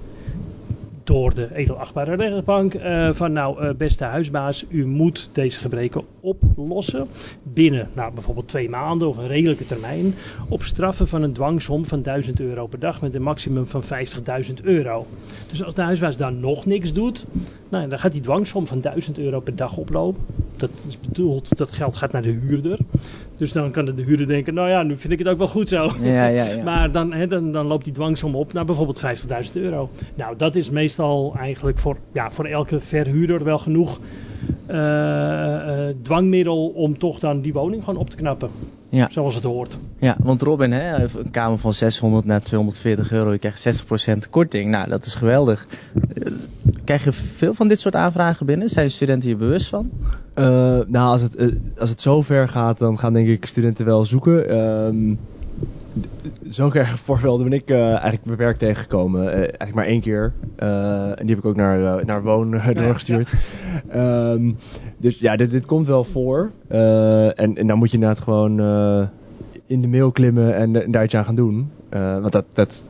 door 1.12 1.34
de 1.34 1.54
edelachtbare 1.54 2.16
rechtbank 2.16 2.74
uh, 2.74 3.10
van 3.12 3.32
nou 3.32 3.64
uh, 3.64 3.70
beste 3.74 4.04
huisbaas, 4.04 4.64
u 4.68 4.86
moet 4.86 5.30
deze 5.32 5.60
gebreken 5.60 6.02
oplossen 6.20 7.06
binnen 7.42 7.88
nou, 7.92 8.12
bijvoorbeeld 8.14 8.48
twee 8.48 8.68
maanden 8.68 9.08
of 9.08 9.16
een 9.16 9.26
redelijke 9.26 9.64
termijn 9.64 10.14
op 10.48 10.62
straffen 10.62 11.08
van 11.08 11.22
een 11.22 11.32
dwangsom 11.32 11.86
van 11.86 12.02
1000 12.02 12.40
euro 12.40 12.66
per 12.66 12.78
dag 12.78 13.00
met 13.00 13.14
een 13.14 13.22
maximum 13.22 13.66
van 13.66 13.82
50.000 13.82 14.54
euro. 14.62 15.06
Dus 15.46 15.64
als 15.64 15.74
de 15.74 15.82
huisbaas 15.82 16.16
dan 16.16 16.40
nog 16.40 16.66
niks 16.66 16.92
doet, 16.92 17.26
nou, 17.68 17.88
dan 17.88 17.98
gaat 17.98 18.12
die 18.12 18.20
dwangsom 18.20 18.66
van 18.66 18.80
1000 18.80 19.18
euro 19.18 19.40
per 19.40 19.56
dag 19.56 19.76
oplopen. 19.76 20.22
Dat 20.62 20.70
is 20.86 21.00
bedoeld, 21.00 21.56
dat 21.56 21.72
geld 21.72 21.96
gaat 21.96 22.12
naar 22.12 22.22
de 22.22 22.30
huurder. 22.30 22.78
Dus 23.36 23.52
dan 23.52 23.70
kan 23.70 23.84
de 23.84 24.02
huurder 24.02 24.26
denken, 24.26 24.54
nou 24.54 24.68
ja, 24.68 24.82
nu 24.82 24.96
vind 24.96 25.12
ik 25.12 25.18
het 25.18 25.28
ook 25.28 25.38
wel 25.38 25.48
goed 25.48 25.68
zo. 25.68 25.90
Ja, 26.00 26.26
ja, 26.26 26.44
ja. 26.44 26.62
maar 26.70 26.92
dan, 26.92 27.12
hè, 27.12 27.26
dan, 27.26 27.50
dan 27.50 27.66
loopt 27.66 27.84
die 27.84 27.92
dwangsom 27.92 28.34
op 28.34 28.52
naar 28.52 28.64
bijvoorbeeld 28.64 29.02
50.000 29.46 29.52
euro. 29.52 29.90
Nou, 30.14 30.36
dat 30.36 30.56
is 30.56 30.70
meestal 30.70 31.34
eigenlijk 31.38 31.78
voor, 31.78 31.96
ja, 32.12 32.30
voor 32.30 32.44
elke 32.44 32.80
verhuurder 32.80 33.44
wel 33.44 33.58
genoeg 33.58 34.00
eh, 34.66 35.88
eh, 35.88 35.96
dwangmiddel 36.02 36.66
om 36.68 36.98
toch 36.98 37.18
dan 37.18 37.40
die 37.40 37.52
woning 37.52 37.84
gewoon 37.84 38.00
op 38.00 38.10
te 38.10 38.16
knappen. 38.16 38.50
Ja. 38.88 39.08
Zoals 39.10 39.34
het 39.34 39.44
hoort. 39.44 39.78
Ja, 39.98 40.16
want 40.18 40.42
Robin, 40.42 40.72
hè, 40.72 41.02
een 41.18 41.30
kamer 41.30 41.58
van 41.58 41.72
600 41.72 42.24
naar 42.24 42.42
240 42.42 43.12
euro, 43.12 43.32
je 43.32 43.38
krijgt 43.38 43.84
60% 43.84 44.30
korting. 44.30 44.70
Nou, 44.70 44.88
dat 44.88 45.04
is 45.04 45.14
geweldig. 45.14 45.66
Krijg 46.84 47.04
je 47.04 47.12
veel 47.12 47.54
van 47.54 47.68
dit 47.68 47.80
soort 47.80 47.94
aanvragen 47.96 48.46
binnen? 48.46 48.68
Zijn 48.68 48.90
studenten 48.90 49.28
hier 49.28 49.38
bewust 49.38 49.68
van? 49.68 49.90
Eh, 50.34 50.44
nou, 50.86 51.08
als 51.10 51.22
het, 51.22 51.34
eh, 51.36 51.46
als 51.78 51.90
het 51.90 52.00
zo 52.00 52.22
ver 52.22 52.48
gaat, 52.48 52.78
dan 52.78 52.98
gaan 52.98 53.12
denk 53.12 53.28
ik 53.28 53.46
studenten 53.46 53.84
wel 53.84 54.04
zoeken. 54.04 54.48
Ehm 54.48 55.14
d- 56.00 56.30
Zo'n 56.54 56.74
erg 56.74 56.98
voorbeelden 57.08 57.48
ben 57.48 57.58
ik 57.58 57.68
eh, 57.70 57.86
eigenlijk 57.88 58.24
beperkt 58.24 58.58
tegengekomen. 58.58 59.28
Eh, 59.32 59.36
eigenlijk 59.38 59.74
maar 59.74 59.84
één 59.84 60.00
keer. 60.00 60.32
Eh, 60.56 61.08
en 61.08 61.16
die 61.26 61.28
heb 61.28 61.38
ik 61.38 61.44
ook 61.44 61.56
naar, 61.56 61.98
eh, 61.98 62.04
naar 62.04 62.22
Woon 62.22 62.54
eh, 62.54 62.74
doorgestuurd. 62.74 63.32
Ehm, 63.88 64.52
dus 64.98 65.18
ja, 65.18 65.36
dit, 65.36 65.50
dit 65.50 65.66
komt 65.66 65.86
wel 65.86 66.04
voor. 66.04 66.50
Eh, 66.68 67.38
en, 67.40 67.54
en 67.56 67.66
dan 67.66 67.78
moet 67.78 67.88
je 67.90 67.94
inderdaad 67.94 68.20
gewoon 68.20 68.60
eh, 68.60 69.06
in 69.66 69.80
de 69.82 69.88
mail 69.88 70.10
klimmen 70.12 70.54
en, 70.54 70.82
en 70.82 70.90
daar 70.90 71.04
iets 71.04 71.14
aan 71.16 71.24
gaan 71.24 71.34
doen. 71.34 71.70
Eh, 71.88 72.18
want 72.20 72.32
dat, 72.32 72.44
dat, 72.52 72.84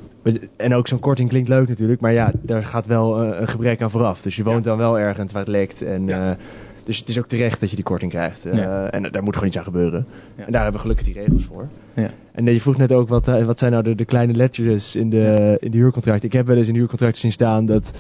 en 0.56 0.74
ook 0.74 0.88
zo'n 0.88 0.98
korting 0.98 1.28
klinkt 1.28 1.48
leuk 1.48 1.68
natuurlijk. 1.68 2.00
Maar 2.00 2.12
ja, 2.12 2.32
daar 2.42 2.62
gaat 2.62 2.86
wel 2.86 3.22
eh, 3.22 3.40
een 3.40 3.48
gebrek 3.48 3.82
aan 3.82 3.90
vooraf. 3.90 4.22
Dus 4.22 4.36
je 4.36 4.42
woont 4.44 4.64
dan 4.64 4.78
wel 4.78 4.98
ergens 4.98 5.32
waar 5.32 5.42
het 5.42 5.50
lekt. 5.50 5.82
En, 5.82 6.06
Ja. 6.06 6.30
eh, 6.30 6.36
dus 6.84 6.98
het 6.98 7.08
is 7.08 7.18
ook 7.18 7.26
terecht 7.28 7.60
dat 7.60 7.70
je 7.70 7.76
die 7.76 7.84
korting 7.84 8.10
krijgt. 8.10 8.46
Eh, 8.46 8.58
Ja. 8.58 8.90
En 8.90 9.02
daar 9.02 9.22
moet 9.22 9.32
gewoon 9.34 9.48
iets 9.48 9.58
aan 9.58 9.64
gebeuren. 9.64 10.06
En 10.36 10.52
daar 10.52 10.62
hebben 10.62 10.72
we 10.72 10.78
gelukkig 10.88 11.04
die 11.06 11.14
regels 11.14 11.44
voor. 11.44 11.68
Ja. 11.94 12.08
En 12.32 12.44
je 12.44 12.60
vroeg 12.60 12.76
net 12.76 12.92
ook, 12.92 13.08
wat, 13.08 13.26
wat 13.26 13.58
zijn 13.58 13.72
nou 13.72 13.84
de, 13.84 13.94
de 13.94 14.04
kleine 14.04 14.34
lettertjes 14.34 14.96
in 14.96 15.10
de, 15.10 15.56
in 15.60 15.70
de 15.70 15.76
huurcontract? 15.78 16.24
Ik 16.24 16.32
heb 16.32 16.46
wel 16.46 16.56
eens 16.56 16.66
in 16.66 16.72
de 16.72 16.78
huurcontract 16.78 17.16
zien 17.16 17.32
staan 17.32 17.66
dat, 17.66 17.92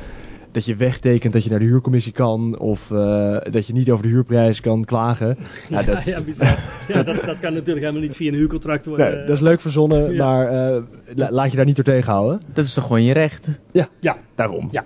dat 0.52 0.64
je 0.64 0.76
wegtekent 0.76 1.32
dat 1.32 1.44
je 1.44 1.50
naar 1.50 1.58
de 1.58 1.64
huurcommissie 1.64 2.12
kan. 2.12 2.58
Of 2.58 2.90
eh, 2.90 3.36
dat 3.50 3.66
je 3.66 3.72
niet 3.72 3.90
over 3.90 4.02
de 4.04 4.10
huurprijs 4.10 4.60
kan 4.60 4.84
klagen. 4.84 5.36
Ja, 5.68 5.80
Ja, 5.80 5.86
dat, 5.86 6.04
ja, 6.04 6.20
bizar. 6.20 6.58
ja, 6.88 7.02
dat, 7.02 7.14
dat 7.24 7.38
kan 7.40 7.52
natuurlijk 7.52 7.80
helemaal 7.86 8.00
niet 8.02 8.16
via 8.16 8.28
een 8.32 8.38
huurcontract 8.38 8.86
worden. 8.86 9.12
nee, 9.16 9.24
dat 9.24 9.34
is 9.34 9.40
leuk 9.40 9.60
verzonnen, 9.60 10.12
Ja. 10.12 10.24
maar 10.24 10.46
eh, 10.48 10.82
la- 11.14 11.30
laat 11.30 11.50
je 11.50 11.56
daar 11.56 11.66
niet 11.66 11.76
door 11.76 11.84
tegenhouden. 11.84 12.40
Dat 12.52 12.64
is 12.64 12.74
toch 12.74 12.84
gewoon 12.84 13.02
je 13.02 13.12
recht? 13.12 13.48
Ja, 13.72 13.88
Daarom. 14.34 14.68
Ja. 14.70 14.84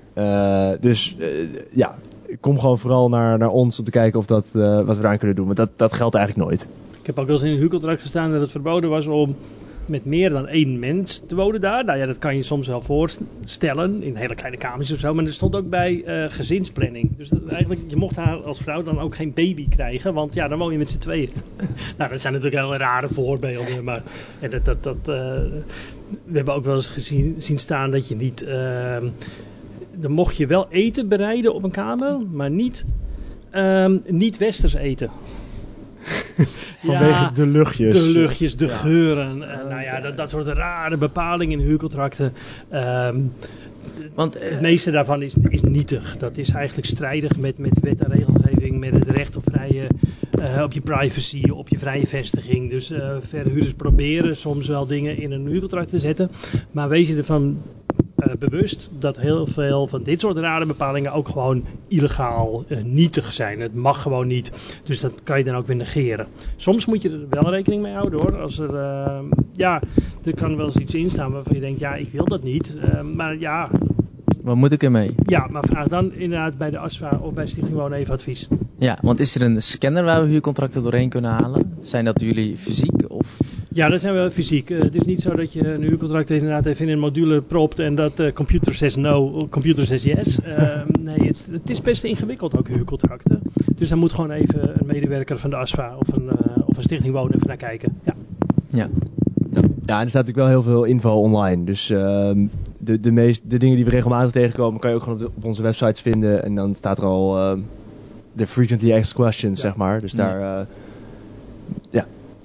Eh, 0.72 0.80
dus 0.80 1.16
eh, 1.18 1.28
ja, 1.72 1.94
kom 2.40 2.58
gewoon 2.60 2.78
vooral 2.78 3.08
naar, 3.08 3.38
naar 3.38 3.48
ons 3.50 3.78
om 3.78 3.84
te 3.84 3.90
kijken 3.90 4.18
of 4.18 4.26
dat, 4.26 4.50
eh, 4.54 4.62
wat 4.84 4.96
we 4.96 5.02
daaraan 5.02 5.18
kunnen 5.18 5.36
doen. 5.36 5.44
Want 5.46 5.56
dat, 5.56 5.70
dat 5.76 5.92
geldt 5.92 6.14
eigenlijk 6.14 6.48
nooit. 6.48 6.68
Ik 7.00 7.06
heb 7.06 7.18
ook 7.18 7.26
wel 7.26 7.36
eens 7.36 7.44
in 7.44 7.50
een 7.50 7.58
huurcontract 7.58 8.00
gestaan 8.00 8.30
dat 8.32 8.40
het 8.40 8.50
verboden 8.50 8.90
was 8.90 9.06
om 9.06 9.36
met 9.88 10.04
meer 10.04 10.28
dan 10.28 10.48
één 10.48 10.78
mens 10.78 11.22
te 11.26 11.34
wonen 11.34 11.60
daar. 11.60 11.84
Nou 11.84 11.98
ja, 11.98 12.06
dat 12.06 12.18
kan 12.18 12.36
je 12.36 12.42
soms 12.42 12.66
wel 12.66 12.82
voorstellen 12.82 14.02
in 14.02 14.16
hele 14.16 14.34
kleine 14.34 14.58
kamers 14.58 14.92
of 14.92 14.98
zo. 14.98 15.14
Maar 15.14 15.24
er 15.24 15.32
stond 15.32 15.56
ook 15.56 15.68
bij 15.68 16.04
eh, 16.04 16.30
gezinsplanning. 16.30 17.16
Dus 17.16 17.30
eigenlijk, 17.48 17.80
je 17.88 17.96
mocht 17.96 18.14
daar 18.14 18.36
als 18.36 18.58
vrouw 18.58 18.82
dan 18.82 18.98
ook 18.98 19.14
geen 19.14 19.32
baby 19.34 19.68
krijgen, 19.68 20.14
want 20.14 20.34
ja, 20.34 20.48
dan 20.48 20.58
woon 20.58 20.72
je 20.72 20.78
met 20.78 20.90
z'n 20.90 20.98
tweeën. 20.98 21.30
nou, 21.98 22.10
dat 22.10 22.20
zijn 22.20 22.32
natuurlijk 22.32 22.62
hele 22.62 22.76
rare 22.76 23.08
voorbeelden. 23.08 23.84
Maar 23.84 24.02
en 24.40 24.50
dat, 24.50 24.64
dat, 24.64 24.82
dat, 24.82 24.96
eh, 24.98 25.42
we 26.24 26.36
hebben 26.36 26.54
ook 26.54 26.64
wel 26.64 26.74
eens 26.74 26.88
gezien, 26.88 27.34
zien 27.38 27.58
staan 27.58 27.90
dat 27.90 28.08
je 28.08 28.16
niet... 28.16 28.42
ehm, 28.42 29.06
dan 29.98 30.10
mocht 30.10 30.36
je 30.36 30.46
wel 30.46 30.66
eten 30.70 31.08
bereiden 31.08 31.54
op 31.54 31.62
een 31.62 31.70
kamer, 31.70 32.20
maar 32.30 32.50
niet, 32.50 32.84
ehm, 33.50 33.96
niet 34.06 34.38
westers 34.38 34.74
eten. 34.74 35.10
Vanwege 36.84 37.04
Ja, 37.04 37.30
de 37.34 37.46
luchtjes. 37.46 37.94
de 37.94 38.18
luchtjes, 38.18 38.56
de 38.56 38.68
geuren. 38.68 39.50
eh, 39.50 39.68
nou 39.68 39.82
ja, 39.82 40.00
dat, 40.00 40.16
dat 40.16 40.30
soort 40.30 40.46
rare 40.46 40.96
bepalingen 40.96 41.60
in 41.60 41.66
huurcontracten. 41.66 42.32
Ehm, 42.68 43.20
Want 44.14 44.36
eh, 44.36 44.50
het 44.50 44.60
meeste 44.60 44.90
daarvan 44.90 45.22
is, 45.22 45.34
is 45.48 45.60
nietig. 45.60 46.16
Dat 46.16 46.36
is 46.36 46.50
eigenlijk 46.50 46.86
strijdig 46.86 47.36
met, 47.36 47.58
met 47.58 47.80
wet 47.80 48.00
en 48.04 48.12
regelgeving, 48.12 48.78
met 48.80 48.92
het 48.92 49.08
recht 49.08 49.36
op, 49.36 49.42
vrije, 49.52 49.86
eh, 50.40 50.62
op 50.62 50.72
je 50.72 50.80
privacy, 50.80 51.42
op 51.50 51.68
je 51.68 51.78
vrije 51.78 52.06
vestiging. 52.06 52.70
Dus 52.70 52.90
eh 52.90 53.16
verhuurders 53.20 53.72
proberen 53.74 54.36
soms 54.36 54.66
wel 54.66 54.86
dingen 54.86 55.18
in 55.18 55.32
een 55.32 55.46
huurcontract 55.46 55.90
te 55.90 55.98
zetten. 55.98 56.30
Maar 56.70 56.88
wees 56.88 57.08
je 57.08 57.16
ervan 57.16 57.62
eh, 58.16 58.32
bewust 58.38 58.90
dat 58.98 59.18
heel 59.18 59.46
veel 59.46 59.86
van 59.86 60.02
dit 60.02 60.20
soort 60.20 60.36
rare 60.36 60.66
bepalingen 60.66 61.12
ook 61.12 61.28
gewoon 61.28 61.64
illegaal 61.88 62.64
eh, 62.68 62.84
nietig 62.84 63.32
zijn. 63.32 63.60
Het 63.60 63.74
mag 63.74 64.02
gewoon 64.02 64.26
niet. 64.26 64.80
Dus 64.82 65.00
dat 65.00 65.12
kan 65.22 65.38
je 65.38 65.44
dan 65.44 65.54
ook 65.54 65.66
weer 65.66 65.76
negeren. 65.76 66.26
Soms 66.56 66.86
moet 66.86 67.02
je 67.02 67.10
er 67.10 67.42
wel 67.42 67.50
rekening 67.50 67.82
mee 67.82 67.92
houden 67.92 68.20
hoor. 68.20 68.40
Als 68.40 68.58
er, 68.58 68.74
eh, 68.74 69.18
ja, 69.52 69.82
er 70.24 70.34
kan 70.34 70.56
wel 70.56 70.66
eens 70.66 70.76
iets 70.76 70.94
in 70.94 71.10
staan 71.10 71.32
waarvan 71.32 71.54
je 71.54 71.60
denkt, 71.60 71.78
ja, 71.78 71.94
ik 71.94 72.08
wil 72.12 72.24
dat 72.24 72.42
niet. 72.42 72.76
Eh, 72.76 73.00
maar 73.00 73.38
ja, 73.38 73.70
wat 74.46 74.56
moet 74.56 74.72
ik 74.72 74.82
ermee? 74.82 75.14
ja, 75.22 75.46
maar 75.50 75.64
vraag 75.66 75.88
dan 75.88 76.12
inderdaad 76.12 76.56
bij 76.56 76.70
de 76.70 76.78
ASFA 76.78 77.18
of 77.20 77.34
bij 77.34 77.46
Stichting 77.46 77.76
Wonen 77.76 77.98
even 77.98 78.14
advies. 78.14 78.48
Ja, 78.78 78.98
want 79.02 79.20
is 79.20 79.34
er 79.34 79.42
een 79.42 79.62
scanner 79.62 80.04
waar 80.04 80.22
we 80.22 80.28
huurcontracten 80.28 80.82
doorheen 80.82 81.08
kunnen 81.08 81.30
halen? 81.30 81.76
Zijn 81.80 82.04
dat 82.04 82.20
jullie 82.20 82.56
fysiek 82.56 83.10
of... 83.10 83.36
Ja, 83.68 83.88
dat 83.88 84.00
zijn 84.00 84.14
we 84.14 84.30
fysiek. 84.30 84.70
Eh, 84.70 84.78
het 84.80 84.94
is 84.94 85.02
niet 85.02 85.20
zo 85.20 85.32
dat 85.32 85.52
je 85.52 85.72
een 85.72 85.82
huurcontract 85.82 86.30
inderdaad 86.30 86.66
even 86.66 86.86
in 86.86 86.92
een 86.92 86.98
module 86.98 87.40
propt 87.40 87.78
en 87.78 87.94
dat 87.94 88.16
de 88.16 88.32
computer 88.32 88.74
says 88.74 88.96
no, 88.96 89.46
computer 89.50 89.86
says 89.86 90.02
yes. 90.02 90.38
Eh, 90.44 90.80
nee, 91.00 91.26
het, 91.26 91.48
het 91.52 91.70
is 91.70 91.80
best 91.80 92.04
ingewikkeld 92.04 92.58
ook 92.58 92.68
huurcontracten. 92.68 93.40
Dus 93.74 93.88
daar 93.88 93.98
moet 93.98 94.12
gewoon 94.12 94.30
even 94.30 94.80
een 94.80 94.86
medewerker 94.86 95.38
van 95.38 95.50
de 95.50 95.56
ASFA 95.56 95.96
of 95.98 96.16
een, 96.16 96.28
eh, 96.30 96.62
of 96.66 96.76
een 96.76 96.82
Stichting 96.82 97.14
Wonen 97.14 97.34
even 97.34 97.46
naar 97.46 97.56
kijken. 97.56 98.00
Ja. 98.04 98.14
Ja. 98.68 98.88
Ja, 99.86 99.98
en 99.98 100.04
er 100.04 100.10
staat 100.10 100.26
natuurlijk 100.26 100.36
wel 100.36 100.62
heel 100.62 100.72
veel 100.72 100.84
info 100.84 101.10
online. 101.10 101.64
Dus 101.64 101.90
ehm, 101.90 102.46
de, 102.86 103.00
de, 103.00 103.10
meest, 103.12 103.40
de 103.44 103.58
dingen 103.58 103.76
die 103.76 103.84
we 103.84 103.90
regelmatig 103.90 104.30
tegenkomen, 104.30 104.80
kan 104.80 104.90
je 104.90 104.96
ook 104.96 105.02
gewoon 105.02 105.18
op, 105.18 105.24
de- 105.24 105.32
op 105.36 105.44
onze 105.44 105.62
websites 105.62 106.00
vinden. 106.00 106.44
En 106.44 106.54
dan 106.54 106.74
staat 106.74 106.98
er 106.98 107.04
al 107.04 107.38
ehm, 107.38 107.58
de 108.32 108.46
frequently 108.46 108.92
asked 108.92 109.14
questions, 109.14 109.60
zeg 109.60 109.76
maar. 109.76 110.00
Dus 110.00 110.12
Ja. 110.12 110.18
daar, 110.18 110.60
eh, 110.60 110.66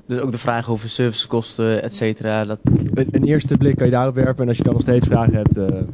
Dus 0.06 0.20
ook 0.20 0.32
de 0.32 0.38
vraag 0.38 0.70
over 0.70 0.90
servicekosten, 0.90 1.84
et 1.84 1.94
cetera. 1.96 2.46
Dat... 2.46 2.60
een, 2.94 3.08
een 3.12 3.24
eerste 3.24 3.58
blik 3.58 3.76
kan 3.76 3.86
je 3.86 3.92
daarop 3.92 4.16
werpen. 4.16 4.42
En 4.44 4.48
als 4.48 4.58
je 4.58 4.64
dan 4.64 4.74
nog 4.74 4.82
steeds 4.82 5.08
vragen 5.08 5.34
hebt, 5.34 5.58
eh, 5.58 5.66
kan 5.66 5.86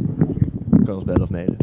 je 0.86 0.94
ons 0.94 1.04
bellen 1.04 1.22
of 1.22 1.30
mailen. 1.30 1.58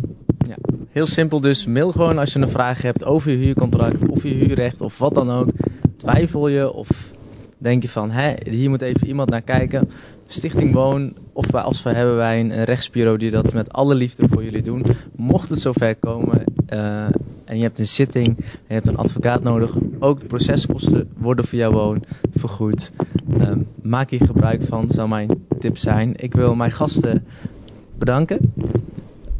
Heel 0.90 1.06
simpel 1.06 1.40
dus, 1.40 1.66
mail 1.66 1.92
gewoon 1.92 2.18
als 2.18 2.32
je 2.32 2.38
een 2.38 2.48
vraag 2.48 2.82
hebt 2.82 3.04
over 3.04 3.30
je 3.30 3.36
huurcontract 3.36 4.08
of 4.08 4.22
je 4.22 4.28
huurrecht 4.28 4.80
of 4.80 4.98
wat 4.98 5.14
dan 5.14 5.30
ook. 5.30 5.48
Twijfel 5.96 6.48
je 6.48 6.72
of 6.72 7.12
denk 7.58 7.82
je 7.82 7.88
van, 7.88 8.10
hè, 8.10 8.32
hier 8.50 8.68
moet 8.70 8.82
even 8.82 9.06
iemand 9.06 9.30
naar 9.30 9.42
kijken. 9.42 9.88
Stichting 10.26 10.72
Woon 10.72 11.12
of 11.32 11.46
bij 11.50 11.60
ASFA 11.60 11.92
hebben 11.92 12.16
wij 12.16 12.40
een, 12.40 12.58
een 12.58 12.64
rechtsbureau 12.64 13.18
die 13.18 13.30
dat 13.30 13.52
met 13.52 13.72
alle 13.72 13.94
liefde 13.94 14.28
voor 14.28 14.44
jullie 14.44 14.62
doen. 14.62 14.84
Mocht 15.16 15.50
het 15.50 15.60
zover 15.60 15.96
komen 15.96 16.44
eh, 16.66 17.04
en 17.44 17.56
je 17.56 17.62
hebt 17.62 17.78
een 17.78 17.86
zitting 17.86 18.26
en 18.26 18.44
je 18.66 18.74
hebt 18.74 18.86
een 18.86 18.96
advocaat 18.96 19.42
nodig, 19.42 19.76
ook 19.98 20.20
de 20.20 20.26
proceskosten 20.26 21.08
worden 21.16 21.44
voor 21.44 21.58
jouw 21.58 21.70
woon 21.70 22.04
vergoed. 22.34 22.92
Ehm, 23.38 23.58
maak 23.82 24.10
hier 24.10 24.24
gebruik 24.26 24.62
van, 24.62 24.88
zou 24.88 25.08
mijn 25.08 25.28
tip 25.58 25.78
zijn. 25.78 26.14
Ik 26.16 26.34
wil 26.34 26.54
mijn 26.54 26.70
gasten 26.70 27.24
bedanken. 27.98 28.52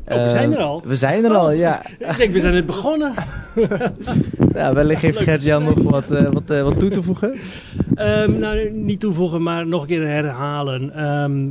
Oh, 0.09 0.25
we 0.25 0.31
zijn 0.31 0.53
er 0.53 0.59
Eh, 0.59 0.65
al? 0.65 0.83
We 0.87 0.97
zijn 0.97 1.25
er 1.25 1.35
al, 1.35 1.51
ja. 1.51 1.83
Ik 1.99 2.17
denk, 2.17 2.33
we 2.33 2.41
zijn 2.41 2.55
net 2.55 2.67
begonnen. 2.67 3.15
ja 4.55 4.73
wellicht 4.75 5.03
heeft 5.03 5.19
Gert-Jan 5.19 5.63
nog 5.63 5.83
wat, 5.83 6.11
eh, 6.11 6.33
wat, 6.33 6.51
eh, 6.51 6.63
wat 6.63 6.79
toe 6.79 6.91
te 6.91 7.03
voegen. 7.03 7.39
Ehm, 7.95 8.39
nou, 8.39 8.71
niet 8.71 9.01
toevoegen, 9.01 9.43
maar 9.43 9.67
nog 9.67 9.81
een 9.81 9.89
keer 9.89 10.07
herhalen. 10.07 10.95
Ehm, 10.95 11.49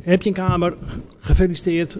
heb 0.00 0.22
je 0.22 0.28
een 0.28 0.34
kamer? 0.34 0.74
Gefeliciteerd. 1.18 1.98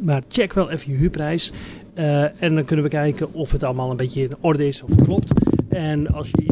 Maar 0.00 0.22
check 0.28 0.52
wel 0.52 0.70
even 0.70 0.92
je 0.92 0.98
huurprijs. 0.98 1.52
Eh, 1.94 2.42
en 2.42 2.54
dan 2.54 2.64
kunnen 2.64 2.84
we 2.84 2.90
kijken 2.90 3.32
of 3.32 3.52
het 3.52 3.62
allemaal 3.62 3.90
een 3.90 3.96
beetje 3.96 4.22
in 4.22 4.36
orde 4.40 4.66
is, 4.66 4.82
of 4.82 4.90
het 4.90 5.02
klopt. 5.02 5.32
En 5.68 6.12
als 6.12 6.30
je 6.30 6.49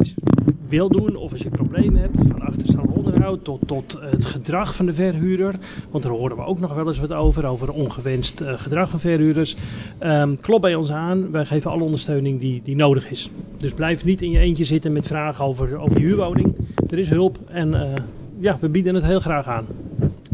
wil 0.68 0.88
doen, 0.88 1.16
of 1.16 1.32
als 1.32 1.42
je 1.42 1.48
problemen 1.48 2.00
hebt, 2.00 2.16
van 2.28 2.40
achterstallig 2.40 2.90
onderhoud 2.90 3.44
tot, 3.44 3.60
tot 3.66 3.98
het 4.00 4.24
gedrag 4.24 4.76
van 4.76 4.86
de 4.86 4.92
verhuurder. 4.92 5.54
Want 5.90 6.04
daar 6.04 6.12
horen 6.12 6.36
we 6.36 6.42
ook 6.42 6.60
nog 6.60 6.74
wel 6.74 6.86
eens 6.86 6.98
wat 6.98 7.12
over, 7.12 7.46
over 7.46 7.72
ongewenst 7.72 8.40
eh, 8.40 8.52
gedrag 8.56 8.90
van 8.90 9.00
verhuurders. 9.00 9.56
Ehm, 9.98 10.34
klop 10.40 10.60
bij 10.60 10.74
ons 10.74 10.90
aan, 10.90 11.30
wij 11.30 11.44
geven 11.44 11.70
alle 11.70 11.82
ondersteuning 11.84 12.40
die, 12.40 12.60
die 12.64 12.76
nodig 12.76 13.10
is. 13.10 13.30
Dus 13.56 13.72
blijf 13.72 14.04
niet 14.04 14.22
in 14.22 14.30
je 14.30 14.38
eentje 14.38 14.64
zitten 14.64 14.92
met 14.92 15.06
vragen 15.06 15.44
over, 15.44 15.78
over 15.78 16.00
je 16.00 16.06
huurwoning. 16.06 16.54
Er 16.90 16.98
is 16.98 17.08
hulp 17.08 17.38
en 17.46 17.74
eh, 17.74 17.92
ja, 18.38 18.56
we 18.60 18.68
bieden 18.68 18.94
het 18.94 19.04
heel 19.04 19.20
graag 19.20 19.46
aan. 19.46 19.66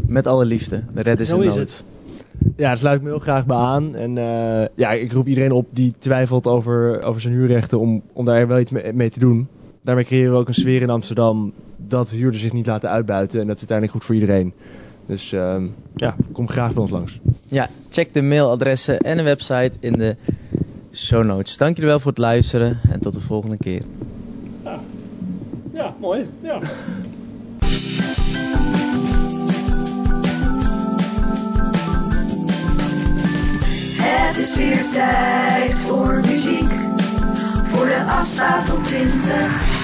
Met 0.07 0.27
alle 0.27 0.45
liefde. 0.45 0.83
De 0.93 1.01
red 1.01 1.19
is 1.19 1.27
Zo 1.27 1.35
in 1.35 1.41
is 1.41 1.47
nood. 1.47 1.57
het. 1.57 1.83
Ja, 2.57 2.67
daar 2.67 2.77
sluit 2.77 2.97
ik 2.97 3.03
me 3.03 3.09
heel 3.09 3.19
graag 3.19 3.45
bij 3.45 3.57
aan. 3.57 3.95
En 3.95 4.17
eh, 4.17 4.67
ja, 4.75 4.91
ik 4.91 5.11
roep 5.11 5.27
iedereen 5.27 5.51
op 5.51 5.67
die 5.71 5.93
twijfelt 5.97 6.47
over, 6.47 7.03
over 7.03 7.21
zijn 7.21 7.33
huurrechten 7.33 7.79
om, 7.79 8.01
om 8.13 8.25
daar 8.25 8.47
wel 8.47 8.59
iets 8.59 8.71
mee, 8.71 8.93
mee 8.93 9.09
te 9.09 9.19
doen. 9.19 9.47
Daarmee 9.85 10.03
creëren 10.03 10.31
we 10.31 10.37
ook 10.37 10.47
een 10.47 10.53
sfeer 10.53 10.81
in 10.81 10.89
Amsterdam 10.89 11.53
dat 11.77 12.09
huurders 12.09 12.41
zich 12.41 12.53
niet 12.53 12.67
laten 12.67 12.89
uitbuiten. 12.89 13.39
En 13.39 13.47
dat 13.47 13.55
is 13.55 13.67
uiteindelijk 13.69 13.97
goed 13.97 14.05
voor 14.05 14.15
iedereen. 14.15 14.53
Dus 15.05 15.31
ehm, 15.31 15.67
ja, 15.95 16.15
kom 16.31 16.49
graag 16.49 16.73
bij 16.73 16.81
ons 16.81 16.91
langs. 16.91 17.19
Ja, 17.45 17.69
check 17.89 18.13
de 18.13 18.21
mailadressen 18.21 18.99
en 18.99 19.17
de 19.17 19.23
website 19.23 19.71
in 19.79 19.93
de 19.93 20.15
show 20.93 21.23
notes. 21.23 21.57
Dank 21.57 21.75
jullie 21.75 21.89
wel 21.89 21.99
voor 21.99 22.11
het 22.11 22.19
luisteren 22.19 22.79
en 22.91 22.99
tot 22.99 23.13
de 23.13 23.21
volgende 23.21 23.57
keer. 23.57 23.81
Ja, 25.73 25.95
Mooi. 25.99 26.29
Ja. 26.41 26.59
Het 34.01 34.37
is 34.37 34.55
weer 34.55 34.89
tijd 34.91 35.73
voor 35.73 36.15
muziek. 36.15 36.71
Voor 37.71 37.85
de 37.85 38.03
Astra 38.07 38.63
Top 38.63 38.83
20. 38.83 39.74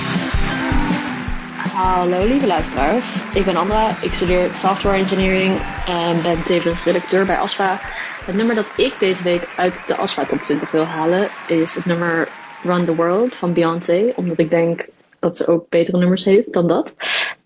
Hallo 1.81 2.25
lieve 2.25 2.47
luisteraars, 2.47 3.33
ik 3.33 3.45
ben 3.45 3.55
Andra, 3.55 3.87
ik 3.87 4.13
studeer 4.13 4.55
software 4.55 4.97
engineering 4.97 5.55
en 5.87 6.21
ben 6.21 6.43
tevens 6.43 6.83
redacteur 6.83 7.25
bij 7.25 7.37
ASFA. 7.37 7.77
Het 8.25 8.35
nummer 8.35 8.55
dat 8.55 8.65
ik 8.77 8.99
deze 8.99 9.23
week 9.23 9.47
uit 9.57 9.87
de 9.87 9.95
ASFA 9.95 10.25
top 10.25 10.39
20 10.39 10.71
wil 10.71 10.83
halen 10.83 11.27
is 11.47 11.75
het 11.75 11.85
nummer 11.85 12.27
Run 12.63 12.85
the 12.85 12.95
World 12.95 13.35
van 13.35 13.53
Beyoncé, 13.53 14.13
omdat 14.15 14.39
ik 14.39 14.49
denk 14.49 14.89
dat 15.19 15.37
ze 15.37 15.47
ook 15.47 15.69
betere 15.69 15.97
nummers 15.97 16.23
heeft 16.23 16.53
dan 16.53 16.67
dat. 16.67 16.95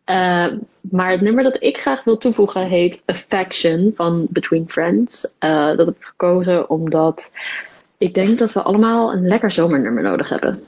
Uh, 0.05 0.47
maar 0.81 1.11
het 1.11 1.21
nummer 1.21 1.43
dat 1.43 1.63
ik 1.63 1.77
graag 1.77 2.03
wil 2.03 2.17
toevoegen 2.17 2.67
heet 2.67 3.03
Affection 3.05 3.91
van 3.93 4.27
Between 4.29 4.67
Friends. 4.67 5.31
Uh, 5.39 5.77
dat 5.77 5.87
heb 5.87 5.95
ik 5.95 6.03
gekozen 6.03 6.69
omdat 6.69 7.31
ik 7.97 8.13
denk 8.13 8.37
dat 8.37 8.53
we 8.53 8.61
allemaal 8.61 9.13
een 9.13 9.27
lekker 9.27 9.51
zomernummer 9.51 10.03
nodig 10.03 10.29
hebben. 10.29 10.63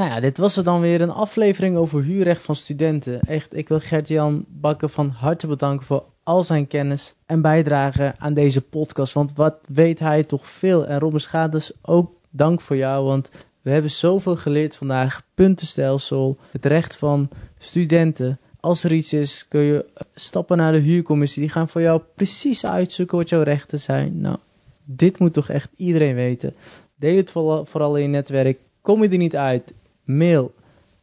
Nou 0.00 0.12
ja, 0.12 0.20
dit 0.20 0.38
was 0.38 0.56
er 0.56 0.64
dan 0.64 0.80
weer 0.80 1.00
een 1.00 1.10
aflevering 1.10 1.76
over 1.76 2.02
huurrecht 2.02 2.42
van 2.42 2.56
studenten. 2.56 3.20
Echt, 3.20 3.56
ik 3.56 3.68
wil 3.68 3.80
Gert-Jan 3.80 4.44
Bakken 4.48 4.90
van 4.90 5.08
harte 5.08 5.46
bedanken 5.46 5.86
voor 5.86 6.04
al 6.22 6.42
zijn 6.42 6.66
kennis 6.66 7.14
en 7.26 7.40
bijdrage 7.40 8.14
aan 8.18 8.34
deze 8.34 8.60
podcast. 8.60 9.12
Want 9.12 9.32
wat 9.34 9.56
weet 9.68 9.98
hij 9.98 10.24
toch 10.24 10.48
veel. 10.48 10.86
En 10.86 10.98
Robin 10.98 11.20
Schades, 11.20 11.72
ook 11.82 12.12
dank 12.30 12.60
voor 12.60 12.76
jou, 12.76 13.04
want 13.04 13.30
we 13.62 13.70
hebben 13.70 13.90
zoveel 13.90 14.36
geleerd 14.36 14.76
vandaag. 14.76 15.22
Puntenstelsel, 15.34 16.38
het 16.50 16.64
recht 16.64 16.96
van 16.96 17.28
studenten. 17.58 18.38
Als 18.60 18.84
er 18.84 18.92
iets 18.92 19.12
is, 19.12 19.48
kun 19.48 19.60
je 19.60 19.84
stappen 20.14 20.56
naar 20.56 20.72
de 20.72 20.78
huurcommissie. 20.78 21.42
Die 21.42 21.50
gaan 21.50 21.68
voor 21.68 21.80
jou 21.80 22.02
precies 22.14 22.66
uitzoeken 22.66 23.18
wat 23.18 23.28
jouw 23.28 23.42
rechten 23.42 23.80
zijn. 23.80 24.20
Nou, 24.20 24.36
dit 24.84 25.18
moet 25.18 25.32
toch 25.32 25.48
echt 25.48 25.70
iedereen 25.76 26.14
weten. 26.14 26.54
Deel 26.96 27.16
het 27.16 27.30
vooral 27.30 27.96
in 27.96 28.02
je 28.02 28.08
netwerk. 28.08 28.58
Kom 28.80 29.02
je 29.02 29.08
er 29.08 29.18
niet 29.18 29.36
uit? 29.36 29.72
Mail 30.04 30.54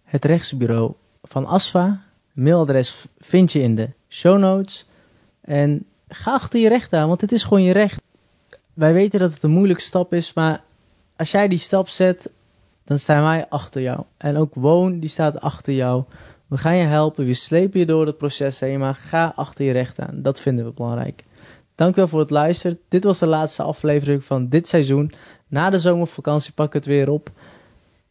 het 0.03 0.25
rechtsbureau 0.25 0.93
van 1.23 1.45
ASFA. 1.45 2.01
Mailadres 2.33 3.07
vind 3.17 3.51
je 3.51 3.61
in 3.61 3.75
de 3.75 3.89
show 4.09 4.39
notes. 4.39 4.85
En 5.41 5.85
ga 6.07 6.33
achter 6.33 6.59
je 6.59 6.69
recht 6.69 6.93
aan, 6.93 7.07
want 7.07 7.21
het 7.21 7.31
is 7.31 7.43
gewoon 7.43 7.63
je 7.63 7.73
recht. 7.73 8.01
Wij 8.73 8.93
weten 8.93 9.19
dat 9.19 9.33
het 9.33 9.43
een 9.43 9.51
moeilijke 9.51 9.83
stap 9.83 10.13
is, 10.13 10.33
maar 10.33 10.63
als 11.15 11.31
jij 11.31 11.47
die 11.47 11.57
stap 11.57 11.89
zet, 11.89 12.29
dan 12.83 12.99
staan 12.99 13.23
wij 13.23 13.49
achter 13.49 13.81
jou. 13.81 14.03
En 14.17 14.37
ook 14.37 14.53
Woon, 14.55 14.99
die 14.99 15.09
staat 15.09 15.41
achter 15.41 15.73
jou. 15.73 16.03
We 16.47 16.57
gaan 16.57 16.75
je 16.75 16.85
helpen, 16.85 17.25
we 17.25 17.33
slepen 17.33 17.79
je 17.79 17.85
door 17.85 18.05
het 18.05 18.17
proces 18.17 18.59
heen, 18.59 18.79
maar 18.79 18.95
ga 18.95 19.33
achter 19.35 19.65
je 19.65 19.71
recht 19.71 19.99
aan. 19.99 20.21
Dat 20.21 20.41
vinden 20.41 20.65
we 20.65 20.71
belangrijk. 20.71 21.23
Dankjewel 21.75 22.07
voor 22.07 22.19
het 22.19 22.29
luisteren. 22.29 22.79
Dit 22.87 23.03
was 23.03 23.19
de 23.19 23.27
laatste 23.27 23.63
aflevering 23.63 24.23
van 24.23 24.49
dit 24.49 24.67
seizoen. 24.67 25.11
Na 25.47 25.69
de 25.69 25.79
zomervakantie 25.79 26.53
pak 26.53 26.67
ik 26.67 26.73
het 26.73 26.85
weer 26.85 27.09
op. 27.09 27.31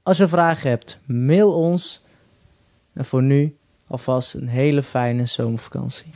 Als 0.06 0.16
je 0.16 0.28
vragen 0.28 0.70
hebt, 0.70 0.98
mail 1.06 1.52
ons. 1.52 2.04
En 2.92 3.04
voor 3.04 3.22
nu 3.22 3.56
alvast 3.86 4.34
een 4.34 4.48
hele 4.48 4.82
fijne 4.82 5.26
zomervakantie. 5.26 6.12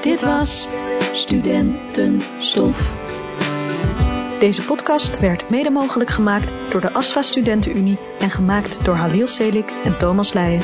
Dit 0.00 0.22
was 0.22 0.68
Studentenstof. 1.12 2.98
Deze 4.38 4.62
podcast 4.62 5.18
werd 5.18 5.50
mede 5.50 5.70
mogelijk 5.70 6.10
gemaakt 6.10 6.50
door 6.70 6.80
de 6.80 6.92
ASFA 6.92 7.22
Studentenunie 7.22 7.98
en 8.18 8.30
gemaakt 8.30 8.84
door 8.84 8.94
Halil 8.94 9.26
Selik 9.26 9.72
en 9.84 9.98
Thomas 9.98 10.32
Leijen. 10.32 10.62